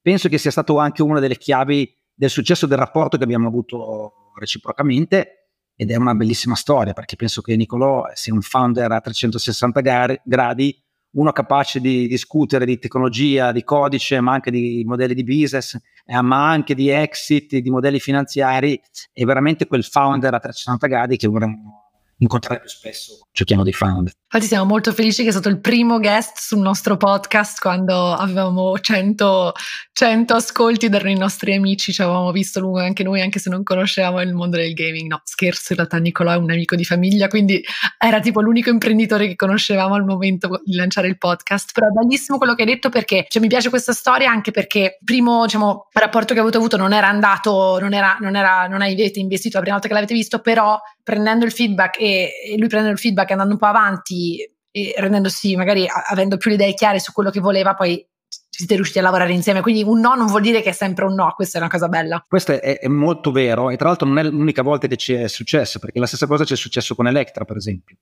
penso 0.00 0.28
che 0.28 0.38
sia 0.38 0.50
stato 0.50 0.78
anche 0.78 1.02
una 1.02 1.18
delle 1.18 1.36
chiavi 1.36 1.92
del 2.14 2.30
successo 2.30 2.66
del 2.66 2.78
rapporto 2.78 3.16
che 3.16 3.24
abbiamo 3.24 3.48
avuto 3.48 4.32
reciprocamente 4.38 5.45
ed 5.76 5.90
è 5.90 5.96
una 5.96 6.14
bellissima 6.14 6.54
storia 6.54 6.94
perché 6.94 7.16
penso 7.16 7.42
che 7.42 7.54
Nicolò 7.54 8.06
sia 8.14 8.32
un 8.32 8.40
founder 8.40 8.90
a 8.90 9.00
360 9.00 9.80
gradi 10.24 10.82
uno 11.16 11.32
capace 11.32 11.80
di 11.80 12.06
discutere 12.06 12.66
di 12.66 12.78
tecnologia, 12.78 13.52
di 13.52 13.64
codice, 13.64 14.20
ma 14.20 14.32
anche 14.32 14.50
di 14.50 14.82
modelli 14.84 15.14
di 15.14 15.24
business, 15.24 15.78
eh, 16.04 16.20
ma 16.20 16.50
anche 16.50 16.74
di 16.74 16.90
exit, 16.90 17.56
di 17.56 17.70
modelli 17.70 17.98
finanziari, 17.98 18.78
è 19.12 19.24
veramente 19.24 19.66
quel 19.66 19.82
founder 19.82 20.34
a 20.34 20.38
360 20.38 20.86
gradi 20.86 21.16
che 21.16 21.26
vorremmo 21.26 21.84
incontrare 22.18 22.60
più 22.60 22.68
spesso, 22.68 23.26
cerchiamo 23.32 23.62
dei 23.62 23.72
founder. 23.72 24.12
Infatti 24.36 24.54
siamo 24.54 24.68
molto 24.70 24.92
felici 24.92 25.22
che 25.22 25.30
è 25.30 25.32
stato 25.32 25.48
il 25.48 25.60
primo 25.60 25.98
guest 25.98 26.40
sul 26.40 26.58
nostro 26.58 26.98
podcast 26.98 27.58
quando 27.58 28.12
avevamo 28.12 28.78
100, 28.78 29.54
100 29.92 30.34
ascolti 30.34 30.84
erano 30.84 31.08
i 31.08 31.16
nostri 31.16 31.54
amici, 31.54 31.90
ci 31.90 32.02
avevamo 32.02 32.32
visto 32.32 32.60
lungo 32.60 32.80
anche 32.80 33.02
noi 33.02 33.22
anche 33.22 33.38
se 33.38 33.48
non 33.48 33.62
conoscevamo 33.62 34.20
il 34.20 34.34
mondo 34.34 34.58
del 34.58 34.74
gaming. 34.74 35.08
No, 35.08 35.22
scherzo, 35.24 35.68
in 35.72 35.78
realtà 35.78 35.96
Nicolò 35.96 36.32
è 36.32 36.36
un 36.36 36.50
amico 36.50 36.76
di 36.76 36.84
famiglia, 36.84 37.28
quindi 37.28 37.64
era 37.96 38.20
tipo 38.20 38.42
l'unico 38.42 38.68
imprenditore 38.68 39.26
che 39.26 39.36
conoscevamo 39.36 39.94
al 39.94 40.04
momento 40.04 40.60
di 40.62 40.74
lanciare 40.74 41.08
il 41.08 41.16
podcast. 41.16 41.70
Però 41.72 41.86
è 41.86 41.90
bellissimo 41.90 42.36
quello 42.36 42.54
che 42.54 42.64
hai 42.64 42.68
detto 42.68 42.90
perché 42.90 43.24
cioè, 43.30 43.40
mi 43.40 43.48
piace 43.48 43.70
questa 43.70 43.94
storia 43.94 44.30
anche 44.30 44.50
perché 44.50 44.98
il 45.00 45.02
primo 45.02 45.44
diciamo, 45.44 45.88
rapporto 45.94 46.34
che 46.34 46.40
avete 46.40 46.58
avuto 46.58 46.76
non 46.76 46.92
era 46.92 47.08
andato, 47.08 47.78
non, 47.80 47.94
era, 47.94 48.18
non, 48.20 48.36
era, 48.36 48.66
non 48.66 48.82
avete 48.82 49.18
investito 49.18 49.56
la 49.56 49.62
prima 49.62 49.76
volta 49.76 49.88
che 49.88 49.94
l'avete 49.94 50.12
visto, 50.12 50.40
però 50.40 50.78
prendendo 51.02 51.46
il 51.46 51.52
feedback 51.52 52.00
e, 52.00 52.32
e 52.50 52.58
lui 52.58 52.66
prendendo 52.66 52.90
il 52.90 52.98
feedback 52.98 53.30
e 53.30 53.32
andando 53.32 53.54
un 53.54 53.60
po' 53.60 53.66
avanti 53.66 54.25
e 54.70 54.94
rendendosi 54.98 55.56
magari 55.56 55.86
avendo 56.10 56.36
più 56.36 56.50
le 56.50 56.56
idee 56.56 56.74
chiare 56.74 57.00
su 57.00 57.12
quello 57.12 57.30
che 57.30 57.40
voleva, 57.40 57.74
poi 57.74 58.06
siete 58.28 58.74
riusciti 58.74 58.98
a 58.98 59.02
lavorare 59.02 59.32
insieme. 59.32 59.60
Quindi 59.60 59.82
un 59.82 60.00
no 60.00 60.14
non 60.14 60.26
vuol 60.26 60.42
dire 60.42 60.62
che 60.62 60.70
è 60.70 60.72
sempre 60.72 61.04
un 61.04 61.14
no, 61.14 61.32
questa 61.34 61.58
è 61.58 61.60
una 61.60 61.70
cosa 61.70 61.88
bella. 61.88 62.24
Questo 62.26 62.52
è, 62.52 62.78
è 62.78 62.88
molto 62.88 63.30
vero 63.32 63.70
e 63.70 63.76
tra 63.76 63.88
l'altro 63.88 64.06
non 64.06 64.18
è 64.18 64.24
l'unica 64.24 64.62
volta 64.62 64.86
che 64.86 64.96
ci 64.96 65.12
è 65.12 65.28
successo, 65.28 65.78
perché 65.78 65.98
la 65.98 66.06
stessa 66.06 66.26
cosa 66.26 66.44
ci 66.44 66.54
è 66.54 66.56
successo 66.56 66.94
con 66.94 67.06
Electra, 67.06 67.44
per 67.44 67.56
esempio. 67.56 67.96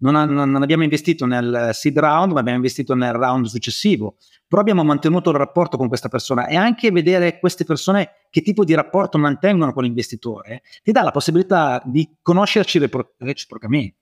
Non, 0.00 0.14
ha, 0.14 0.24
non, 0.24 0.62
abbiamo 0.62 0.84
investito 0.84 1.26
nel 1.26 1.70
seed 1.72 1.98
round, 1.98 2.32
ma 2.32 2.38
abbiamo 2.38 2.58
investito 2.58 2.94
nel 2.94 3.14
round 3.14 3.46
successivo. 3.46 4.16
Però 4.46 4.60
abbiamo 4.60 4.84
mantenuto 4.84 5.30
il 5.30 5.36
rapporto 5.36 5.76
con 5.76 5.88
questa 5.88 6.08
persona 6.08 6.46
e 6.46 6.56
anche 6.56 6.92
vedere 6.92 7.38
queste 7.40 7.64
persone 7.64 8.10
che 8.30 8.40
tipo 8.42 8.64
di 8.64 8.74
rapporto 8.74 9.18
mantengono 9.18 9.72
con 9.72 9.82
l'investitore 9.82 10.62
ti 10.82 10.92
dà 10.92 11.02
la 11.02 11.10
possibilità 11.10 11.82
di 11.84 12.08
conoscerci 12.22 12.80
reciprocamente. 13.18 13.96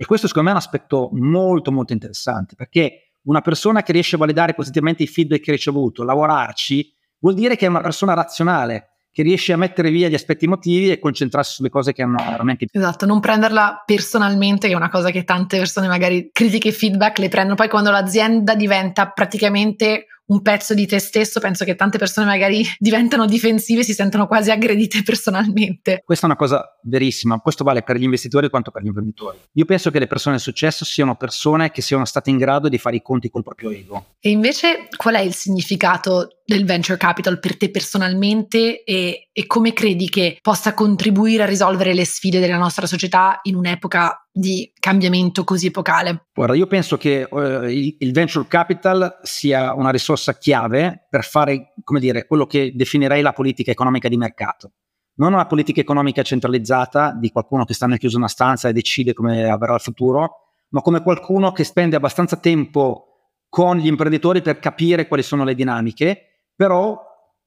E 0.00 0.06
questo 0.06 0.28
secondo 0.28 0.48
me 0.48 0.54
è 0.54 0.58
un 0.60 0.64
aspetto 0.64 1.10
molto 1.12 1.72
molto 1.72 1.92
interessante 1.92 2.54
perché 2.54 3.14
una 3.22 3.40
persona 3.40 3.82
che 3.82 3.90
riesce 3.90 4.14
a 4.14 4.18
validare 4.18 4.54
positivamente 4.54 5.02
i 5.02 5.08
feedback 5.08 5.42
che 5.42 5.50
ha 5.50 5.54
ricevuto, 5.54 6.04
lavorarci, 6.04 6.94
vuol 7.18 7.34
dire 7.34 7.56
che 7.56 7.66
è 7.66 7.68
una 7.68 7.80
persona 7.80 8.14
razionale, 8.14 8.90
che 9.10 9.24
riesce 9.24 9.52
a 9.52 9.56
mettere 9.56 9.90
via 9.90 10.08
gli 10.08 10.14
aspetti 10.14 10.44
emotivi 10.44 10.92
e 10.92 11.00
concentrarsi 11.00 11.54
sulle 11.54 11.68
cose 11.68 11.92
che 11.92 12.02
hanno 12.02 12.22
veramente 12.30 12.66
Esatto, 12.70 13.06
non 13.06 13.18
prenderla 13.18 13.82
personalmente, 13.84 14.68
che 14.68 14.74
è 14.74 14.76
una 14.76 14.88
cosa 14.88 15.10
che 15.10 15.24
tante 15.24 15.58
persone 15.58 15.88
magari 15.88 16.30
critiche 16.32 16.68
e 16.68 16.72
feedback 16.72 17.18
le 17.18 17.28
prendono 17.28 17.56
poi 17.56 17.68
quando 17.68 17.90
l'azienda 17.90 18.54
diventa 18.54 19.08
praticamente 19.08 20.06
un 20.28 20.42
pezzo 20.42 20.74
di 20.74 20.86
te 20.86 20.98
stesso, 20.98 21.40
penso 21.40 21.64
che 21.64 21.74
tante 21.74 21.98
persone 21.98 22.26
magari 22.26 22.64
diventano 22.78 23.26
difensive 23.26 23.80
e 23.80 23.84
si 23.84 23.94
sentono 23.94 24.26
quasi 24.26 24.50
aggredite 24.50 25.02
personalmente. 25.02 26.02
Questa 26.04 26.26
è 26.26 26.28
una 26.28 26.38
cosa 26.38 26.78
verissima, 26.82 27.38
questo 27.40 27.64
vale 27.64 27.82
per 27.82 27.96
gli 27.96 28.04
investitori 28.04 28.48
quanto 28.48 28.70
per 28.70 28.82
gli 28.82 28.86
imprenditori. 28.86 29.38
Io 29.52 29.64
penso 29.64 29.90
che 29.90 29.98
le 29.98 30.06
persone 30.06 30.36
di 30.36 30.42
successo 30.42 30.84
siano 30.84 31.16
persone 31.16 31.70
che 31.70 31.82
siano 31.82 32.04
state 32.04 32.30
in 32.30 32.36
grado 32.38 32.68
di 32.68 32.78
fare 32.78 32.96
i 32.96 33.02
conti 33.02 33.30
col 33.30 33.42
proprio 33.42 33.70
ego. 33.70 34.04
E 34.20 34.30
invece 34.30 34.88
qual 34.96 35.14
è 35.14 35.20
il 35.20 35.34
significato 35.34 36.37
del 36.48 36.64
venture 36.64 36.96
capital 36.96 37.40
per 37.40 37.58
te 37.58 37.70
personalmente 37.70 38.82
e, 38.82 39.28
e 39.30 39.46
come 39.46 39.74
credi 39.74 40.08
che 40.08 40.38
possa 40.40 40.72
contribuire 40.72 41.42
a 41.42 41.46
risolvere 41.46 41.92
le 41.92 42.06
sfide 42.06 42.40
della 42.40 42.56
nostra 42.56 42.86
società 42.86 43.40
in 43.42 43.54
un'epoca 43.54 44.26
di 44.32 44.72
cambiamento 44.80 45.44
così 45.44 45.66
epocale? 45.66 46.28
Guarda, 46.32 46.54
io 46.54 46.66
penso 46.66 46.96
che 46.96 47.28
uh, 47.30 47.64
il, 47.64 47.96
il, 47.98 48.12
venture 48.12 48.46
capital 48.48 49.18
sia 49.24 49.74
una 49.74 49.90
risorsa 49.90 50.38
chiave 50.38 51.06
per 51.10 51.22
fare, 51.22 51.74
come 51.84 52.00
dire, 52.00 52.26
quello 52.26 52.46
che 52.46 52.72
definirei 52.74 53.20
la 53.20 53.34
politica 53.34 53.70
economica 53.70 54.08
di 54.08 54.16
mercato. 54.16 54.72
Non 55.16 55.34
una 55.34 55.46
politica 55.46 55.82
economica 55.82 56.22
centralizzata 56.22 57.12
di 57.12 57.30
qualcuno 57.30 57.66
che 57.66 57.74
sta 57.74 57.86
nel 57.86 57.98
chiuso 57.98 58.16
una 58.16 58.26
stanza 58.26 58.70
e 58.70 58.72
decide 58.72 59.12
come 59.12 59.44
avverrà 59.50 59.74
il 59.74 59.80
futuro, 59.80 60.54
ma 60.70 60.80
come 60.80 61.02
qualcuno 61.02 61.52
che 61.52 61.64
spende 61.64 61.96
abbastanza 61.96 62.38
tempo 62.38 63.08
con 63.50 63.76
gli 63.76 63.86
imprenditori 63.86 64.40
per 64.40 64.58
capire 64.60 65.06
quali 65.06 65.22
sono 65.22 65.44
le 65.44 65.54
dinamiche, 65.54 66.27
però 66.58 67.00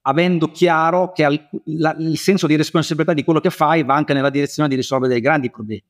avendo 0.04 0.52
chiaro 0.52 1.12
che 1.12 1.26
al, 1.26 1.50
la, 1.66 1.94
il 2.00 2.18
senso 2.18 2.48
di 2.48 2.56
responsabilità 2.56 3.14
di 3.14 3.26
quello 3.26 3.42
che 3.42 3.50
fai 3.50 3.84
va 3.84 3.94
anche 3.94 4.14
nella 4.14 4.30
direzione 4.30 4.70
di 4.70 4.76
risolvere 4.76 5.12
dei 5.12 5.22
grandi 5.22 5.52
problemi. 5.52 5.84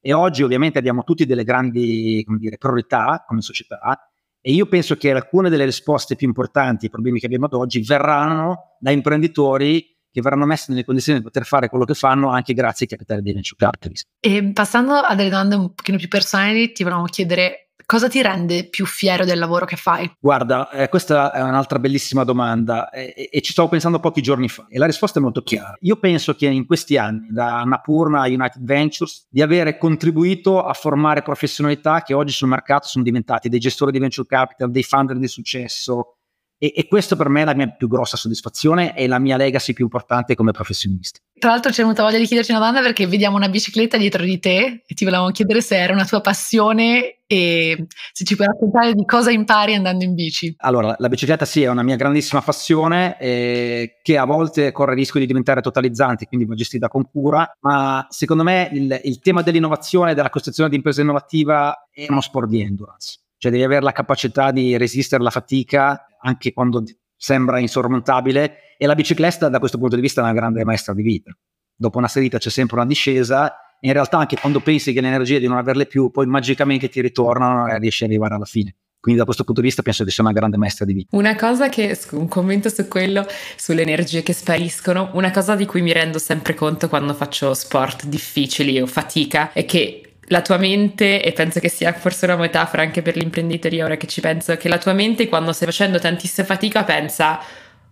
E 0.00 0.12
oggi 0.12 0.44
ovviamente 0.44 0.78
abbiamo 0.78 1.02
tutti 1.02 1.26
delle 1.26 1.42
grandi 1.42 2.24
dire, 2.38 2.56
priorità 2.56 3.24
come 3.26 3.40
società 3.40 3.98
e 4.40 4.52
io 4.52 4.66
penso 4.66 4.94
che 4.94 5.10
alcune 5.10 5.50
delle 5.50 5.64
risposte 5.64 6.14
più 6.14 6.28
importanti 6.28 6.84
ai 6.84 6.90
problemi 6.92 7.18
che 7.18 7.26
abbiamo 7.26 7.46
ad 7.46 7.54
oggi 7.54 7.82
verranno 7.82 8.76
da 8.78 8.92
imprenditori 8.92 9.96
che 10.12 10.20
verranno 10.20 10.46
messi 10.46 10.70
nelle 10.70 10.84
condizioni 10.84 11.18
di 11.18 11.24
poter 11.24 11.44
fare 11.44 11.68
quello 11.68 11.84
che 11.84 11.94
fanno 11.94 12.30
anche 12.30 12.54
grazie 12.54 12.86
ai 12.86 12.96
capitali 12.96 13.22
dei 13.22 13.32
venture 13.32 13.56
capitalist. 13.58 14.06
E 14.20 14.52
passando 14.52 14.94
a 14.94 15.16
delle 15.16 15.30
domande 15.30 15.56
un 15.56 15.74
pochino 15.74 15.98
più 15.98 16.06
personali, 16.06 16.70
ti 16.70 16.84
volevamo 16.84 17.08
chiedere 17.08 17.67
Cosa 17.90 18.06
ti 18.08 18.20
rende 18.20 18.68
più 18.68 18.84
fiero 18.84 19.24
del 19.24 19.38
lavoro 19.38 19.64
che 19.64 19.76
fai? 19.76 20.12
Guarda, 20.20 20.68
eh, 20.68 20.90
questa 20.90 21.32
è 21.32 21.40
un'altra 21.40 21.78
bellissima 21.78 22.22
domanda 22.22 22.90
e, 22.90 23.30
e, 23.32 23.40
ci 23.40 23.52
stavo 23.52 23.68
pensando 23.68 23.98
pochi 23.98 24.20
giorni 24.20 24.46
fa 24.50 24.66
e 24.68 24.76
la 24.76 24.84
risposta 24.84 25.18
è 25.18 25.22
molto 25.22 25.40
chiara. 25.40 25.74
Io 25.80 25.96
penso 25.96 26.34
che 26.34 26.48
in 26.48 26.66
questi 26.66 26.98
anni, 26.98 27.28
da 27.30 27.60
Annapurna 27.60 28.20
a 28.20 28.26
United 28.26 28.62
Ventures, 28.62 29.26
di 29.30 29.40
avere 29.40 29.78
contribuito 29.78 30.62
a 30.62 30.74
formare 30.74 31.22
professionalità 31.22 32.02
che 32.02 32.12
oggi 32.12 32.34
sul 32.34 32.48
mercato 32.48 32.86
sono 32.86 33.04
diventati 33.04 33.48
dei 33.48 33.58
gestori 33.58 33.90
di 33.90 33.98
venture 33.98 34.28
capital, 34.28 34.70
dei 34.70 34.82
founder 34.82 35.16
di 35.16 35.26
successo, 35.26 36.17
e, 36.58 36.72
e, 36.74 36.88
questo 36.88 37.14
per 37.14 37.28
me 37.28 37.42
è 37.42 37.44
la 37.44 37.54
mia 37.54 37.68
più 37.68 37.86
grossa 37.86 38.16
soddisfazione 38.16 38.96
e 38.96 39.06
la 39.06 39.20
mia 39.20 39.36
legacy 39.36 39.72
più 39.72 39.84
importante 39.84 40.34
come 40.34 40.50
professionista. 40.50 41.20
Tra 41.38 41.50
l'altro 41.50 41.70
c'è 41.70 41.82
venuta 41.82 42.02
voglia 42.02 42.18
di 42.18 42.26
chiederci 42.26 42.50
una 42.50 42.58
domanda 42.58 42.80
perché 42.80 43.06
vediamo 43.06 43.36
una 43.36 43.48
bicicletta 43.48 43.96
dietro 43.96 44.24
di 44.24 44.40
te 44.40 44.82
e 44.84 44.94
ti 44.94 45.04
volevamo 45.04 45.30
chiedere 45.30 45.60
se 45.60 45.76
era 45.76 45.92
una 45.92 46.04
tua 46.04 46.20
passione 46.20 47.20
e 47.28 47.86
se 48.12 48.24
ci 48.24 48.34
puoi 48.34 48.48
raccontare 48.48 48.94
di 48.94 49.04
cosa 49.04 49.30
impari 49.30 49.74
andando 49.74 50.02
in 50.02 50.14
bici. 50.14 50.52
Allora, 50.58 50.96
la 50.98 51.08
bicicletta 51.08 51.44
sì 51.44 51.62
è 51.62 51.68
una 51.68 51.84
mia 51.84 51.94
grandissima 51.94 52.42
passione 52.42 53.16
eh, 53.20 53.98
che 54.02 54.18
a 54.18 54.24
volte 54.24 54.72
corre 54.72 54.92
il 54.92 54.98
rischio 54.98 55.20
di 55.20 55.26
diventare 55.26 55.60
totalizzante, 55.60 56.26
quindi 56.26 56.44
va 56.44 56.56
gestita 56.56 56.88
con 56.88 57.08
cura, 57.08 57.48
ma 57.60 58.04
secondo 58.10 58.42
me 58.42 58.68
il, 58.72 59.00
il 59.04 59.20
tema 59.20 59.42
dell'innovazione 59.42 60.10
e 60.10 60.14
della 60.14 60.30
costruzione 60.30 60.68
di 60.68 60.76
impresa 60.76 61.02
innovativa 61.02 61.86
è 61.88 62.06
uno 62.08 62.20
sport 62.20 62.48
di 62.48 62.62
endurance 62.62 63.20
cioè 63.38 63.50
devi 63.50 63.62
avere 63.62 63.82
la 63.82 63.92
capacità 63.92 64.50
di 64.50 64.76
resistere 64.76 65.22
alla 65.22 65.30
fatica 65.30 66.06
anche 66.20 66.52
quando 66.52 66.82
sembra 67.16 67.58
insormontabile 67.58 68.76
e 68.76 68.86
la 68.86 68.94
bicicletta 68.94 69.48
da 69.48 69.58
questo 69.58 69.78
punto 69.78 69.96
di 69.96 70.02
vista 70.02 70.20
è 70.20 70.24
una 70.24 70.32
grande 70.32 70.64
maestra 70.64 70.92
di 70.92 71.02
vita. 71.02 71.36
Dopo 71.74 71.98
una 71.98 72.08
salita 72.08 72.38
c'è 72.38 72.50
sempre 72.50 72.76
una 72.76 72.86
discesa 72.86 73.78
e 73.80 73.86
in 73.86 73.92
realtà 73.92 74.18
anche 74.18 74.36
quando 74.36 74.60
pensi 74.60 74.92
che 74.92 75.00
le 75.00 75.06
energie 75.06 75.38
di 75.38 75.46
non 75.46 75.56
averle 75.56 75.86
più 75.86 76.10
poi 76.10 76.26
magicamente 76.26 76.88
ti 76.88 77.00
ritornano 77.00 77.68
e 77.68 77.78
riesci 77.78 78.04
ad 78.04 78.10
arrivare 78.10 78.34
alla 78.34 78.44
fine. 78.44 78.74
Quindi 79.00 79.20
da 79.20 79.24
questo 79.24 79.44
punto 79.44 79.60
di 79.60 79.68
vista 79.68 79.82
penso 79.82 80.02
che 80.02 80.10
sia 80.10 80.24
una 80.24 80.32
grande 80.32 80.56
maestra 80.56 80.84
di 80.84 80.92
vita. 80.92 81.16
Una 81.16 81.36
cosa 81.36 81.68
che, 81.68 81.96
un 82.10 82.26
commento 82.26 82.68
su 82.68 82.88
quello, 82.88 83.24
sulle 83.56 83.82
energie 83.82 84.24
che 84.24 84.32
spariscono, 84.32 85.10
una 85.14 85.30
cosa 85.30 85.54
di 85.54 85.66
cui 85.66 85.82
mi 85.82 85.92
rendo 85.92 86.18
sempre 86.18 86.54
conto 86.54 86.88
quando 86.88 87.14
faccio 87.14 87.54
sport 87.54 88.06
difficili 88.06 88.80
o 88.80 88.86
fatica 88.86 89.52
è 89.52 89.64
che 89.64 90.07
la 90.28 90.42
tua 90.42 90.56
mente, 90.56 91.22
e 91.22 91.32
penso 91.32 91.60
che 91.60 91.68
sia 91.68 91.92
forse 91.92 92.26
una 92.26 92.36
metafora 92.36 92.82
anche 92.82 93.02
per 93.02 93.16
l'imprenditoria 93.16 93.84
ora 93.84 93.96
che 93.96 94.06
ci 94.06 94.20
penso, 94.20 94.56
che 94.56 94.68
la 94.68 94.78
tua 94.78 94.92
mente 94.92 95.28
quando 95.28 95.52
stai 95.52 95.68
facendo 95.68 95.98
tantissima 95.98 96.46
fatica 96.46 96.84
pensa 96.84 97.40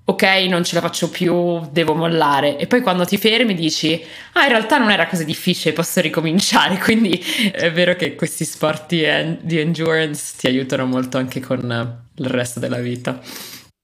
ok 0.09 0.22
non 0.49 0.62
ce 0.62 0.76
la 0.76 0.80
faccio 0.80 1.11
più, 1.11 1.61
devo 1.70 1.95
mollare 1.95 2.57
e 2.59 2.66
poi 2.68 2.80
quando 2.80 3.05
ti 3.05 3.18
fermi 3.18 3.55
dici 3.55 4.01
ah 4.34 4.45
in 4.45 4.51
realtà 4.51 4.78
non 4.78 4.91
era 4.91 5.07
così 5.07 5.24
difficile, 5.24 5.74
posso 5.74 6.01
ricominciare, 6.01 6.78
quindi 6.82 7.22
è 7.53 7.72
vero 7.72 7.97
che 7.97 8.14
questi 8.14 8.45
sport 8.45 8.87
di, 8.89 9.05
di 9.41 9.59
endurance 9.59 10.34
ti 10.39 10.47
aiutano 10.47 10.87
molto 10.87 11.18
anche 11.18 11.41
con 11.41 12.05
il 12.14 12.26
resto 12.26 12.61
della 12.61 12.78
vita. 12.78 13.20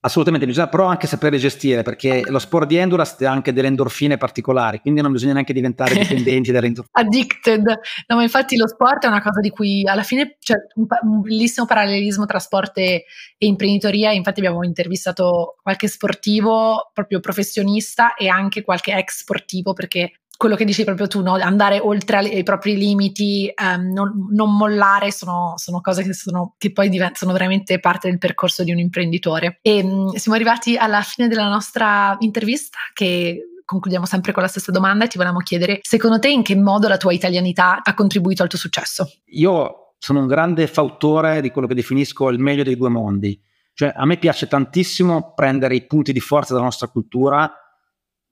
Assolutamente, 0.05 0.45
bisogna 0.45 0.67
però 0.67 0.87
anche 0.87 1.07
sapere 1.07 1.37
gestire 1.37 1.81
perché 1.81 2.23
lo 2.27 2.37
sport 2.37 2.67
di 2.67 2.75
endurance 2.75 3.25
ha 3.25 3.31
anche 3.31 3.53
delle 3.53 3.67
endorfine 3.67 4.17
particolari, 4.17 4.81
quindi 4.81 4.99
non 4.99 5.13
bisogna 5.13 5.31
neanche 5.31 5.53
diventare 5.53 5.95
dipendenti 5.95 6.51
dalle 6.51 6.67
endorfine. 6.67 7.05
Addicted. 7.07 7.65
No, 8.07 8.15
ma 8.17 8.21
infatti 8.21 8.57
lo 8.57 8.67
sport 8.67 9.05
è 9.05 9.07
una 9.07 9.21
cosa 9.21 9.39
di 9.39 9.49
cui 9.49 9.87
alla 9.87 10.03
fine 10.03 10.35
c'è 10.41 10.55
un, 10.75 10.87
un 11.03 11.21
bellissimo 11.21 11.65
parallelismo 11.65 12.25
tra 12.25 12.39
sport 12.39 12.77
e, 12.79 13.05
e, 13.37 13.45
imprenditoria. 13.45 14.11
Infatti 14.11 14.41
abbiamo 14.41 14.65
intervistato 14.65 15.55
qualche 15.61 15.87
sportivo 15.87 16.91
proprio 16.93 17.21
professionista 17.21 18.15
e 18.15 18.27
anche 18.27 18.61
qualche 18.61 18.93
ex 18.93 19.19
sportivo 19.21 19.71
perché 19.71 20.11
quello 20.43 20.57
che 20.57 20.65
dici 20.65 20.83
proprio 20.83 21.07
tu, 21.07 21.21
no? 21.21 21.35
andare 21.35 21.79
oltre 21.79 22.27
i 22.27 22.43
propri 22.43 22.75
limiti, 22.75 23.49
um, 23.55 23.93
non, 23.93 24.27
non, 24.31 24.53
mollare, 24.53 25.09
sono, 25.09 25.53
sono 25.55 25.79
cose 25.79 26.03
che, 26.03 26.13
sono, 26.13 26.55
che 26.57 26.73
poi 26.73 26.89
diventano 26.89 27.31
veramente 27.31 27.79
parte 27.79 28.09
del 28.09 28.17
percorso 28.17 28.65
di 28.65 28.73
un 28.73 28.77
imprenditore. 28.77 29.59
E 29.61 29.81
um, 29.81 30.11
siamo 30.15 30.35
arrivati 30.35 30.75
alla 30.75 30.99
fine 30.99 31.29
della 31.29 31.47
nostra 31.47 32.17
intervista 32.19 32.77
che 32.91 33.39
concludiamo 33.63 34.05
sempre 34.05 34.33
con 34.33 34.43
la 34.43 34.49
stessa 34.49 34.69
domanda 34.69 35.05
e 35.05 35.07
ti 35.07 35.15
volevamo 35.15 35.39
chiedere, 35.39 35.79
secondo 35.81 36.19
te 36.19 36.29
in 36.29 36.43
che 36.43 36.57
modo 36.57 36.89
la 36.89 36.97
tua 36.97 37.13
italianità 37.13 37.79
ha 37.81 37.93
contribuito 37.93 38.43
al 38.43 38.49
tuo 38.49 38.59
successo? 38.59 39.09
Io 39.27 39.93
sono 39.97 40.19
un 40.19 40.27
grande 40.27 40.67
fautore 40.67 41.39
di 41.39 41.51
quello 41.51 41.67
che 41.69 41.73
definisco 41.73 42.27
il 42.27 42.39
meglio 42.39 42.63
dei 42.63 42.75
due 42.75 42.89
mondi. 42.89 43.41
Cioè, 43.73 43.93
a 43.95 44.05
me 44.05 44.17
piace 44.17 44.49
tantissimo 44.49 45.31
prendere 45.33 45.75
i 45.75 45.85
punti 45.85 46.11
di 46.11 46.19
forza 46.19 46.51
della 46.51 46.65
nostra 46.65 46.89
cultura 46.89 47.49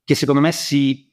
che 0.04 0.14
secondo 0.14 0.42
me 0.42 0.52
si 0.52 1.10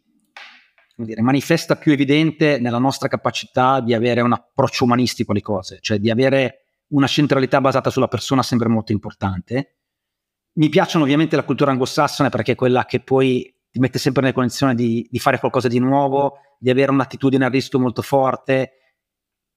dire, 1.04 1.22
manifesta 1.22 1.76
più 1.76 1.92
evidente 1.92 2.60
nella 2.60 2.78
nostra 2.78 3.08
capacità 3.08 3.80
di 3.80 3.94
avere 3.94 4.22
un 4.22 4.34
approccio 4.34 4.84
umanistico 4.84 5.32
alle 5.32 5.42
cose, 5.42 5.80
cioè 5.82 6.00
di 6.00 6.10
avere 6.10 6.66
una 6.90 7.08
centralità 7.08 7.62
basata 7.62 7.90
sulla 7.90 8.08
persona 8.08 8.44
sempre 8.44 8.70
molto 8.70 8.92
importante. 8.92 9.76
Mi 10.54 10.70
piacciono 10.70 11.04
ovviamente 11.04 11.36
la 11.36 11.44
cultura 11.44 11.72
anglosassone 11.72 12.30
perché 12.30 12.54
è 12.54 12.56
quella 12.56 12.86
che 12.86 13.00
poi 13.00 13.54
ti 13.72 13.80
mette 13.80 14.00
sempre 14.00 14.22
nelle 14.22 14.34
condizioni 14.34 14.74
di, 14.76 15.08
di 15.10 15.20
fare 15.20 15.40
qualcosa 15.40 15.68
di 15.68 15.80
nuovo, 15.80 16.40
di 16.58 16.70
avere 16.70 16.92
un'attitudine 16.92 17.46
al 17.46 17.52
rischio 17.52 17.80
molto 17.80 18.02
forte. 18.02 18.72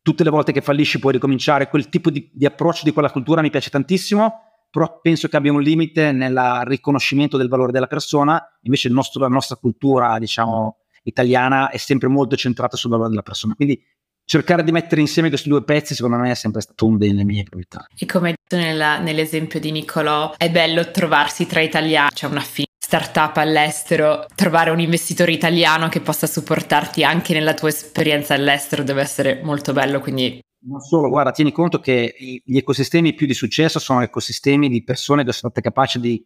Tutte 0.03 0.25
le 0.25 0.31
volte 0.31 0.53
che 0.53 0.61
fallisci 0.61 0.99
puoi 0.99 1.15
ricominciare. 1.15 1.69
Quel 1.69 1.89
tipo 1.89 2.11
di, 2.11 2.31
di 2.33 2.45
approccio 2.45 2.85
di 2.85 2.93
quella 2.93 3.11
cultura 3.11 3.41
mi 3.41 3.51
piace 3.51 3.71
tantissimo, 3.71 4.67
però 4.71 5.01
penso 5.01 5.29
che 5.29 5.37
abbia 5.37 5.53
un 5.53 5.63
limite 5.63 6.13
nel 6.13 6.63
riconoscimento 6.65 7.37
del 7.37 7.49
valore 7.49 7.73
della 7.73 7.87
persona. 7.87 8.41
Invece 8.63 8.89
nostro, 8.91 9.21
la 9.23 9.29
nostra 9.29 9.57
cultura, 9.57 10.19
diciamo, 10.19 10.82
italiana 11.03 11.71
è 11.71 11.77
sempre 11.77 12.09
molto 12.09 12.37
centrata 12.37 12.77
sul 12.77 12.91
valore 12.91 13.11
della 13.11 13.23
persona. 13.23 13.55
Quindi 13.55 13.83
cercare 14.25 14.63
di 14.63 14.73
mettere 14.73 15.01
insieme 15.01 15.29
questi 15.29 15.49
due 15.49 15.65
pezzi 15.65 15.95
secondo 15.95 16.17
me 16.17 16.31
è 16.31 16.35
sempre 16.35 16.61
stato 16.61 16.87
una 16.87 16.99
delle 16.99 17.25
mie 17.25 17.43
priorità. 17.43 17.87
E 17.97 18.07
come 18.07 18.29
hai 18.29 18.35
detto 18.41 18.63
nella, 18.63 18.99
nell'esempio 18.99 19.61
di 19.61 19.71
Nicolò, 19.71 20.35
è 20.37 20.51
bello 20.51 20.91
trovarsi 20.91 21.47
tra 21.47 21.61
italiani, 21.61 22.11
c'è 22.13 22.27
una 22.27 22.41
fine 22.41 22.69
startup 22.79 23.37
all'estero, 23.39 24.27
trovare 24.35 24.71
un 24.71 24.81
investitore 24.81 25.33
italiano 25.33 25.89
che 25.89 26.01
possa 26.01 26.27
supportarti 26.27 27.05
anche 27.05 27.33
nella 27.33 27.55
tua 27.55 27.69
esperienza 27.69 28.35
all'estero 28.35 28.83
deve 28.83 29.01
essere 29.01 29.41
molto 29.43 29.73
bello, 29.73 30.01
quindi 30.01 30.41
non 30.65 30.81
solo, 30.81 31.09
guarda, 31.09 31.33
tieni 31.33 31.51
conto 31.51 31.81
che 31.81 32.15
gli 32.45 32.57
ecosistemi 32.57 33.15
più 33.15 33.27
di 33.27 33.35
successo 33.35 33.79
sono 33.79 34.03
ecosistemi 34.03 34.69
di 34.69 34.85
persone 34.85 35.25
che 35.25 35.33
sono 35.33 35.51
state 35.51 35.61
capaci 35.61 35.99
di 35.99 36.25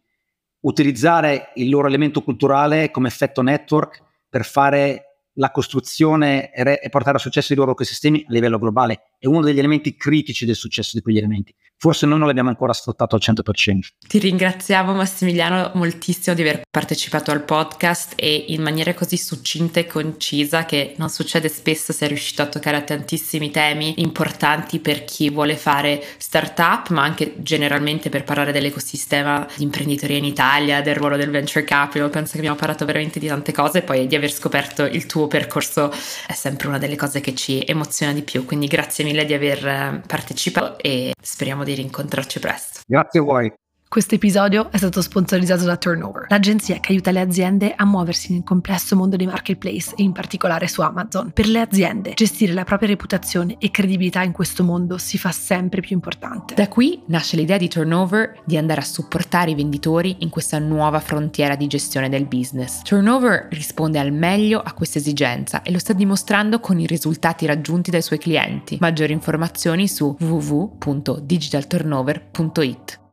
utilizzare 0.59 1.51
il 1.55 1.69
loro 1.69 1.87
elemento 1.87 2.21
culturale 2.21 2.91
come 2.91 3.07
effetto 3.07 3.41
network 3.41 4.03
per 4.29 4.45
fare 4.45 5.03
la 5.33 5.51
costruzione 5.51 6.51
e 6.51 6.89
portare 6.89 7.17
a 7.17 7.19
successo 7.19 7.53
i 7.53 7.55
loro 7.55 7.71
ecosistemi 7.71 8.25
a 8.27 8.31
livello 8.31 8.57
globale. 8.57 9.13
È 9.19 9.27
uno 9.27 9.41
degli 9.41 9.59
elementi 9.59 9.95
critici 9.95 10.45
del 10.45 10.55
successo 10.55 10.91
di 10.93 11.01
quegli 11.01 11.17
elementi 11.17 11.53
forse 11.77 12.05
noi 12.05 12.17
non 12.17 12.27
l'abbiamo 12.27 12.49
ancora 12.49 12.73
sfruttato 12.73 13.15
al 13.15 13.21
100%. 13.23 13.79
Ti 14.07 14.19
ringraziamo 14.19 14.93
Massimiliano 14.93 15.71
moltissimo 15.75 16.35
di 16.35 16.41
aver 16.41 16.61
partecipato 16.69 17.31
al 17.31 17.43
podcast 17.43 18.13
e 18.15 18.45
in 18.49 18.61
maniera 18.61 18.93
così 18.93 19.17
succinta 19.17 19.79
e 19.79 19.85
concisa 19.85 20.65
che 20.65 20.95
non 20.97 21.09
succede 21.09 21.49
spesso 21.49 21.93
sei 21.93 22.09
riuscito 22.09 22.41
a 22.41 22.47
toccare 22.47 22.83
tantissimi 22.83 23.51
temi 23.51 24.01
importanti 24.01 24.79
per 24.79 25.03
chi 25.03 25.29
vuole 25.29 25.55
fare 25.55 26.03
startup 26.17 26.89
ma 26.89 27.03
anche 27.03 27.35
generalmente 27.37 28.09
per 28.09 28.23
parlare 28.23 28.51
dell'ecosistema 28.51 29.47
di 29.55 29.63
imprenditoria 29.63 30.17
in 30.17 30.25
Italia, 30.25 30.81
del 30.81 30.95
ruolo 30.95 31.17
del 31.17 31.29
venture 31.29 31.63
capital, 31.63 32.09
penso 32.09 32.33
che 32.33 32.37
abbiamo 32.39 32.55
parlato 32.55 32.85
veramente 32.85 33.19
di 33.19 33.27
tante 33.27 33.51
cose 33.51 33.79
e 33.79 33.81
poi 33.81 34.07
di 34.07 34.15
aver 34.15 34.31
scoperto 34.31 34.83
il 34.85 35.05
tuo 35.05 35.27
percorso 35.27 35.91
è 36.25 36.33
sempre 36.33 36.67
una 36.67 36.77
delle 36.77 36.95
cose 36.95 37.21
che 37.21 37.35
ci 37.35 37.63
emoziona 37.65 38.13
di 38.13 38.21
più, 38.21 38.45
quindi 38.45 38.67
grazie 38.67 39.03
mille 39.03 39.25
di 39.25 39.33
aver 39.33 39.65
eh, 39.65 40.01
partecipato 40.05 40.77
e 40.79 41.13
speriamo 41.21 41.63
di 41.67 41.73
rincontrarci 41.73 42.39
presto. 42.39 42.79
Grazie 42.87 43.19
a 43.19 43.23
voi. 43.23 43.53
Questo 43.89 44.15
episodio 44.15 44.69
è 44.69 44.77
stato 44.77 45.01
sponsorizzato 45.01 45.63
da 45.63 45.77
Turnover, 45.77 46.25
l'agenzia 46.27 46.81
che 46.81 46.91
aiuta 46.91 47.11
le 47.11 47.21
aziende 47.21 47.73
a 47.73 47.85
muoversi 47.85 48.33
nel 48.33 48.43
complesso 48.43 48.97
mondo 48.97 49.15
dei 49.15 49.27
marketplace 49.27 49.93
e 49.95 50.03
in 50.03 50.11
particolare 50.11 50.67
su 50.67 50.81
Amazon. 50.81 51.31
Per 51.31 51.47
le 51.47 51.61
aziende, 51.61 52.11
gestire 52.13 52.51
la 52.51 52.65
propria 52.65 52.89
reputazione 52.89 53.55
e 53.59 53.71
credibilità 53.71 54.23
in 54.23 54.33
questo 54.33 54.65
mondo 54.65 54.97
si 54.97 55.17
fa 55.17 55.31
sempre 55.31 55.79
più 55.79 55.95
importante. 55.95 56.53
Da 56.53 56.67
qui 56.67 57.01
nasce 57.05 57.37
l'idea 57.37 57.55
di 57.55 57.69
Turnover 57.69 58.41
di 58.43 58.57
andare 58.57 58.81
a 58.81 58.83
supportare 58.83 59.51
i 59.51 59.55
venditori 59.55 60.17
in 60.19 60.27
questa 60.29 60.59
nuova 60.59 60.99
frontiera 60.99 61.55
di 61.55 61.67
gestione 61.67 62.09
del 62.09 62.25
business. 62.25 62.81
Turnover 62.81 63.47
risponde 63.51 63.99
al 63.99 64.11
meglio 64.11 64.59
a 64.59 64.73
questa 64.73 64.99
esigenza 64.99 65.61
e 65.61 65.71
lo 65.71 65.79
sta 65.79 65.93
dimostrando 65.93 66.59
con 66.59 66.77
i 66.77 66.87
risultati 66.87 67.45
raggiunti 67.45 67.89
dai 67.89 68.01
suoi 68.01 68.19
clienti. 68.19 68.75
Maggiori 68.81 69.13
informazioni 69.13 69.87
su 69.87 70.13
www.digitalturnover.it. 70.19 73.05